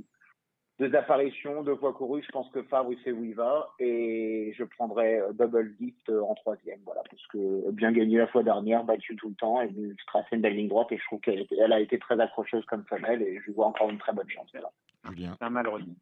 [0.80, 4.54] deux apparitions, deux fois courues, je pense que Fabre, il sait où il va, et
[4.56, 8.42] je prendrai euh, Double Gift euh, en troisième, voilà, parce que bien gagné la fois
[8.42, 11.20] dernière, battu tout le temps, et une tracé de la ligne droite, et je trouve
[11.20, 14.12] qu'elle elle a été très accrocheuse comme femelle, et je lui vois encore une très
[14.14, 14.70] bonne chance, voilà.
[15.10, 15.36] Julien.
[15.38, 15.96] C'est un mal redit.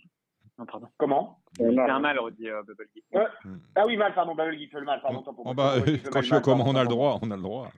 [0.59, 0.89] Non, pardon.
[0.97, 1.39] Comment?
[1.57, 2.87] C'est un mal redit, euh, Bubble.
[3.13, 3.27] Ouais.
[3.75, 5.55] Ah oui, mal, pardon, Double Gift, le mal, pardon, tant pour Oh, moi.
[5.55, 7.43] bah, Gift, quand mal, je suis comment, pardon, on a le droit, on a le
[7.43, 7.69] droit.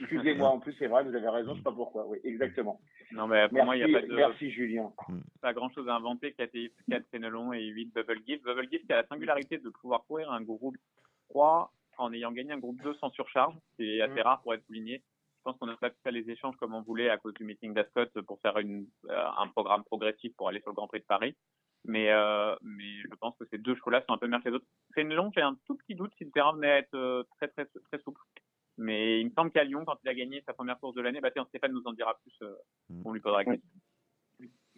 [0.00, 2.80] Excusez-moi, en plus, c'est vrai, vous avez raison, je sais pas pourquoi, oui, exactement.
[3.12, 4.16] Non, mais pour moi, il n'y a Merci, pas de.
[4.16, 4.92] merci Julien.
[5.40, 6.32] pas grand chose à inventer.
[6.32, 6.50] 4,
[6.90, 8.42] 4 Fénelon et 8 Bubble Gift.
[8.44, 10.76] Bubble Gift qui a la singularité de pouvoir courir un groupe
[11.30, 13.54] 3 en ayant gagné un groupe 2 sans surcharge.
[13.78, 14.24] C'est assez Mm.
[14.24, 15.02] rare pour être souligné.
[15.38, 17.44] Je pense qu'on n'a pas pu faire les échanges comme on voulait à cause du
[17.44, 21.00] meeting d'Ascot pour faire une, euh, un programme progressif pour aller sur le Grand Prix
[21.00, 21.36] de Paris.
[21.84, 24.56] Mais, euh, mais je pense que ces deux chevaux-là sont un peu meilleurs que les
[24.56, 24.66] autres.
[24.94, 27.64] Fénelon, j'ai un tout petit doute si le terrain venait à être euh, très, très,
[27.66, 28.20] très souple.
[28.78, 31.20] Mais il me semble qu'à Lyon, quand il a gagné sa première course de l'année,
[31.20, 32.34] bah, tiens, Stéphane nous en dira plus.
[32.42, 32.54] euh,
[33.04, 33.68] on lui posera la question.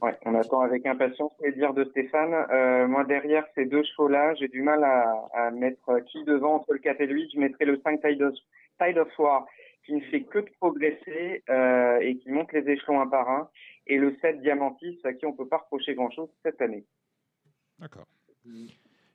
[0.00, 2.32] Ouais, on attend avec impatience les dires de Stéphane.
[2.32, 6.72] Euh, moi, derrière ces deux chevaux-là, j'ai du mal à, à mettre qui devant entre
[6.72, 7.30] le 4 et le 8.
[7.34, 8.34] Je mettrai le 5 Tide of,
[8.80, 9.46] Tide of War,
[9.84, 13.50] qui ne fait que de progresser euh, et qui monte les échelons un par un.
[13.88, 16.84] Et le 7 Diamantis, à qui on peut pas reprocher grand-chose cette année.
[17.80, 18.06] D'accord.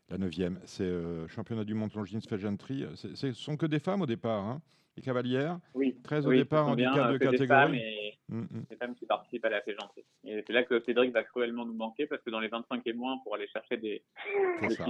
[0.09, 2.85] La neuvième, c'est euh, championnat du monde Longines Pageantry.
[2.95, 4.61] Ce sont que des femmes au départ, hein
[4.95, 5.57] les cavalières.
[5.73, 5.97] Oui.
[6.03, 7.47] 13 au départ, handicap de euh, des catégorie.
[7.47, 8.65] femmes et Mm, mm.
[8.69, 10.05] des femmes qui participent à la féjanterie.
[10.23, 12.93] Et c'est là que Cédric va cruellement nous manquer parce que dans les 25 et
[12.93, 14.01] moins, pour aller chercher des,
[14.61, 14.85] C'est ça.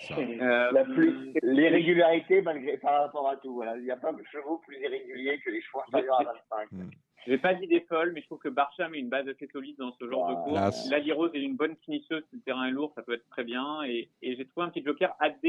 [0.00, 0.16] ça.
[0.18, 3.76] euh, La plus, l'irrégularité malgré, par rapport à tout, voilà.
[3.76, 6.68] Il n'y a pas de chevaux plus irréguliers que les chevaux inférieurs à 25.
[7.26, 9.92] J'ai pas d'idée folle, mais je trouve que Barcham est une base assez solide dans
[9.92, 10.52] ce genre de course.
[10.52, 10.90] Classe.
[10.90, 13.44] Lali Rose est une bonne finisseuse, si le terrain est lourd, ça peut être très
[13.44, 13.82] bien.
[13.84, 15.44] Et, et j'ai trouvé un petit joker, AD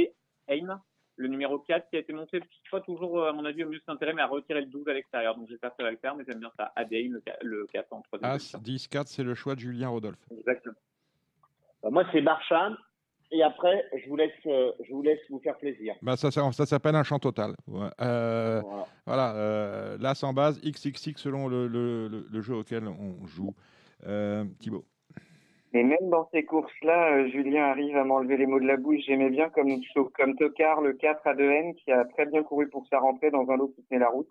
[0.47, 0.81] Aim,
[1.17, 2.39] le numéro 4 qui a été monté,
[2.71, 4.87] pas toujours, à mon avis, au mieux de son intérêt, mais à retirer le 12
[4.87, 5.35] à l'extérieur.
[5.35, 6.71] Donc j'espère que ça va le faire, mais j'aime bien ça.
[6.75, 8.31] ADI, le, le 4 en troisième.
[8.31, 10.19] As, 10, 4, c'est le choix de Julien Rodolphe.
[10.31, 10.75] Exactement.
[11.83, 12.75] Bah, moi, c'est Marchand.
[13.31, 15.95] Et après, je vous laisse, euh, je vous laisse vous faire plaisir.
[16.01, 17.55] Bah, ça, ça, ça s'appelle un champ total.
[17.67, 17.87] Ouais.
[18.01, 18.85] Euh, Voilà.
[19.05, 23.53] voilà, euh, là, sans base, XXX selon le, le- le- le jeu auquel on joue.
[24.05, 24.85] Euh, Thibaut.
[25.73, 29.01] Et même dans ces courses-là, euh, Julien arrive à m'enlever les mots de la bouche.
[29.05, 29.67] J'aimais bien comme,
[30.13, 33.49] comme Tocard, le 4 à 2N, qui a très bien couru pour sa rentrée dans
[33.49, 34.29] un lot qui tenait la route.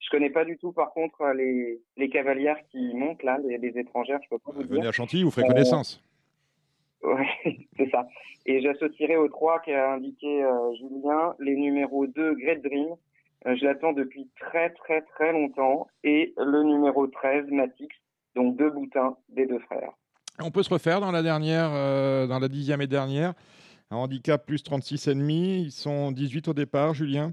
[0.00, 3.78] Je connais pas du tout, par contre, les, les cavalières qui montent là, les, les
[3.78, 4.70] étrangères, je peux pas vous dire.
[4.76, 6.02] Venez à Chantilly, vous ferez Euh, connaissance.
[7.02, 7.28] Ouais,
[7.76, 8.06] c'est ça.
[8.46, 12.94] Et j'associerai aux trois qu'a indiqué euh, Julien, les numéros 2, Great Dream.
[13.46, 15.86] Euh, je l'attends depuis très très très longtemps.
[16.02, 17.94] Et le numéro 13, Matix.
[18.34, 19.92] Donc deux boutins des deux frères.
[20.40, 23.34] On peut se refaire dans la dernière, euh, dans la dixième et dernière.
[23.90, 25.64] Un handicap plus 36,5.
[25.64, 27.32] Ils sont 18 au départ, Julien?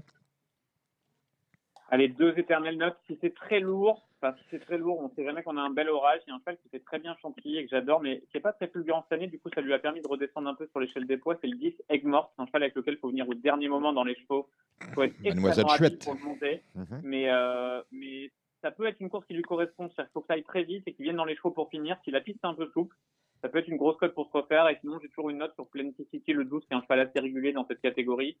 [1.88, 2.96] Allez, deux éternelles notes.
[3.06, 5.70] Si c'est très lourd, enfin, si c'est très lourd, on sait jamais qu'on a un
[5.70, 6.20] bel orage.
[6.26, 8.36] Il y a un cheval qui fait très bien chantilly et que j'adore, mais qui
[8.36, 9.28] n'est pas très fulgurant cette année.
[9.28, 11.36] Du coup, ça lui a permis de redescendre un peu sur l'échelle des poids.
[11.40, 12.32] C'est le 10 Egg-Mort.
[12.34, 14.48] C'est un cheval avec lequel il faut venir au dernier moment dans les chevaux.
[14.80, 16.04] Il faut être Mademoiselle extrêmement rapide Chouette.
[16.04, 16.62] pour le monter.
[16.74, 17.00] Mhm.
[17.04, 18.32] Mais, euh, mais
[18.62, 19.88] ça peut être une course qui lui correspond.
[19.88, 21.96] Qu'il faut que ça aille très vite et qu'il vienne dans les chevaux pour finir.
[22.04, 22.96] Si la piste est un peu souple,
[23.42, 24.68] ça peut être une grosse cote pour se refaire.
[24.68, 27.20] Et sinon, j'ai toujours une note sur Plenticity, le 12, qui est un cheval assez
[27.20, 28.36] régulier dans cette catégorie.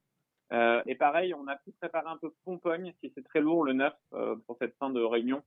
[0.52, 3.72] Euh, et pareil, on a pu préparer un peu Pompogne, si c'est très lourd, le
[3.72, 5.42] 9, euh, pour cette fin de réunion.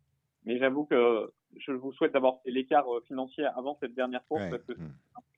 [0.46, 4.44] Mais j'avoue que je vous souhaite d'avoir fait l'écart euh, financier avant cette dernière course,
[4.44, 4.50] Ouais.
[4.50, 4.92] parce que Mm.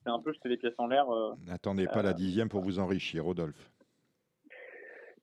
[0.04, 1.10] c'est un peu jeter les pièces en l'air.
[1.12, 1.34] euh.
[1.48, 3.72] N'attendez pas la dixième pour vous enrichir, Rodolphe.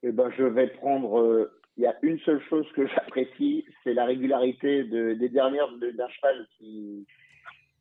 [0.03, 1.19] Eh ben, je vais prendre.
[1.19, 5.71] euh, Il y a une seule chose que j'apprécie, c'est la régularité de- des dernières
[5.77, 7.07] de- d'un cheval qui.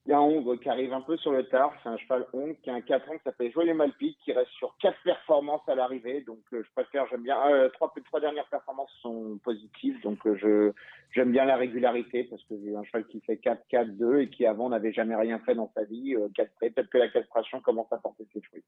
[0.08, 1.70] Il y a un Hongre qui arrive un peu sur le tard.
[1.82, 4.50] C'est un cheval Hongre qui a un 4 ans qui s'appelle Joyeux Malpique qui reste
[4.52, 6.22] sur quatre performances à l'arrivée.
[6.22, 7.36] Donc, euh, je préfère, j'aime bien.
[7.50, 10.00] euh, trois, trois dernières performances sont positives.
[10.00, 10.72] Donc, euh, je
[11.10, 14.70] j'aime bien la régularité parce que j'ai un cheval qui fait 4-4-2 et qui avant
[14.70, 16.14] n'avait jamais rien fait dans sa vie.
[16.14, 16.70] Euh, castré.
[16.70, 18.64] Peut-être que la castration commence à porter ses fruits.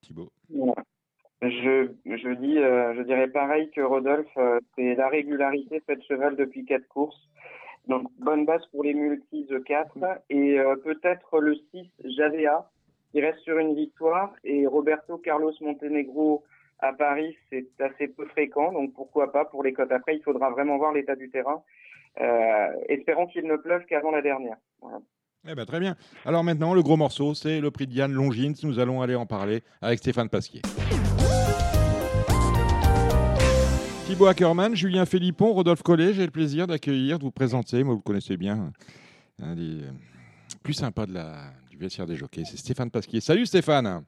[0.00, 0.30] Thibaut.
[0.48, 0.82] Voilà.
[1.42, 6.14] Je, je dis, euh, je dirais pareil que Rodolphe, euh, c'est la régularité de ce
[6.14, 7.20] cheval depuis quatre courses.
[7.88, 9.98] Donc, bonne base pour les multis de 4
[10.30, 12.70] et euh, peut-être le 6, Javea,
[13.12, 14.32] qui reste sur une victoire.
[14.42, 16.44] Et Roberto Carlos Montenegro
[16.78, 18.72] à Paris, c'est assez peu fréquent.
[18.72, 21.62] Donc, pourquoi pas pour les cotes après, il faudra vraiment voir l'état du terrain.
[22.20, 24.56] Euh, espérons qu'il ne pleuve qu'avant la dernière.
[25.46, 25.96] Eh ben, très bien.
[26.24, 28.54] Alors maintenant, le gros morceau, c'est le prix de Diane Longines.
[28.62, 30.62] Nous allons aller en parler avec Stéphane Pasquier.
[34.14, 37.98] Thibaut Ackermann, Julien Philippon, Rodolphe Collet, j'ai le plaisir d'accueillir, de vous présenter, moi vous
[37.98, 38.70] le connaissez bien,
[39.42, 39.90] un des euh,
[40.62, 43.20] plus sympas de la, du vestiaire des jockeys, c'est Stéphane Pasquier.
[43.20, 44.04] Salut Stéphane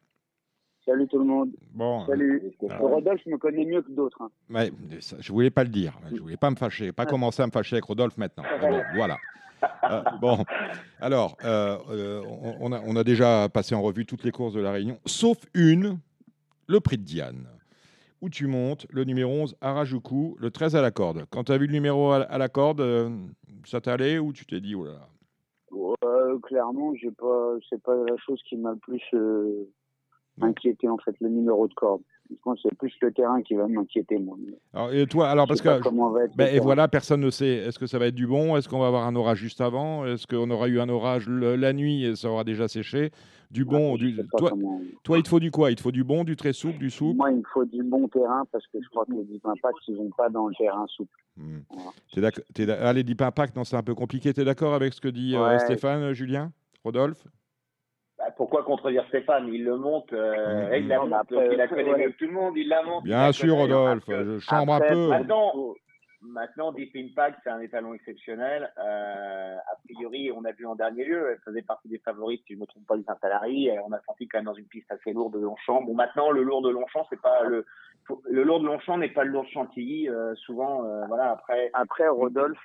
[0.84, 1.50] Salut tout le monde.
[1.74, 2.40] Bon, Salut.
[2.70, 2.76] Ah.
[2.78, 4.22] Rodolphe me connaît mieux que d'autres.
[4.22, 4.30] hein.
[4.48, 4.70] Ouais,
[5.00, 5.98] ça, je voulais pas le dire.
[6.14, 8.44] Je voulais pas me fâcher, pas commencer à me fâcher avec Rodolphe maintenant.
[8.60, 9.16] Bon, voilà.
[9.90, 10.44] Euh, bon,
[11.00, 14.54] alors, euh, euh, on, on a, on a déjà passé en revue toutes les courses
[14.54, 15.98] de la Réunion, sauf une,
[16.68, 17.48] le prix de Diane,
[18.20, 21.24] où tu montes le numéro 11 Harajuku, le 13 à la corde.
[21.30, 23.10] Quand tu as vu le numéro à, à la corde, euh,
[23.64, 25.08] ça t'allait ou tu t'es dit, oh là là?
[26.04, 29.68] Euh, clairement, j'ai pas, c'est pas la chose qui m'a le plus euh,
[30.40, 32.02] inquiété en fait, le numéro de corde.
[32.62, 34.36] C'est plus le terrain qui va m'inquiéter moi.
[34.74, 37.30] alors, et toi, alors parce que comment va être le ben, et voilà, personne ne
[37.30, 37.46] sait.
[37.46, 38.56] Est-ce que ça va être du bon?
[38.56, 40.04] Est-ce qu'on va avoir un orage juste avant?
[40.04, 43.12] Est-ce qu'on aura eu un orage le- la nuit et ça aura déjà séché?
[43.50, 45.70] Du bon, du toi, comment- toi, il te faut du quoi?
[45.70, 47.16] Il te faut du bon, du très souple, du souple?
[47.16, 49.76] Moi, il me faut du bon terrain parce que je crois que les Deep Impact,
[49.88, 51.18] ils vont pas dans le terrain souple.
[51.36, 51.58] Hmm.
[51.70, 51.90] Voilà.
[52.12, 54.32] T'es d'accord- t'es d'a- Allez, Deep Impact, non, c'est un peu compliqué.
[54.34, 55.58] Tu es d'accord avec ce que dit euh.
[55.58, 56.52] Stéphane, euh, Julien?
[56.84, 57.26] Rodolphe?
[58.18, 59.48] Bah, pourquoi contredire Stéphane?
[59.52, 60.74] Il le monte, euh, Mhm.
[60.84, 62.04] il la Non, mais monte, après, donc il la connaît ouais.
[62.06, 63.04] mieux que tout le monde, il la monte.
[63.04, 65.08] Bien sûr, Rodolphe, je chambre un peu.
[65.08, 65.52] Maintenant,
[66.22, 68.72] maintenant, Deep Impact, c'est un étalon exceptionnel.
[68.78, 72.54] Euh, a priori, on a vu en dernier lieu, elle faisait partie des favoris, si
[72.54, 73.70] je ne me trompe pas, du Saint-Alary.
[73.84, 75.82] On a senti quand même dans une piste assez lourde de Longchamp.
[75.82, 77.64] Bon, maintenant, le lourd de Longchamp, c'est pas le,
[78.30, 80.08] le lourd de Longchamp n'est pas le lourd de Chantilly.
[80.08, 81.70] euh, souvent, euh, voilà, après.
[81.74, 82.58] Après, Rodolphe,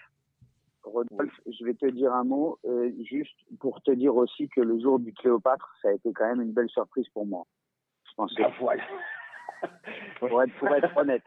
[0.83, 4.79] Rodolphe, je vais te dire un mot, euh, juste pour te dire aussi que le
[4.79, 7.45] jour du Cléopâtre, ça a été quand même une belle surprise pour moi.
[8.09, 8.83] Je pensais, Ah, voilà.
[10.19, 11.23] pour être, pour être honnête.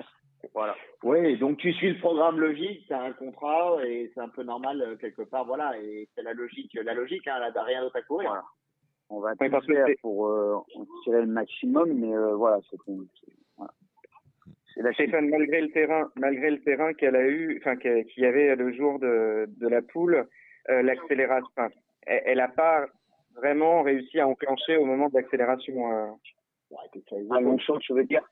[0.52, 0.74] Voilà.
[1.02, 4.42] Oui, donc tu suis le programme logique, tu as un contrat et c'est un peu
[4.42, 7.82] normal euh, quelque part, voilà, et c'est la logique, la logique, hein, elle a rien
[7.82, 8.28] d'autre à courir.
[8.30, 8.44] Voilà.
[9.10, 13.72] On va tout faire pour euh, en tirer le maximum, mais euh, voilà, c'est voilà.
[14.74, 15.08] C'est la chute.
[15.08, 18.72] Stéphane, malgré le terrain, malgré le terrain qu'elle a eu, enfin qu'il y avait le
[18.72, 20.26] jour de, de la poule,
[20.70, 21.48] euh, l'accélération,
[22.06, 22.86] elle, elle a pas
[23.36, 25.92] vraiment réussi à enclencher au moment de l'accélération.
[25.92, 26.06] euh.
[27.30, 28.22] À Longchamp, tu veux dire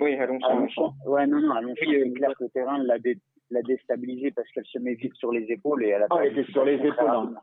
[0.00, 0.48] Oui, à Longchamp.
[0.48, 0.94] À Longchamp.
[1.06, 3.18] Ouais, non, non, à Longchamp, c'est clair que le terrain l'a dé-
[3.50, 6.38] l'a déstabilisée parce qu'elle se met vite sur les épaules et elle a Ah, elle
[6.38, 7.08] était sur les épaules.
[7.08, 7.34] hein.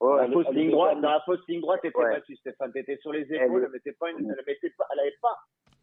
[0.00, 1.98] Ouais, la elle- fausse elle ligne était droite, pas- dans la fausse ligne droite, t'étais
[1.98, 2.10] Ouais.
[2.12, 2.72] battu, Stéphane.
[2.72, 5.36] T'étais sur les Elle- épaules, elle mettait pas une, elle mettait pas, elle avait pas,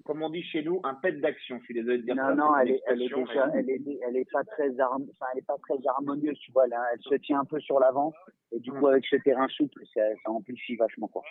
[0.05, 1.59] comme on dit chez nous, un pet d'action.
[1.59, 2.33] Je suis désolé de dire ça.
[2.33, 5.25] Non, non, elle est, elle est déjà, mais- elle est, elle est pas très enfin,
[5.33, 6.65] elle est pas très harmonieuse, tu vois.
[6.65, 8.11] Elle, elle se tient un peu sur l'avant
[8.51, 11.21] et du coup, avec ce terrain souple, ça, ça amplifie vachement, quoi.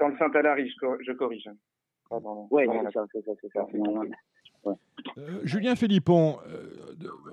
[0.00, 1.48] Dans le Saint-Alary, je, cor- je corrige.
[2.20, 2.46] Pardon.
[2.50, 3.64] Ouais, Pardon, c'est ça, c'est ça, c'est ça.
[3.72, 4.10] Ouais,
[4.64, 4.74] ouais.
[5.18, 6.70] Euh, Julien Philippon, euh,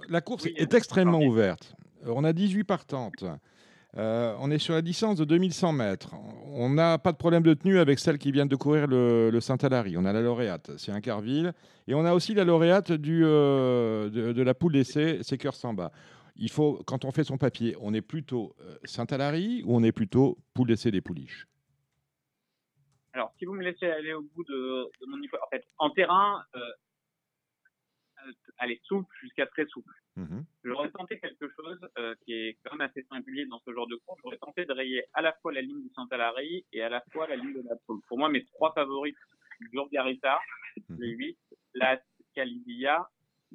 [0.09, 1.75] la course est extrêmement ouverte.
[2.05, 3.25] Euh, On a 18 partantes.
[3.97, 6.15] Euh, on est sur la distance de 2100 mètres.
[6.53, 9.39] On n'a pas de problème de tenue avec celle qui vient de courir le, le
[9.41, 9.97] Saint-Alary.
[9.97, 11.53] On a la lauréate, c'est un Carville.
[11.87, 15.55] Et on a aussi la lauréate du, euh, de, de la poule d'essai, c'est Cœur
[15.55, 15.91] Samba.
[16.35, 19.91] Il faut, quand on fait son papier, on est plutôt euh, Saint-Alary ou on est
[19.91, 21.47] plutôt poule d'essai des pouliches?
[23.13, 25.89] Alors, si vous me laissez aller au bout de, de mon niveau, en fait, en
[25.89, 26.59] terrain, euh,
[28.27, 29.93] euh, elle est souple jusqu'à très souple.
[30.15, 30.45] Mhm.
[30.63, 33.95] J'aurais tenté quelque chose euh, qui est quand même assez singulier dans ce genre de
[34.05, 34.19] course.
[34.23, 37.27] J'aurais tenté de rayer à la fois la ligne du Santalari et à la fois
[37.27, 37.99] la ligne de la pole.
[38.07, 39.15] Pour moi, mes trois favoris,
[39.91, 40.39] Garita,
[40.89, 41.37] le 8,
[41.75, 41.99] la
[42.33, 43.09] Calidia,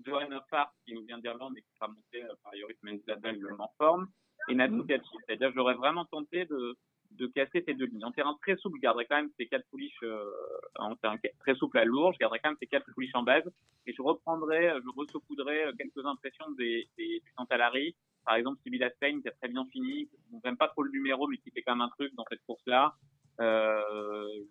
[0.05, 3.70] Johan Offart, qui nous vient d'Irlande et qui sera monté euh, par Yoris Menzadel en
[3.78, 4.09] forme,
[4.48, 5.16] et Natu Kachi.
[5.26, 6.76] C'est-à-dire j'aurais vraiment tenté de,
[7.15, 8.05] de casser ces deux lignes.
[8.05, 10.24] En terrain très souple, je garderais quand même ces quatre pouliches, euh,
[10.77, 13.45] en terrain très souple à lourd, je garderais quand même ces quatre pouliches en base,
[13.86, 17.95] et je reprendrais, euh, je ressaupoudrais euh, quelques impressions des, des, du Santalari.
[18.24, 21.28] Par exemple, Sybilla Spain, qui a très bien fini, on n'aime pas trop le numéro,
[21.28, 22.95] mais qui fait quand même un truc dans cette course-là.
[23.41, 24.45] Euh,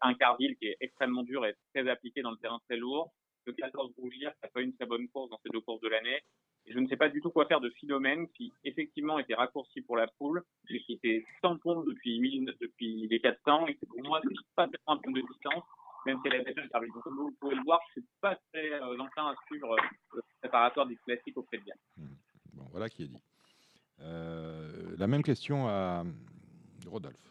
[0.00, 3.12] un Carville qui est extrêmement dur et très appliqué dans le terrain très lourd.
[3.46, 5.80] Le 14 Rougir, qui a pas eu une très bonne course dans ces deux courses
[5.80, 6.20] de l'année.
[6.66, 9.96] Je ne sais pas du tout quoi faire de Philomène, qui effectivement était raccourci pour
[9.96, 14.20] la poule, mais qui était sans pont depuis, depuis les 400, et qui pour moi,
[14.22, 15.64] c'est pas un point de distance,
[16.06, 16.92] même si elle a déjà Carville.
[16.92, 19.76] Donc, comme vous pouvez le voir, c'est pas très euh, enclin à suivre euh,
[20.14, 21.78] le préparatoire des classiques auprès de Diane.
[22.54, 23.20] Bon, voilà qui est dit.
[24.00, 26.04] Euh, la même question à
[26.86, 27.29] Rodolphe.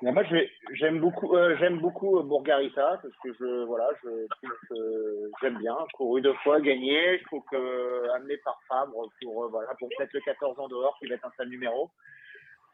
[0.00, 0.36] Moi, je
[0.74, 5.76] j'aime beaucoup, euh, beaucoup euh, Bourgarita parce que je, voilà, je trouve que j'aime bien.
[5.94, 7.18] Couru deux fois, gagné.
[7.18, 10.68] Je trouve que euh, amené par Fabre pour, euh, voilà, pour peut-être le 14 ans
[10.68, 11.90] dehors, qui va être un sale numéro.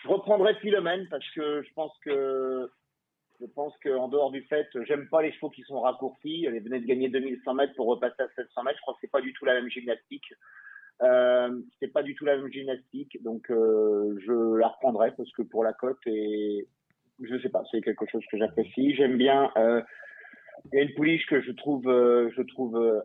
[0.02, 2.70] Je reprendrai Philomène parce que je pense que,
[3.40, 6.44] je pense qu'en dehors du fait, j'aime pas les chevaux qui sont raccourcis.
[6.46, 8.76] Elle venait de gagner 2100 mètres pour repasser à 700 mètres.
[8.76, 10.30] Je crois que c'est pas du tout la même gymnastique.
[11.02, 15.64] Euh, c'est pas du tout la même gymnastique, donc je la reprendrai parce que pour
[15.64, 16.68] la cote et
[17.20, 18.95] je sais pas, c'est quelque chose que j'apprécie.
[18.95, 19.51] J'aime bien.
[19.57, 19.82] Euh,
[20.73, 23.01] il y a une pouliche que je trouve, euh, je trouve euh,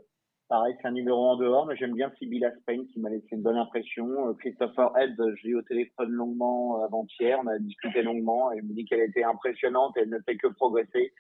[0.48, 3.42] pareil, c'est un numéro en dehors, mais j'aime bien Sybilla Spain qui m'a laissé une
[3.42, 4.30] bonne impression.
[4.30, 8.52] Euh, Christopher Head, je l'ai eu au téléphone longuement euh, avant-hier, on a discuté longuement
[8.52, 11.14] il me dit qu'elle était impressionnante, elle ne fait que progresser.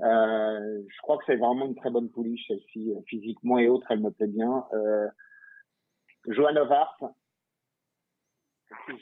[0.00, 3.86] Euh, je crois que c'est vraiment une très bonne pouliche, celle-ci, euh, physiquement et autres,
[3.90, 4.64] elle me plaît bien.
[4.72, 5.08] Euh,
[6.28, 6.96] Johan Ovart,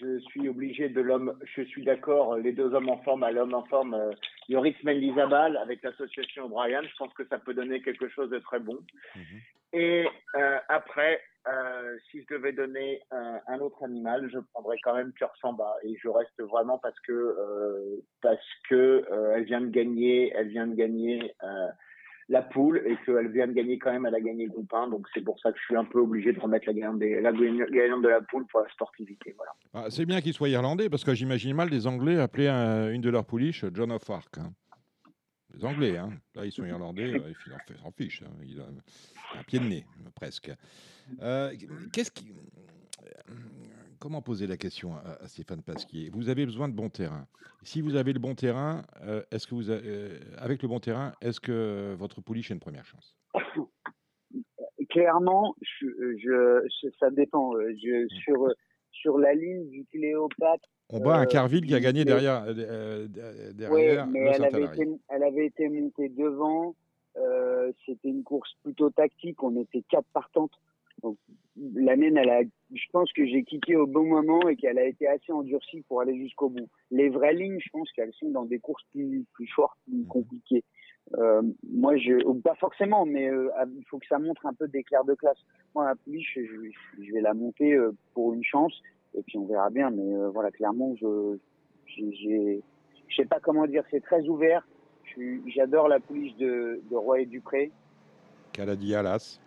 [0.00, 3.54] je suis obligé de l'homme, je suis d'accord, les deux hommes en forme à l'homme
[3.54, 4.12] en forme, euh,
[4.48, 8.60] Yoris Mendizabal avec l'association O'Brien, je pense que ça peut donner quelque chose de très
[8.60, 8.78] bon.
[9.72, 10.06] Et
[10.36, 15.12] euh, après, euh, si je devais donner un, un autre animal, je prendrais quand même
[15.12, 17.36] Cœur Samba et je reste vraiment parce que
[18.22, 21.34] parce que elle vient de gagner, elle vient de gagner
[22.28, 25.20] la poule et qu'elle vient de gagner quand même, elle a gagné Goupin, donc c'est
[25.20, 28.46] pour ça que je suis un peu obligé de remettre la gagnante, de la poule
[28.46, 29.52] pour la sportivité, voilà.
[29.74, 33.00] Ah, c'est bien qu'il soit irlandais parce que j'imagine mal des Anglais appeler un- une
[33.00, 34.38] de leurs pouliches John of Arc.
[34.38, 34.52] hein.
[35.54, 36.10] Les Anglais, hein.
[36.34, 37.32] là ils sont irlandais, euh,
[37.72, 38.22] ils s'en fichent.
[38.22, 38.32] hein.
[38.44, 38.64] Il a
[39.38, 40.50] un pied de nez, presque.
[41.22, 41.52] Euh,
[41.92, 42.32] Qu'est-ce qui.
[43.98, 46.10] Comment poser la question à, à Stéphane Pasquier?
[46.12, 47.26] Vous avez besoin de bon terrain.
[47.62, 51.12] Si vous avez le bon terrain, euh, est-ce que vous euh, avec le bon terrain,
[51.20, 53.16] est-ce que votre pouliche a une première chance?
[54.90, 55.86] Clairement, je,
[56.18, 57.52] je, je- ça dépend.
[57.54, 58.46] Je, sur,
[58.92, 60.68] sur la ligne du Cléopâtre.
[60.90, 64.64] On bat un euh, Carville qui a gagné derrière, derrière Ouais, le mais elle avait,
[64.64, 66.76] été, elle avait été montée devant.
[67.16, 69.42] Euh, C'était une course plutôt tactique.
[69.42, 70.52] On était quatre partantes.
[71.02, 71.18] Donc,
[71.74, 74.84] la mienne, elle a, je pense que j'ai quitté au bon moment et qu'elle a
[74.84, 76.68] été assez endurcie pour aller jusqu'au bout.
[76.90, 80.64] Les vraies lignes, je pense qu'elles sont dans des courses plus, plus fortes, plus compliquées.
[81.18, 84.66] Euh, moi, je, ou pas forcément, mais euh, il faut que ça montre un peu
[84.68, 85.38] d'éclair de classe.
[85.74, 86.70] Moi, la pouliche, je,
[87.02, 88.82] je vais la monter euh, pour une chance
[89.14, 89.90] et puis on verra bien.
[89.90, 91.38] Mais euh, voilà, clairement, je,
[91.86, 92.62] j'ai, j'ai-
[93.08, 94.66] je sais pas comment dire, c'est très ouvert.
[95.46, 97.70] J'adore la pouliche de, de Roy et Dupré.
[98.52, 99.40] Caladia, Alas.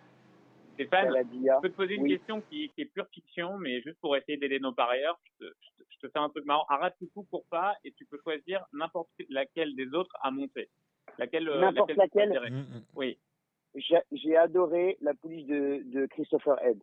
[0.85, 2.10] Stéphane, je peux te poser une Oui.
[2.10, 5.51] question qui, qui est pure fiction, mais juste pour essayer d'aider nos parieurs, je te,
[5.60, 6.65] je te- je te fais un truc marrant.
[6.69, 10.69] Arrête tout coup, cours pas, et tu peux choisir n'importe laquelle des autres à monter.
[11.18, 13.18] Laquelle euh, N'importe laquelle Mm, préférais Oui.
[14.11, 16.80] J'ai adoré la pouliche de, de Christopher Head.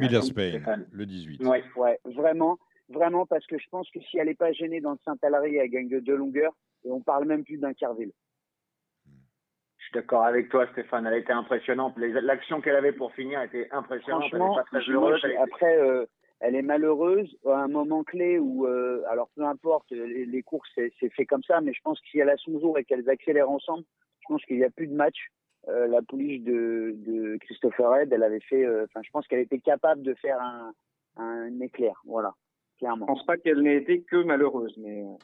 [0.00, 1.42] Merci, Spain, le 18.
[1.44, 1.62] Ouais.
[1.76, 4.98] Ouais, vraiment, vraiment, parce que je pense que si elle n'est pas gênée dans le
[5.04, 6.52] Saint-Alary, elle gagne de deux longueurs,
[6.84, 8.12] et on parle même plus d'un Carville.
[9.94, 11.06] Suis d'accord avec toi, Stéphane.
[11.06, 11.96] Elle était impressionnante.
[11.96, 14.24] Les- L'action qu'elle avait pour finir était impressionnante.
[14.24, 15.20] Elle Franchement, n'est pas très heureuse.
[15.24, 16.06] Elle était- après, euh,
[16.40, 20.68] elle est malheureuse à un moment clé où, euh, alors peu importe, les, les courses,
[20.74, 23.08] c'est fait comme ça, mais je pense que si elle a son jour et qu'elles
[23.08, 23.84] accélèrent ensemble,
[24.20, 25.16] je pense qu'il n'y a plus de match.
[25.68, 29.38] Euh, la pouliche de, de Christopher Head, elle avait fait, euh, enfin, je pense qu'elle
[29.40, 30.74] était capable de faire un,
[31.16, 32.34] un éclair, voilà,
[32.78, 33.06] clairement.
[33.06, 35.14] Je pense pas qu'elle n'ait été que malheureuse, mais euh,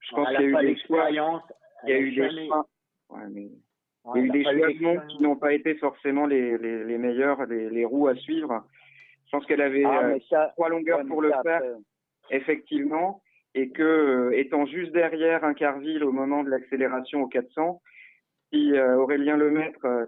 [0.00, 1.42] je pense Elle qu'il y a eu des choix, l'expérience.
[1.84, 2.48] il y a Elle eu des
[3.10, 3.48] ouais, mais
[4.04, 5.06] Ouais, il y a eu des l'expérience.
[5.08, 8.64] qui n'ont pas été forcément les, les, les meilleurs, les, les roues à suivre.
[9.26, 11.62] Je pense qu'elle avait Ah, euh, ça, trois longueurs ouais, pour le ça, faire,
[12.30, 13.20] effectivement,
[13.54, 17.82] et que euh, étant juste derrière un Carville au moment de l'accélération au 400,
[18.52, 20.06] si euh, Aurélien Lemaître euh,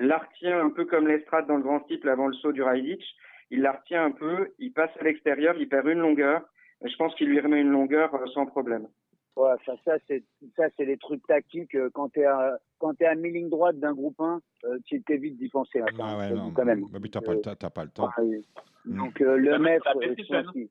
[0.00, 3.04] la retient un peu comme l'estrade dans le grand steeple avant le saut du Raidich,
[3.50, 6.42] il la retient un peu, il passe à l'extérieur, il perd une longueur,
[6.82, 8.88] je pense qu'il lui remet une longueur sans problème.
[9.36, 10.22] Ouais, ça, ça c'est
[10.56, 11.74] ça c'est des trucs tactiques.
[11.74, 15.36] euh, Quand t'es à quand t'es à mi-ligne droite d'un groupe 1, euh, tu t'évites
[15.38, 15.80] d'y penser.
[15.80, 16.84] hein, Ah ouais, quand non, quand même.
[16.92, 18.10] mais t'as pas, t'as pas le temps.
[18.18, 18.40] Ouais,
[18.86, 18.98] Mm.
[18.98, 20.68] Donc euh, le va, maître, euh, c'est qu'il-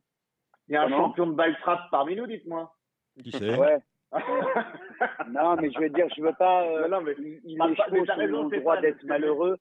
[0.67, 2.71] Il y a un Comment champion de balle trap parmi nous, dites-moi.
[3.23, 3.79] Qui ouais.
[5.31, 6.63] Non, mais je veux dire, je veux pas.
[6.63, 9.57] euh, Non, non, mais- il- les ont le droit d'être malheureux.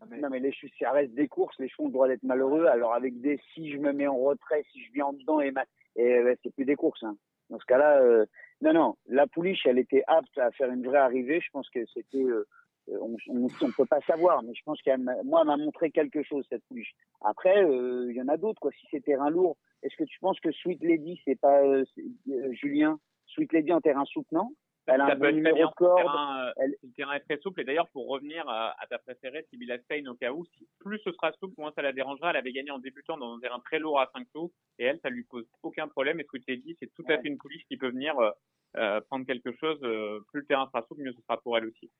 [0.00, 1.56] Non, mais- Non, mais les chevaux, ça reste des courses.
[1.60, 2.66] Les chevaux ont le droit d'être malheureux.
[2.66, 5.52] Alors avec des, si je me mets en retrait, si je viens en dedans et,
[5.52, 5.64] ma-
[5.96, 7.02] et ouais, c'est plus des courses.
[7.04, 7.16] hein.
[7.50, 8.26] Dans ce cas-là, euh,
[8.62, 11.40] non, non, la pouliche, elle était apte à faire une vraie arrivée.
[11.40, 12.46] Je pense que c'était, euh,
[12.88, 13.16] on,
[13.60, 16.92] on peut pas savoir, mais je pense qu'elle, moi, m'a montré quelque chose cette pouliche.
[17.22, 18.70] Après, euh, il y en a d'autres, quoi.
[18.72, 21.84] Si c'est terrain lourd, est-ce que tu penses que Sweet Lady, c'est pas euh,
[22.30, 24.50] euh, Julien, Sweet Lady en terrain souple, non
[24.86, 25.96] Elle a ça un peut bon être bien si le corde.
[25.96, 27.60] terrain, euh, elle- si le terrain est très souple.
[27.60, 30.98] Et d'ailleurs, pour revenir à, à ta préférée, Sibylla Spain, au cas où, si plus
[31.04, 32.30] ce sera souple, moins ça la dérangera.
[32.30, 34.50] Elle avait gagné en débutant dans un terrain très lourd à 5 tours.
[34.78, 36.18] Et elle, ça lui pose aucun problème.
[36.20, 38.30] Et Sweet Lady, c'est tout à fait une pouliche qui peut venir euh,
[38.76, 39.78] euh, prendre quelque chose.
[39.84, 41.90] euh, plus le terrain sera souple, mieux ce sera pour elle aussi.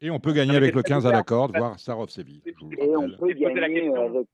[0.00, 2.42] Et on peut gagner avec le très 15 à la corde, voire Sarov Séville.
[2.46, 2.52] Et
[2.96, 3.96] on peut gagner question.
[3.96, 4.28] euh, avec.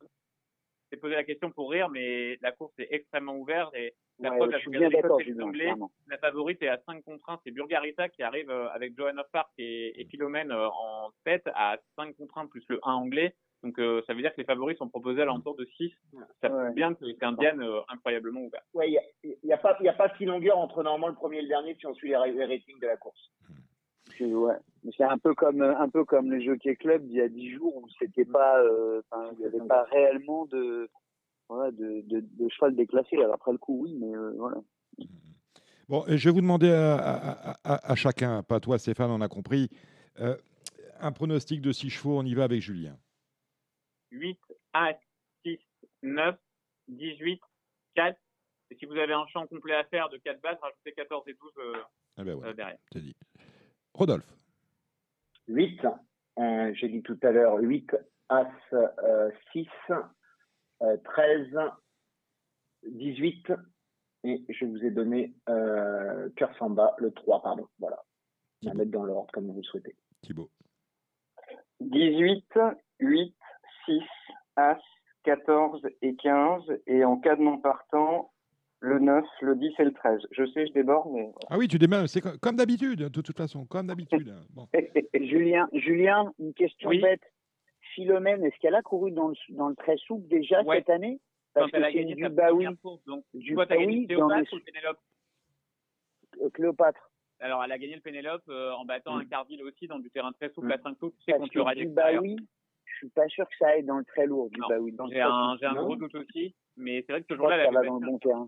[0.92, 3.72] J'ai posé la question pour rire, mais la course est extrêmement ouverte.
[3.76, 4.58] Et la Ouais, preuve, la
[6.08, 7.40] la favorite est à 5 contre 1.
[7.44, 11.78] C'est Burgarita qui arrive euh, avec Johanna Park et, et Philomène euh, en tête à
[11.96, 13.34] 5 contre 1 plus le 1 anglais.
[13.62, 15.92] Donc euh, ça veut dire que les favoris sont proposés à l'entour de 6.
[16.40, 16.72] Ça prouve Ouais.
[16.72, 18.62] bien que c'est un Diane euh, incroyablement ouvert.
[18.74, 21.08] Ouais, il n'y a, y a, pas- il y a pas six longueurs entre normalement
[21.08, 23.30] le premier et le dernier si on suit les, ra- les ratings de la course.
[24.18, 24.54] C'est- Ouais.
[24.96, 27.76] C'est un peu comme un peu comme le Jockey Club d'il y a 10 jours
[27.76, 29.02] où c'était pas, euh,
[29.32, 30.88] il n'y avait pas réellement de,
[31.48, 33.16] voilà, de, de, de cheval déclassé.
[33.18, 34.56] Alors après le coup, oui, mais euh, voilà.
[35.88, 39.20] Bon, et je vais vous demander à, à- à- à chacun, pas toi Stéphane, on
[39.20, 39.68] a compris,
[40.20, 40.36] euh,
[41.00, 42.96] un pronostic de 6 chevaux, on y va avec Julien.
[44.12, 44.38] 8,
[44.74, 44.92] 1,
[45.44, 45.58] 6,
[46.02, 46.36] 9,
[46.88, 47.40] 18,
[47.96, 48.18] 4.
[48.70, 51.34] Et si vous avez un champ complet à faire de 4 bases, rajoutez 14 et
[51.34, 51.72] 12 euh,
[52.16, 52.78] Ah ben ouais, euh, derrière.
[52.94, 53.16] dit.
[53.94, 54.32] Rodolphe,
[55.50, 55.86] 8,
[56.38, 57.96] euh, j'ai dit tout à l'heure, 8,
[58.28, 59.66] As, euh, 6,
[60.82, 61.58] euh, 13,
[62.84, 63.52] 18,
[64.24, 67.66] et je vous ai donné euh, Cœur Samba, le 3, pardon.
[67.78, 68.02] Voilà.
[68.64, 69.96] On va mettre dans l'ordre comme vous le souhaitez.
[70.22, 70.50] Thibaut.
[71.80, 72.44] 18,
[73.00, 73.34] 8,
[73.86, 74.02] 6,
[74.56, 74.78] As,
[75.24, 76.62] 14 et 15.
[76.86, 78.29] Et en cas de non partant,
[78.80, 80.20] le 9, le 10 et le 13.
[80.32, 81.30] Je sais, je déborde, mais.
[81.50, 84.34] Ah oui, tu démarres, c'est co- comme d'habitude, de toute façon, comme d'habitude.
[84.54, 84.68] Bon.
[85.14, 87.00] Julien, Julien, une question Oui.
[87.00, 87.22] bête.
[87.94, 90.78] Philomène, est-ce qu'elle a couru dans le, dans le très souple déjà Ouais.
[90.78, 91.20] cette année?
[91.54, 92.66] Quand Parce que elle a c'est gagné du Baoui,
[93.06, 94.98] donc du toi, as gagné Baoui le dans Cléopâtre les- ou le Pénélope?
[96.42, 97.10] Euh, Cléopâtre.
[97.40, 99.20] Alors, elle a gagné le Pénélope euh, en battant Mm.
[99.20, 100.72] un Carville aussi dans du terrain très souple Mm.
[100.72, 101.12] à 5 tours.
[101.18, 101.88] Tu sais, que du.
[101.88, 102.36] Baoui,
[102.84, 104.94] je suis pas sûr que ça aille dans le très lourd du Baoui.
[105.10, 107.74] J'ai un, gros doute aussi, mais c'est vrai que ce Je crois jour-là, que elle
[107.74, 108.46] va dans le bon terrain.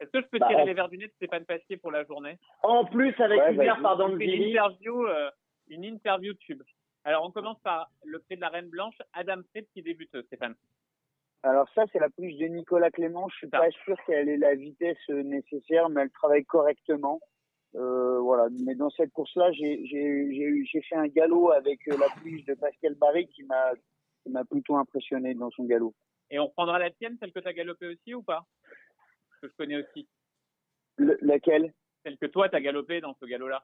[0.00, 1.90] Est-ce que je peux Bah, tirer on- les verres du nez de Stéphane Pastier pour
[1.90, 2.38] la journée?
[2.62, 5.30] En plus, avec Ouais, une pardon interview, euh,
[5.68, 6.62] une interview tube.
[7.04, 10.22] Alors, on commence par le prix de la Reine Blanche, Adam Fritz qui débute, euh,
[10.24, 10.54] Stéphane.
[11.44, 13.28] Alors ça, c'est la pouliche de Nicolas Clément.
[13.28, 13.58] Je suis Ça.
[13.60, 17.20] pas sûr qu'elle ait la vitesse euh, nécessaire, mais elle travaille correctement.
[17.76, 18.48] Euh, voilà.
[18.64, 23.28] Mais dans cette course-là, j'ai fait un galop avec euh, la pouliche de Pascal Barry
[23.28, 23.72] qui m'a
[24.24, 25.94] qui m'a plutôt impressionné dans son galop.
[26.30, 28.42] Et on reprendra la tienne, celle que tu as galopée aussi ou pas?
[29.42, 30.08] Que je connais aussi.
[30.96, 31.72] Le- laquelle?
[32.04, 33.62] Celle que toi, tu as galopée dans ce galop-là.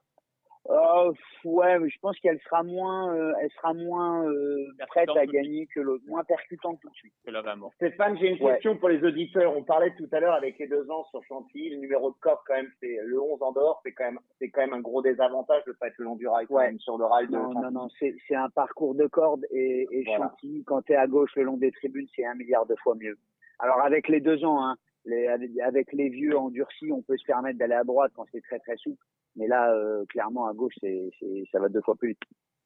[0.66, 1.12] Oh,
[1.44, 5.66] ouais, mais je pense qu'elle sera moins, euh, elle sera moins euh, prête à gagner
[5.66, 7.12] que l'autre, moins percutante tout de suite.
[7.26, 7.30] Que.
[7.74, 8.55] Stéphane, j'ai une Ouais.
[8.55, 9.55] question pour les auditeurs.
[9.55, 11.68] On parlait tout à l'heure avec les deux ans sur Chantilly.
[11.68, 13.80] Le numéro de corde, quand même, c'est le 11 en dehors.
[13.84, 16.26] C'est quand même, c'est quand même un gros désavantage de pas être le long du
[16.28, 16.68] rail, quand Ouais.
[16.68, 19.86] même, sur le rail de Non, non, non, c'est c'est un parcours de corde et,
[19.90, 20.28] et Voilà.
[20.30, 23.18] Chantilly, quand t'es à gauche le long des tribunes, c'est un milliard de fois mieux.
[23.59, 25.26] Alors avec les deux ans, hein, les,
[25.60, 28.76] avec, les vieux endurcis, on peut se permettre d'aller à droite quand c'est très très
[28.76, 29.05] souple.
[29.36, 32.20] Mais là, euh, clairement, à gauche, c'est c'est- ça va deux fois plus vite.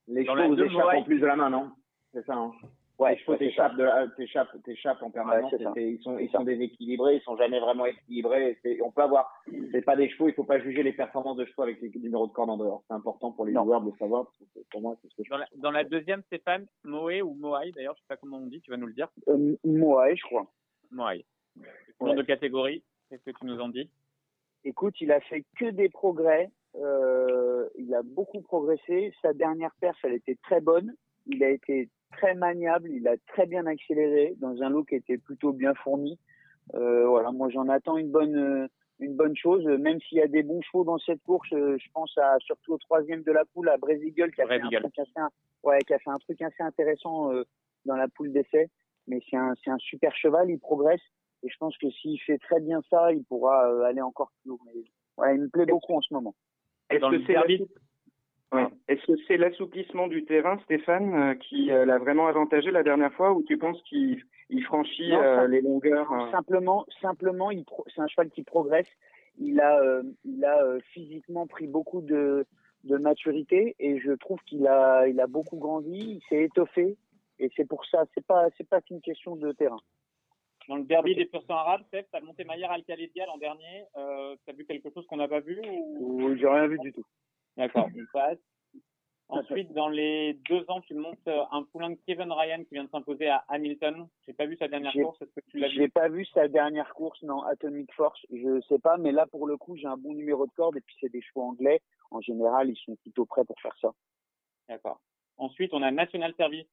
[0.07, 0.97] Les chevaux échappent Moai.
[0.97, 1.71] en plus de la main, non?
[2.13, 2.53] C'est ça, hein?
[2.99, 5.53] Ouais, Les chevaux ouais, t'échappent de la- t'échappent, t'échappent en permanence.
[5.53, 5.71] Ouais, c'est ça.
[5.77, 8.59] et c'est- ils sont, ils déséquilibrés, ils sont jamais vraiment équilibrés.
[8.63, 9.33] C'est- on peut avoir,
[9.71, 12.27] c'est pas des chevaux, il faut pas juger les performances de chevaux avec les numéros
[12.27, 12.83] de corde en dehors.
[12.89, 13.63] C'est important pour les Non.
[13.65, 14.25] joueurs de le savoir.
[14.25, 16.67] parce que c'est- pour moi, c'est ce que je Dans la, dans la deuxième, Stéphane,
[16.85, 19.09] Moé ou Moai, d'ailleurs, je sais pas comment on dit, tu vas nous le dire.
[19.29, 20.47] Euh, moi, je crois.
[20.91, 21.25] Moai.
[21.99, 23.89] Combien de catégories Qu'est-ce que tu nous en dis?
[24.65, 26.51] Écoute, il a fait que des progrès.
[26.77, 29.13] Euh, il a beaucoup progressé.
[29.23, 30.95] Sa dernière perche, elle était très bonne.
[31.27, 32.91] Il a été très maniable.
[32.91, 36.19] Il a très bien accéléré dans un lot qui était plutôt bien fourni.
[36.75, 38.67] Euh, voilà, moi j'en attends une bonne, euh,
[39.01, 39.65] une bonne chose.
[39.65, 42.75] Même s'il y a des bons chevaux dans cette course, euh, je pense à surtout
[42.75, 44.79] au troisième de la poule, à Brésil qui a fait un Brésil.
[44.81, 45.27] truc assez,
[45.63, 47.45] ouais, qui a fait un truc assez intéressant euh,
[47.85, 48.71] dans la poule d'essai.
[49.07, 50.51] Mais c'est un, c'est un super cheval.
[50.51, 51.01] Il progresse.
[51.43, 54.53] Et je pense que s'il fait très bien ça, il pourra euh, aller encore plus
[55.19, 56.35] ouais, il me plaît beaucoup en ce moment.
[56.91, 57.37] Est-ce que c'est.
[58.89, 63.33] Est-ce que l'assouplissement du terrain, Stéphane, euh, qui euh, l'a vraiment avantagé la dernière fois,
[63.33, 67.51] ou tu penses qu'il il franchit Non, euh, les longueurs Simplement, simplement,
[67.95, 68.89] c'est un cheval qui progresse.
[69.39, 72.47] Il a, il a physiquement pris beaucoup de,
[72.85, 75.99] de maturité et je trouve qu'il a, il a beaucoup grandi.
[75.99, 76.97] Il s'est étoffé
[77.39, 78.05] et c'est pour ça.
[78.15, 79.79] C'est pas, c'est pas qu'une question de terrain.
[80.69, 83.85] Dans le derby des pur sang arabes, Steph, t'as monté Maillard Al-Khalidia l'an dernier.
[83.97, 86.37] Euh, t'as vu quelque chose qu'on n'a pas vu ou...
[86.37, 87.05] J'ai rien vu du tout.
[87.57, 88.39] D'accord, on passe.
[89.31, 92.85] Ensuite, dans les deux ans, tu montes euh, un poulain de Kevin Ryan qui vient
[92.85, 94.09] de s'imposer à Hamilton.
[94.27, 95.21] J'ai pas vu sa dernière J'ai- course.
[95.21, 98.61] Est-ce que tu l'as J'ai vu pas vu sa dernière course, non, Atomic Force, je
[98.69, 100.97] sais pas, mais là pour le coup j'ai un bon numéro de corde et puis
[101.01, 101.81] c'est des chevaux anglais.
[102.11, 103.91] En général, ils sont plutôt prêts pour faire ça.
[104.67, 104.99] D'accord.
[105.37, 106.67] Ensuite, on a National Service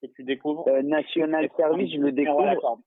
[0.00, 0.68] que tu découvres.
[0.68, 2.80] Euh, National Service, je le découvre.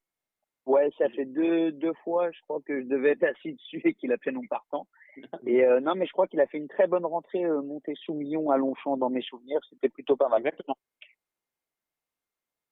[0.66, 3.94] Ouais, ça fait deux deux fois, je crois que je devais être assis dessus et
[3.94, 4.88] qu'il a fait non partant.
[5.46, 7.96] Et euh, non, mais je crois qu'il a fait une très bonne rentrée euh, montée
[7.96, 9.60] sous million à Longchamp dans mes souvenirs.
[9.70, 10.40] C'était plutôt pas mal.
[10.42, 10.78] Exactement.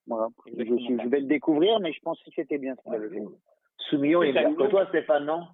[0.08, 0.28] Voilà.
[0.46, 3.10] Je, Exactement je vais le découvrir, mais je pense que c'était bien ce qu'il avait
[3.10, 3.24] fait.
[3.90, 5.48] Soumillon, il est meilleur que toi, Stéphane, non?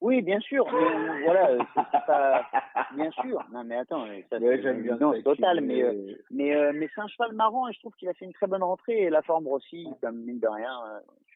[0.00, 0.64] Oui, bien sûr.
[0.72, 2.46] Mais, voilà, euh, c'est pas
[2.96, 3.44] bien sûr.
[3.52, 5.60] Non, mais attends, euh, ça Ouais, j'aime bien non, total.
[5.60, 8.24] Mais euh, mais euh, mais c'est un cheval marrant et je trouve qu'il a fait
[8.24, 10.72] une très bonne rentrée et la forme aussi, comme mine de rien.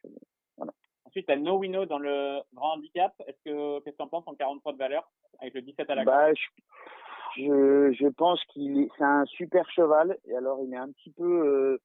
[0.04, 0.64] Je-
[1.06, 3.12] Ensuite, t'as No Wino dans le grand handicap.
[3.28, 5.08] Est-ce que, qu'est-ce que t'en penses en 43 de valeur
[5.38, 6.32] avec le 17 à la Bah,
[7.36, 10.18] je, je, pense qu'il est, c'est un super cheval.
[10.24, 11.78] Et alors, il est un petit peu, euh,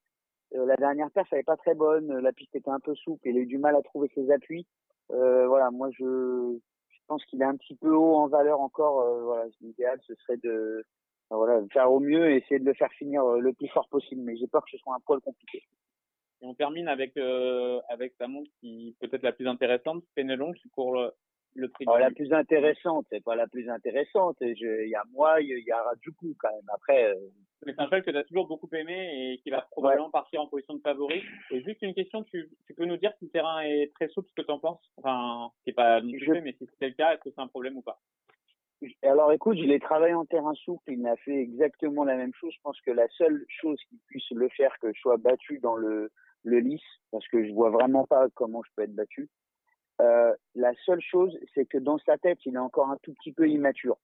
[0.56, 2.12] euh, la dernière perche, elle est pas très bonne.
[2.20, 3.28] La piste était un peu souple.
[3.28, 4.66] Il a eu du mal à trouver ses appuis.
[5.12, 6.58] Euh, voilà, moi, je,
[6.90, 9.02] je pense qu'il est un petit peu haut en valeur encore.
[9.02, 10.84] Euh, voilà, l'idéal, ce serait de,
[11.30, 14.22] voilà, faire au mieux et essayer de le faire finir le plus fort possible.
[14.22, 15.64] Mais j'ai peur que ce soit un poil compliqué.
[16.42, 20.70] Et on termine avec euh, avec ta montre qui peut-être la plus intéressante, Fénelon, qui
[20.70, 21.12] court le,
[21.56, 24.38] le prix Alors, du- la plus intéressante, c'est pas la plus intéressante.
[24.42, 26.70] Il y a moi, il y a Rajuku quand même.
[26.74, 27.16] Après, euh,
[27.66, 30.40] Mais c'est un cheval que tu as toujours beaucoup aimé et qui va probablement partir
[30.42, 31.22] en position de favori.
[31.52, 34.30] Et juste une question, tu, tu peux nous dire si le terrain est très souple,
[34.30, 34.82] ce que tu en penses?
[34.98, 37.76] Enfin, c'est pas non Je- mais si c'est le cas, est-ce que c'est un problème
[37.78, 38.00] ou pas?
[39.04, 42.54] Alors écoute, je l'ai travaillé en terrain souple, il m'a fait exactement la même chose.
[42.56, 45.76] Je pense que la seule chose qui puisse le faire que je sois battu dans
[45.76, 46.10] le,
[46.44, 49.30] le lisse, parce que je vois vraiment pas comment je peux être battu,
[50.02, 53.34] euh, la seule chose, c'est que dans sa tête, il est encore un tout petit
[53.34, 53.98] peu immature.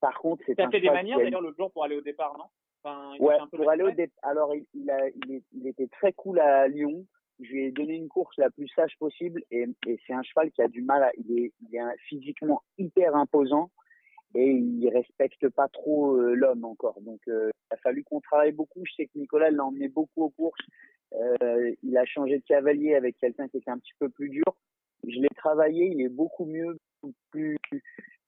[0.00, 2.00] Par contre, c'est Tu as un fait des manières d'ailleurs l'autre jour pour aller au
[2.02, 2.44] départ, non?
[2.84, 4.16] Enfin, il a Ouais, fait un peu pour aller au départ.
[4.22, 7.06] Alors, il, il, a, il, est- il était très cool à Lyon.
[7.40, 10.50] Je lui ai donné une course la plus sage possible et, et c'est un cheval
[10.50, 11.10] qui a du mal à.
[11.16, 13.70] Il est, il est un- physiquement hyper imposant
[14.34, 17.00] et il respecte pas trop euh, l'homme encore.
[17.00, 18.82] Donc, euh, il a fallu qu'on travaille beaucoup.
[18.84, 20.60] Je sais que Nicolas l'a emmené beaucoup aux courses.
[21.14, 24.44] Euh, il a changé de cavalier avec quelqu'un qui était un petit peu plus dur.
[25.06, 25.86] Je l'ai travaillé.
[25.86, 26.78] Il est beaucoup mieux,
[27.30, 27.58] plus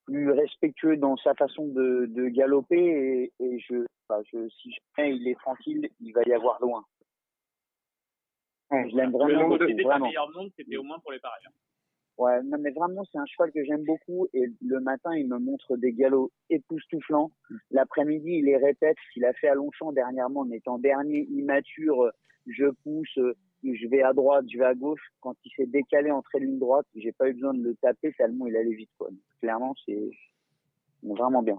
[0.07, 5.15] plus respectueux dans sa façon de, de galoper et, et je, enfin, je, si jamais
[5.15, 6.85] il est tranquille, il va y avoir loin.
[8.73, 10.07] Je l'aime Le vraiment nombre beaucoup, de vraiment.
[10.07, 11.47] meilleure monde, c'était au moins pour les pareils.
[12.21, 15.39] Ouais, non, mais vraiment, c'est un cheval que j'aime beaucoup et le matin, il me
[15.39, 17.31] montre des galops époustouflants.
[17.71, 22.11] L'après-midi, il les répète, ce qu'il a fait à Longchamp dernièrement en étant dernier immature,
[22.47, 23.19] je pousse,
[23.65, 25.01] je vais à droite, je vais à gauche.
[25.21, 28.47] Quand il s'est décalé entre ligne droite, j'ai pas eu besoin de le taper tellement
[28.47, 29.09] il allait vite, quoi.
[29.09, 30.11] Donc, clairement, c'est
[31.03, 31.59] vraiment bien.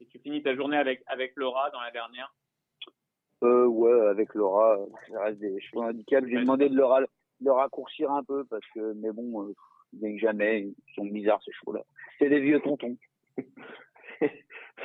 [0.00, 2.34] Et tu finis ta journée avec, avec Laura dans la dernière?
[3.44, 4.78] Euh, ouais, avec Laura,
[5.12, 6.26] ça reste des chevaux handicaps.
[6.26, 7.06] J'ai demandé de le, ra- de
[7.40, 9.54] le raccourcir un peu parce que, mais bon, euh,
[9.92, 11.82] bien que jamais, ils sont bizarres ces chevaux-là.
[12.18, 12.96] C'est des vieux tontons.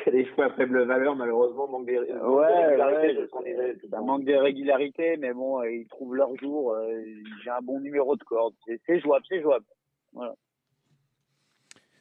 [0.04, 4.34] C'est des chevaux à faible valeur, malheureusement, manque des, Ouais, régularité, ouais, ça manque de
[4.34, 6.74] régularité, mais bon, euh, ils trouvent leur jour.
[6.74, 7.02] euh,
[7.44, 8.54] J'ai un bon numéro de corde.
[8.86, 9.66] C'est jouable, c'est jouable.
[10.12, 10.34] Voilà.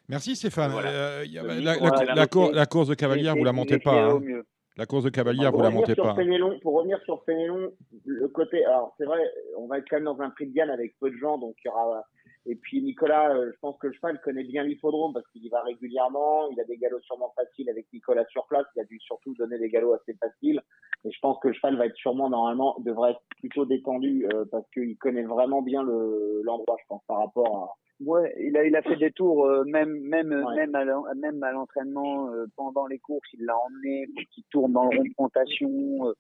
[0.09, 0.73] Merci Stéphane.
[0.73, 0.91] Voilà.
[0.91, 1.61] Euh, il y a- Le
[2.55, 3.93] la, course de Cavalière, vous la montez pas.
[4.11, 4.21] hein.
[4.77, 6.15] La course de Cavalière, vous la montez pas.
[6.15, 7.73] Fénélon, pour revenir sur Fénélon,
[8.07, 9.21] le côté, alors c'est vrai,
[9.59, 11.57] on va être quand même dans un prix de Diane avec peu de gens, donc
[11.65, 12.05] il y aura.
[12.45, 15.49] Et puis Nicolas, euh, je pense que le cheval connaît bien l'hippodrome parce qu'il y
[15.49, 16.49] va régulièrement.
[16.51, 18.67] Il a des galops sûrement faciles avec Nicolas sur place.
[18.75, 20.61] Il a dû surtout donner des galops assez faciles.
[21.05, 24.45] Et je pense que le cheval va être sûrement normalement devrait être plutôt détendu euh,
[24.51, 28.05] parce qu'il connaît vraiment bien le l'endroit, je pense, par rapport à.
[28.05, 30.57] Ouais, il a, il a fait des tours, euh, même, même, Ouais.
[30.57, 34.43] même à l'en- même à l'entraînement, euh, pendant les courses, il l'a emmené pour qu'il
[34.51, 36.13] tourne dans le rond de plantation,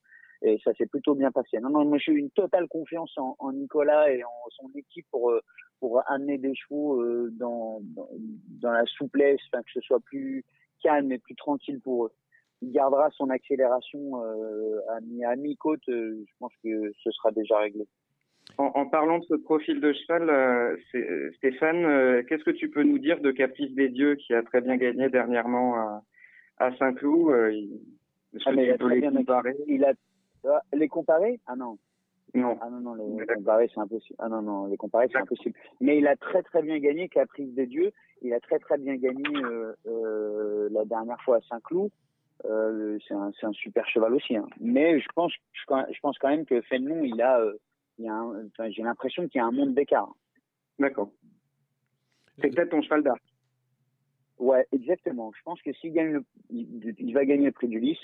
[0.43, 1.59] et ça s'est plutôt bien passé.
[1.59, 5.07] Non, non, moi j'ai eu une totale confiance en, en Nicolas et en son équipe
[5.11, 5.33] pour,
[5.83, 8.09] pour amener des chevaux euh, dans, dans,
[8.63, 10.45] dans la souplesse, enfin, que ce soit plus
[10.81, 12.13] calme et plus tranquille pour eux.
[12.61, 17.59] Il gardera son accélération euh, à à mi-côte, euh, je pense que ce sera déjà
[17.59, 17.85] réglé.
[18.59, 22.85] En, en parlant de ce profil de cheval, euh, Stéphane, euh, qu'est-ce que tu peux
[22.85, 26.05] nous dire de Caprice des Dieux qui a très bien gagné dernièrement à,
[26.59, 27.51] à Saint-Cloud euh,
[28.47, 29.57] Ah, il a les bien comparer?
[29.67, 29.95] Il a
[30.45, 31.41] ah, les comparer?
[31.49, 31.77] Ah non.
[32.35, 32.57] Non.
[32.63, 34.17] Ah non, non, les comparer, c'est impossible.
[34.19, 35.55] Ah non, non, les comparer, c'est impossible.
[35.81, 37.93] Mais il a très, très bien gagné Caprice des Dieux.
[38.23, 41.91] Il a très, très bien gagné euh, euh, la dernière fois à Saint-Cloud.
[42.47, 44.35] Euh, c'est un, c'est un super cheval aussi.
[44.37, 44.47] hein.
[44.61, 47.57] Mais je pense, je, je pense quand même que Fénelon, il a, euh,
[47.99, 50.13] il a enfin, j'ai l'impression qu'il y a un monde d'écart.
[50.79, 51.11] D'accord.
[52.41, 53.19] C'est peut-être ton cheval d'art.
[54.39, 55.31] Ouais, exactement.
[55.37, 57.99] Je pense que s'il gagne le, il, il va gagner le prix du Lys.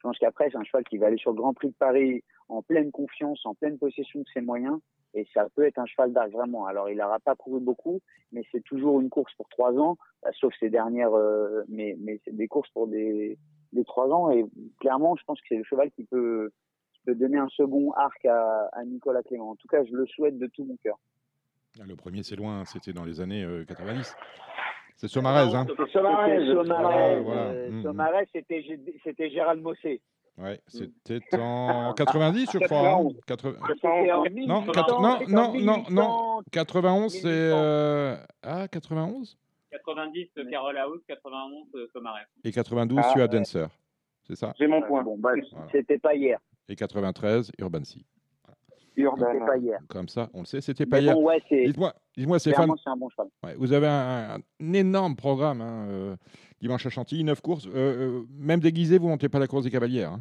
[0.00, 2.24] Je pense qu'après, c'est un cheval qui va aller sur le Grand Prix de Paris
[2.48, 4.78] en pleine confiance, en pleine possession de ses moyens.
[5.12, 6.64] Et ça peut être un cheval d'arc, vraiment.
[6.64, 8.00] Alors, il n'aura pas couru beaucoup,
[8.32, 12.34] mais c'est toujours une course pour trois ans, euh, sauf ces dernières, euh, mais, c'est
[12.34, 13.36] des courses pour des,
[13.74, 14.30] des trois ans.
[14.30, 14.46] Et
[14.80, 16.50] clairement, je pense que c'est le cheval qui peut,
[17.06, 19.50] donner un second arc à, à Nicolas Clément.
[19.50, 20.96] En tout cas, je le souhaite de tout mon cœur.
[21.78, 24.16] Ah, Le premier, c'est loin, c'était dans les années euh, 90.
[25.00, 27.20] C'est Somarez, hein C'était Somarez.
[27.22, 27.40] Voilà.
[27.42, 30.02] euh, Mm, Somarez, c'était Gérald Mossé.
[30.36, 32.88] Ouais, c'était en 90, je crois.
[32.90, 33.08] hein.
[33.26, 36.40] 80 C'était en Non, 1800, quatre- non, non, non, non.
[36.42, 36.42] 1800.
[36.52, 37.28] 91, c'est.
[37.28, 37.56] 1800.
[37.56, 39.38] euh, Ah, 91
[39.70, 42.22] 90, Carole House, 91, euh, Somarez.
[42.44, 43.38] Et 92, Ah, Stuart ouais.
[43.38, 43.66] Dancer.
[44.24, 44.52] C'est ça?
[44.58, 45.02] J'ai mon point.
[45.02, 45.66] Bon, bah, Voilà.
[45.72, 46.38] c'était pas hier.
[46.68, 48.04] Et 93, Urban Sea.
[49.46, 49.78] Pas hier.
[49.88, 51.18] Comme ça, on le sait, c'était pas hier.
[51.18, 53.28] ouais, Dites-moi, dites-moi Stéphane, clairement c'est un bon cheval.
[53.44, 56.16] ouais, vous avez un, un énorme programme hein, euh,
[56.60, 57.66] dimanche à Chantilly, 9 courses.
[57.66, 60.12] Euh, euh, même déguisé, vous montez pas la course des cavalières.
[60.12, 60.20] hein?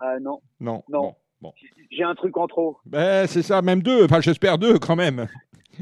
[0.00, 0.82] Ah non, non.
[0.88, 1.00] Non.
[1.00, 1.52] Bon, bon.
[1.90, 2.78] j'ai un truc en trop.
[2.86, 4.04] Ben, c'est ça, même deux.
[4.04, 5.26] Enfin, j'espère deux quand même.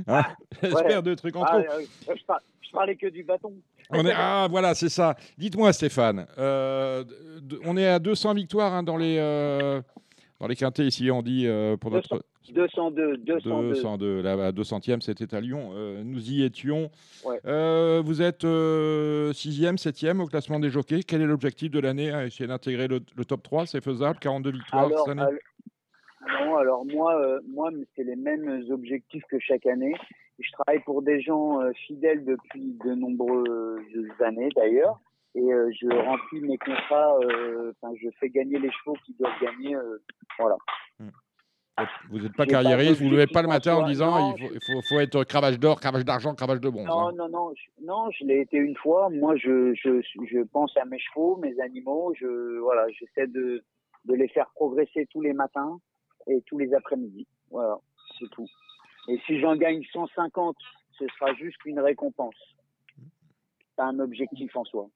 [0.07, 0.23] Hein?
[0.62, 1.03] J'espère ouais.
[1.03, 1.73] deux trucs en Ah, trop.
[1.73, 3.53] euh, je, par- je parlais que du bâton.
[3.91, 5.16] On est, ah, voilà, c'est ça.
[5.37, 7.03] Dites-moi, Stéphane, euh,
[7.65, 9.82] on est à 200 victoires hein, dans les euh,
[10.41, 11.11] dans les quintés ici.
[11.11, 12.23] On dit euh, pour notre
[12.53, 13.69] 202, 202.
[13.75, 14.23] 202.
[14.23, 15.71] La 200e, c'était à Lyon.
[15.75, 16.91] Euh, nous y étions.
[17.25, 17.39] Ouais.
[17.47, 21.05] Euh, vous êtes 6e, 7e au classement des jockeys.
[21.05, 24.51] Quel est l'objectif de l'année à Essayer d'intégrer le, le top 3, c'est faisable 42
[24.53, 25.23] victoires Alors, cette année?
[25.23, 25.39] al-
[26.47, 29.95] non, alors moi, moi, c'est les mêmes objectifs que chaque année.
[30.39, 33.79] Je travaille pour des gens fidèles depuis de nombreuses
[34.25, 35.01] années d'ailleurs,
[35.35, 37.16] et euh, je remplis mes contrats.
[37.23, 39.74] euh, Enfin, je fais gagner les chevaux qui doivent gagner.
[39.77, 39.98] euh,
[40.39, 40.57] voilà.
[42.11, 44.55] Vous n'êtes pas carriériste, vous ne levez pas le matin en disant Non, il faut,
[44.55, 46.86] il faut- faut être cravache d'or, cravache d'argent, cravache de bronze.
[46.86, 47.12] Non, hein.
[47.16, 49.09] non, non, je, non, je l'ai été une fois.
[49.09, 52.12] Moi, je, je, je pense à mes chevaux, mes animaux.
[52.19, 53.65] Je, voilà, j'essaie de,
[54.05, 55.78] de les faire progresser tous les matins
[56.27, 57.27] et tous les après-midi.
[57.51, 57.78] Voilà,
[58.19, 58.47] c'est tout.
[59.09, 60.57] Et si j'en gagne 150,
[60.98, 62.35] ce sera juste une récompense.
[62.98, 64.86] C'est un objectif en soi.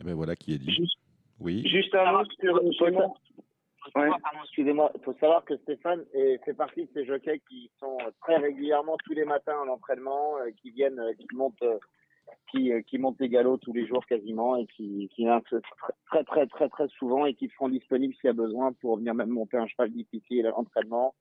[0.00, 0.70] Eh ben voilà qui est dit.
[0.72, 0.98] Juste-
[1.40, 1.66] Oui.
[1.68, 2.62] Juste un mot sur.
[3.94, 4.08] Ouais.
[4.42, 4.90] Excusez-moi.
[4.96, 6.04] Il faut savoir que Stéphane
[6.44, 10.50] fait partie de ces jockeys qui sont très régulièrement tous les matins en entraînement, euh,
[10.60, 11.78] qui viennent, euh, qui montent, euh,
[12.50, 15.60] qui, qui montent les galops tous les jours quasiment et qui, qui viennent très,
[16.06, 19.14] très, très, très, très souvent et qui seront disponibles s'il y a besoin pour venir
[19.14, 21.14] même monter un cheval difficile à l'entraînement.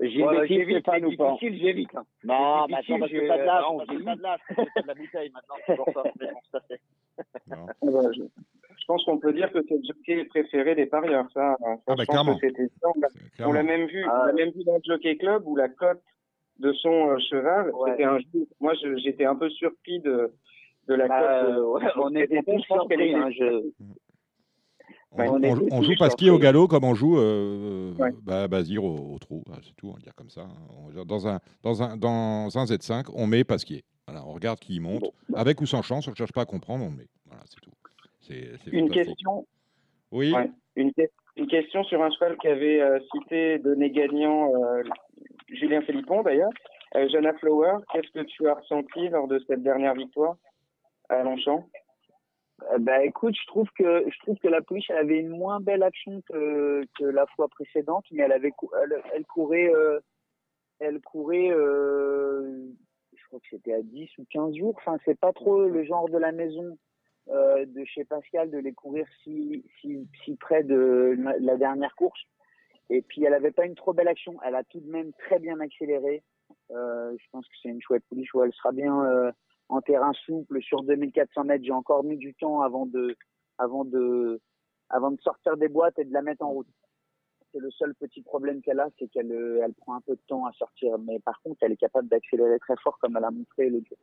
[0.00, 1.94] J'ai Voilà, des j'évite, Stéphane c'est pas difficile, j'évite.
[1.96, 2.04] hein.
[2.24, 2.92] Non, parce que
[3.26, 4.40] t'as de l'âge, non, parce que j'ai- t'as de l'âge,
[4.86, 6.02] la bouteille maintenant, c'est pour ça.
[6.20, 6.80] Mais bon, ça fait.
[7.48, 7.66] Non.
[8.00, 11.26] Euh, je, pense qu'on peut dire que c'est le jockey préféré des parieurs.
[11.32, 12.36] Ça, Ah, bah, clairement.
[13.40, 14.44] On l'a- même vu, Ah, on l'a ouais.
[14.44, 16.02] même vu dans le Jockey Club où la cote
[16.58, 17.90] de son euh, cheval, Ouais.
[17.92, 18.46] c'était un jour.
[18.60, 20.30] Moi, je- j'étais un peu surpris de
[20.88, 21.48] de la Bah, cote.
[21.56, 23.02] euh, ouais, on saison, tous surpris.
[23.10, 23.62] est- hein, je-
[25.12, 28.10] On, joue pasquier au galop comme on joue euh, Ouais.
[28.22, 30.42] bah, Bazir au, au trou, voilà, c'est tout, on va dire comme ça.
[30.42, 31.04] hein.
[31.06, 33.84] Dans un, dans, un, dans un Z5, on met pasquier.
[34.06, 35.38] Voilà, on regarde qui monte, Bon, bah.
[35.40, 37.08] avec ou sans chance, on ne cherche pas à comprendre, on le met.
[37.26, 37.70] Voilà, c'est tout.
[38.20, 39.46] C'est c'est Une question,
[40.12, 40.50] Oui, Ouais.
[40.76, 41.02] une, que-
[41.36, 44.82] une question sur un cheval qu'avait euh, cité donné gagnant euh,
[45.48, 46.50] Julien Philippon d'ailleurs.
[46.94, 50.36] Euh, Jana Flower, qu'est-ce que tu as ressenti lors de cette dernière victoire
[51.08, 51.58] à Longchamp?
[51.58, 51.78] Euh,
[52.78, 55.82] bah écoute, je trouve que je trouve que la pouliche elle avait une moins belle
[55.82, 58.52] action que, que la fois précédente, mais elle avait
[59.14, 60.00] elle, courait euh,
[60.78, 62.66] elle courait euh,
[63.14, 64.74] je crois que c'était à 10 ou 15 jours.
[64.78, 66.78] Enfin, c'est pas trop le genre de la maison
[67.28, 72.20] euh, de chez Pascal de les courir si si, si près de la- dernière course.
[72.88, 74.34] Et puis elle avait pas une trop belle action.
[74.44, 76.22] Elle a tout de même très bien accéléré.
[76.70, 79.32] Euh, je pense que c'est une chouette pouliche où elle sera bien euh,
[79.68, 81.64] en terrain souple sur 2400 mètres.
[81.64, 83.16] J'ai encore mis du temps avant de,
[83.58, 84.40] avant de,
[84.90, 86.68] avant de sortir des boîtes et de la mettre en route.
[87.52, 90.20] C'est le seul petit problème qu'elle a, c'est qu'elle euh, elle prend un peu de
[90.28, 90.98] temps à sortir.
[90.98, 93.98] Mais par contre, elle est capable d'accélérer très fort comme elle a montré le jour.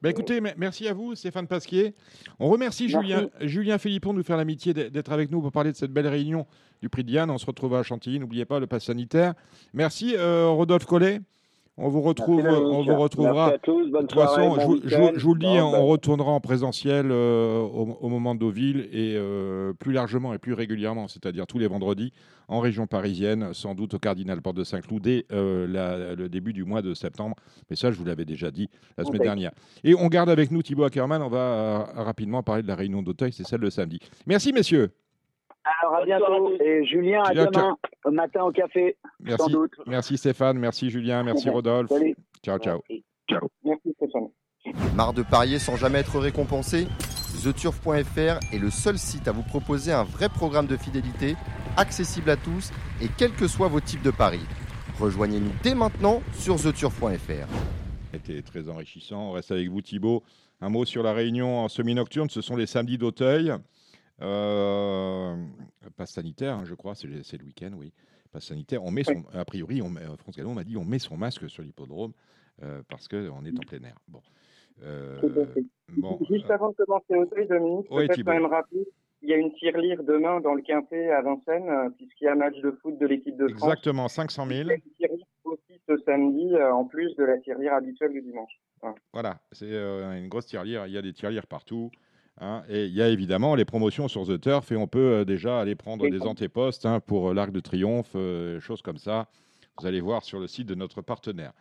[0.00, 1.94] Bah, écoutez, me- merci à vous, Stéphane Pasquier.
[2.38, 3.08] On remercie Merci.
[3.08, 5.90] Julien, Julien Philippon de nous faire l'amitié d'être d'être avec nous pour parler de cette
[5.92, 6.46] belle réunion
[6.82, 7.30] du prix de Diane.
[7.30, 9.34] On se retrouve à Chantilly, n'oubliez pas le pass sanitaire.
[9.72, 11.20] Merci, euh, Rodolphe Collet.
[11.80, 13.32] On vous retrouve, Merci, on vous retrouvera.
[13.50, 15.12] Merci à tous, bonne De toute façon, soirée, je, vous- je vous- week-end.
[15.16, 15.78] je vous le dis, Bon, hein, ben.
[15.78, 20.38] on retournera en présentiel euh, au, au moment de Deauville et euh, plus largement et
[20.38, 22.12] plus régulièrement, c'est-à-dire tous les vendredis
[22.48, 26.52] en région parisienne, sans doute au Cardinal Porte de Saint-Cloud dès euh, la- le début
[26.52, 27.36] du mois de septembre.
[27.70, 29.52] Mais ça, je vous l'avais déjà dit la semaine dernière.
[29.84, 31.22] Et on garde avec nous Thibaut Ackermann.
[31.22, 34.00] On va euh, rapidement parler de la réunion d'Auteuil, c'est celle de samedi.
[34.26, 34.90] Merci, messieurs.
[35.82, 36.50] Alors à bientôt.
[36.60, 37.76] Et Julien, à demain,
[38.10, 38.96] matin au café.
[39.20, 39.38] Merci.
[39.38, 39.72] Sans doute.
[39.86, 41.90] Merci Stéphane, merci Julien, merci Rodolphe.
[41.90, 42.16] Salut.
[42.44, 42.80] Ciao, ciao.
[43.64, 44.28] Merci Stéphane.
[44.94, 46.86] Marre de parier sans jamais être récompensé?
[47.42, 51.36] TheTurf.fr est le seul site à vous proposer un vrai programme de fidélité,
[51.76, 54.44] accessible à tous et quels que soient vos types de paris.
[54.98, 57.46] Rejoignez-nous dès maintenant sur TheTurf.fr.
[58.12, 59.30] C'était très enrichissant.
[59.30, 60.22] On reste avec vous, Thibaut.
[60.60, 62.28] Un mot sur la réunion en semi-nocturne.
[62.30, 63.52] Ce sont les samedis d'Auteuil.
[64.20, 65.36] Euh,
[65.96, 67.92] passe sanitaire, hein, je crois, c'est le, c'est le week-end, oui.
[68.32, 68.84] Passe sanitaire.
[68.84, 71.16] On met son, a priori, on met, euh, France Gallo m'a dit, on met son
[71.16, 72.12] masque sur l'hippodrome
[72.62, 73.96] euh, parce qu'on est en plein air.
[74.08, 74.20] Bon.
[74.82, 75.18] Euh,
[75.96, 78.86] bon, Juste avant de commencer au Dominique, Oui, peut-être quand même rappeler,
[79.22, 82.36] il y a une tirelire demain dans le Quintet à Vincennes, puisqu'il y a un
[82.36, 83.62] match de foot de l'équipe de France.
[83.72, 84.68] exactement, 500 Il 000.
[85.00, 88.52] y a une aussi ce samedi, en plus de la tirelire habituelle du dimanche.
[88.80, 88.94] Voilà.
[89.12, 90.86] Voilà, c'est euh, une grosse tirelire.
[90.86, 91.90] Il y a des tirelires partout.
[92.40, 94.70] Hein, et il y a évidemment les promotions sur The Turf.
[94.72, 98.12] Et on peut euh, déjà aller prendre des antépostes hein, pour euh, l'Arc de Triomphe,
[98.14, 99.28] euh, choses comme ça.
[99.80, 101.52] Vous allez voir sur le site de notre partenaire.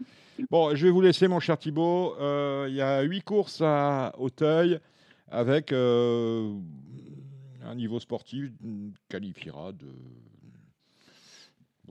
[0.50, 2.16] Bon, je vais vous laisser, mon cher Thibaut.
[2.20, 4.80] Euh, Il y a huit courses à Auteuil
[5.30, 6.52] avec euh,
[7.64, 9.86] un niveau sportif mm, qualifiera de.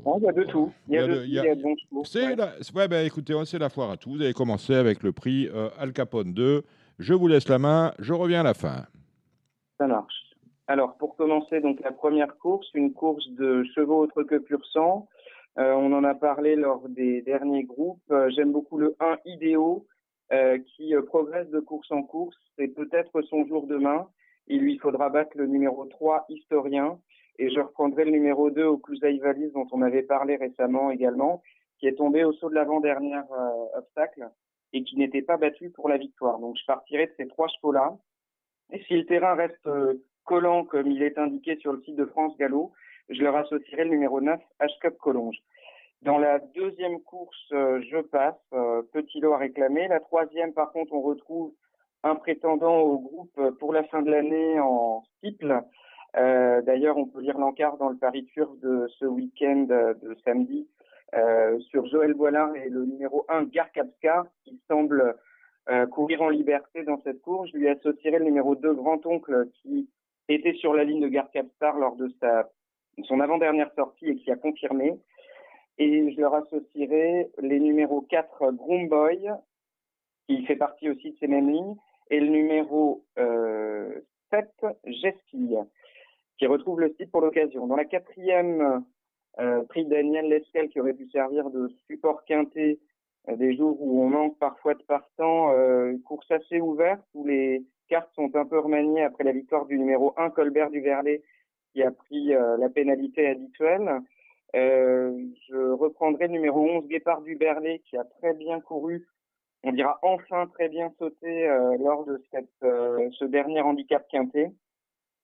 [0.03, 0.73] Bon, il y a de tout.
[0.89, 2.05] Il y a, de, il y a- y a de bons chevaux.
[2.05, 2.37] c'est Ouais.
[2.37, 4.11] la- ouais, bah, écoutez, c'est la foire à tout.
[4.11, 5.49] Vous avez commencé avec le prix
[5.79, 6.65] Al Capone 2.
[6.99, 7.93] Je vous laisse la main.
[7.99, 8.87] Je reviens à la fin.
[9.79, 10.15] Ça marche.
[10.67, 15.09] Alors, pour commencer, donc la première course, une course de chevaux autres que pur sang.
[15.59, 18.03] Euh, on en a parlé lors des derniers groupes.
[18.11, 19.87] Euh, J'aime beaucoup le 1 idéo
[20.33, 22.37] euh, qui progresse de course en course.
[22.57, 24.09] C'est peut-être son jour demain.
[24.49, 26.99] Il lui faudra battre le numéro 3 historien.
[27.39, 31.43] Et je reprendrai le numéro 2 au Clousaille Valise dont on avait parlé récemment également,
[31.79, 33.27] qui est tombé au saut de l'avant-dernière
[33.77, 34.31] obstacle
[34.73, 36.39] et qui n'était pas battu pour la victoire.
[36.39, 37.97] Donc je partirai de ces trois chevaux-là.
[38.73, 39.95] Et si le terrain reste euh,
[40.25, 42.73] collant comme il est indiqué sur le site de France Gallo,
[43.09, 45.37] je leur associerai le numéro 9, H-Cup Collonge.
[46.03, 49.89] Dans la deuxième course, euh, je passe, euh, petit lot à réclamer.
[49.89, 51.53] La troisième, par contre, on retrouve
[52.03, 55.03] un prétendant au groupe pour la fin de l'année en.
[56.17, 60.69] Euh, D'ailleurs, on peut lire l'encart dans le Paris Turf de ce week-end de samedi
[61.71, 65.17] sur Joël Boilin et le numéro 1, Garkapska, qui semble
[65.69, 67.51] euh, courir en liberté dans cette course.
[67.51, 69.91] Je lui associerai le numéro 2, Grand-Oncle, qui
[70.29, 72.49] était sur la ligne de Garkapstar lors de sa,
[73.03, 74.97] son avant-dernière sortie et qui a confirmé.
[75.79, 79.29] Et je leur associerai les numéros 4, Groom Boy,
[80.29, 81.75] qui fait partie aussi de ces mêmes lignes,
[82.11, 83.91] et le numéro euh,
[84.31, 84.49] 7,
[84.85, 85.59] Geskille,
[86.39, 87.67] qui retrouve le site pour l'occasion.
[87.67, 88.85] Dans la quatrième,
[89.39, 92.79] euh, prix Daniel Lescal, qui aurait pu servir de support quintet
[93.29, 97.63] euh, des jours où on manque parfois de partants, euh, course assez ouverte, où les
[97.89, 101.23] cartes sont un peu remaniées après la victoire du numéro 1, Colbert du Verlet,
[101.73, 104.01] qui a pris euh, la pénalité habituelle.
[104.55, 105.13] Euh,
[105.49, 109.07] je reprendrai le numéro 11, Guépard du Berlay, qui a très bien couru
[109.63, 114.53] on dira enfin très bien sauté euh, lors de cette, ce dernier handicap quinté.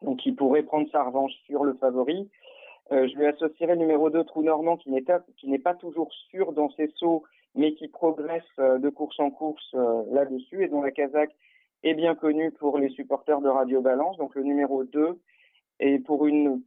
[0.00, 2.28] Donc il pourrait prendre sa revanche sur le favori.
[2.92, 5.02] Euh, je lui associerai le numéro 2, Trou Normand, qui n'est
[5.58, 7.24] pas, toujours sûr dans ses sauts,
[7.54, 9.74] mais qui progresse de course en course
[10.10, 11.30] là-dessus, et dont la Kazakh
[11.82, 14.16] est bien connue pour les supporters de Radio Balance.
[14.18, 15.18] Donc le numéro 2.
[15.80, 16.62] Et pour une,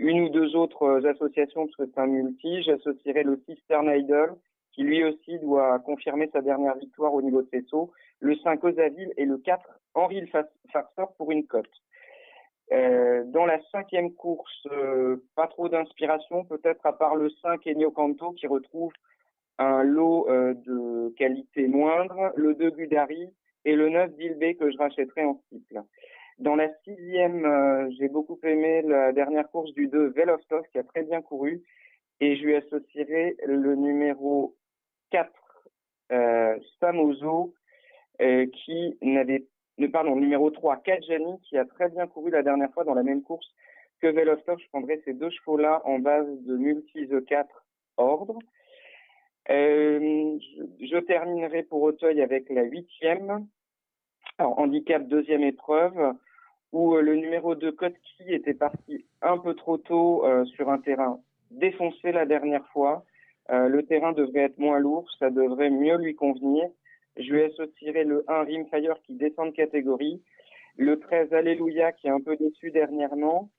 [0.00, 4.36] ou deux autres associations, parce que c'est un multi, j'associerai le Cistern Idol,
[4.72, 7.90] qui lui aussi doit confirmer sa dernière victoire au niveau de ses sauts,
[8.20, 10.26] le 5 Osaville et le 4 Henri
[10.72, 11.70] Farceur pour une cote.
[12.72, 17.90] Euh, dans la cinquième course, euh, pas trop d'inspiration, peut-être à part le 5 Enio
[17.90, 18.92] Canto qui retrouve
[19.58, 23.28] un lot euh, de qualité moindre, le 2 Gudari
[23.66, 25.82] et le 9 Dilbé que je rachèterai en cycle.
[26.38, 31.02] Dans la sixième, j'ai beaucoup aimé la dernière course du 2 Velostov qui a très
[31.02, 31.62] bien couru
[32.20, 34.56] et je lui associerai le numéro
[35.10, 35.30] 4
[36.10, 37.54] euh, Samozo
[38.18, 39.44] qui n'avait
[39.92, 43.22] pardon numéro 3 Kajani qui a très bien couru la dernière fois dans la même
[43.22, 43.46] course
[44.00, 44.58] que Velostov.
[44.58, 47.64] Je prendrai ces deux chevaux là en base de multi The 4
[47.96, 48.38] ordre.
[49.50, 50.38] Euh,
[50.80, 53.46] je, je, terminerai pour Auteuil avec la huitième.
[54.38, 56.14] Alors, handicap deuxième épreuve,
[56.72, 60.78] où euh, le numéro 2 Kotki était parti un peu trop tôt euh, sur un
[60.78, 61.20] terrain
[61.50, 63.04] défoncé la dernière fois.
[63.50, 66.64] Euh, le terrain devrait être moins lourd, ça devrait mieux lui convenir.
[67.16, 70.22] Je lui associerai le 1 Rimfire qui descend de catégorie,
[70.76, 73.50] le 13 Alléluia qui est un peu déçu dernièrement,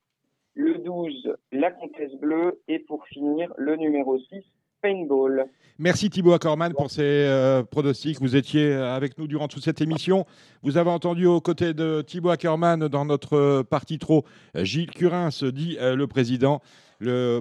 [0.56, 4.44] le 12 La Comtesse Bleue et pour finir le numéro 6
[4.82, 5.46] Paintball.
[5.80, 8.20] Merci Thibaut Ackerman pour ces euh, pronostics.
[8.20, 10.26] Vous étiez avec nous durant toute cette émission.
[10.62, 14.26] Vous avez entendu aux côtés de Thibaut Ackerman dans notre partie trop
[14.56, 16.62] Gilles Curin se dit euh, le président.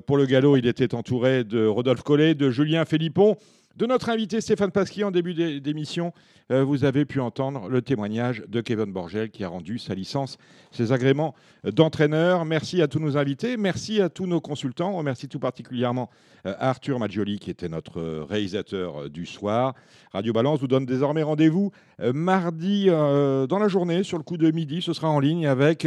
[0.06, 3.36] Pour le galop, il était entouré de Rodolphe Collet, de Julien Philippon.
[3.76, 6.12] De notre invité Stéphane Pasquier en début d'émission,
[6.50, 10.36] euh, vous avez pu entendre le témoignage de Kevin Borgel qui a rendu sa licence,
[10.72, 11.34] ses agréments
[11.64, 12.44] d'entraîneur.
[12.44, 16.10] Merci à tous nos invités, merci à tous nos consultants, on remercie tout particulièrement
[16.46, 19.74] euh, Arthur Maggioli qui était notre réalisateur euh, du soir.
[20.12, 21.72] Radio Balance vous donne désormais rendez-vous
[22.12, 24.82] mardi dans la journée sur le coup de midi.
[24.82, 25.86] Ce sera en ligne avec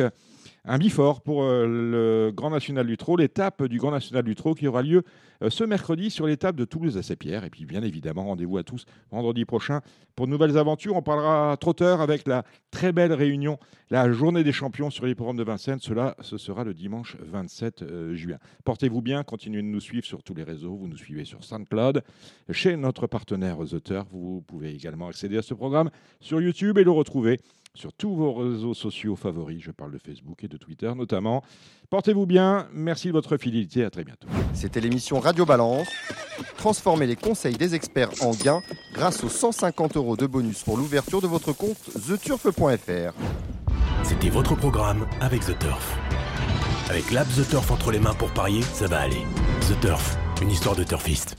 [0.67, 4.55] un bifort pour euh, le Grand National du Trot, l'étape du Grand National du Trot
[4.55, 5.03] qui aura lieu
[5.43, 7.43] euh, ce mercredi sur l'étape de Toulouse à Saint-Pierre.
[7.43, 9.81] Et puis bien évidemment, rendez-vous à tous vendredi prochain
[10.15, 10.95] pour de nouvelles aventures.
[10.95, 13.59] On parlera trotteur avec la très belle réunion,
[13.89, 15.79] la journée des champions sur les programmes de Vincennes.
[15.79, 18.37] Cela, ce sera le dimanche 27 euh, juin.
[18.63, 20.75] Portez-vous bien, continuez de nous suivre sur tous les réseaux.
[20.75, 22.01] Vous nous suivez sur SoundCloud.
[22.51, 25.89] Chez notre partenaire The vous pouvez également accéder à ce programme
[26.19, 27.39] sur YouTube et le retrouver
[27.75, 29.61] sur tous vos réseaux sociaux favoris.
[29.61, 31.43] Je parle de Facebook et de Twitter notamment.
[31.89, 32.67] Portez-vous bien.
[32.73, 33.83] Merci de votre fidélité.
[33.83, 34.27] À très bientôt.
[34.53, 35.87] C'était l'émission Radio Balance.
[36.57, 38.61] Transformez les conseils des experts en gains
[38.93, 41.77] grâce aux 150 euros de bonus pour l'ouverture de votre compte
[42.07, 43.13] theturf.fr.
[44.03, 45.97] C'était votre programme avec The Turf.
[46.89, 49.23] Avec l'app The Turf entre les mains pour parier, ça va aller.
[49.61, 51.35] The Turf, une histoire de turfiste.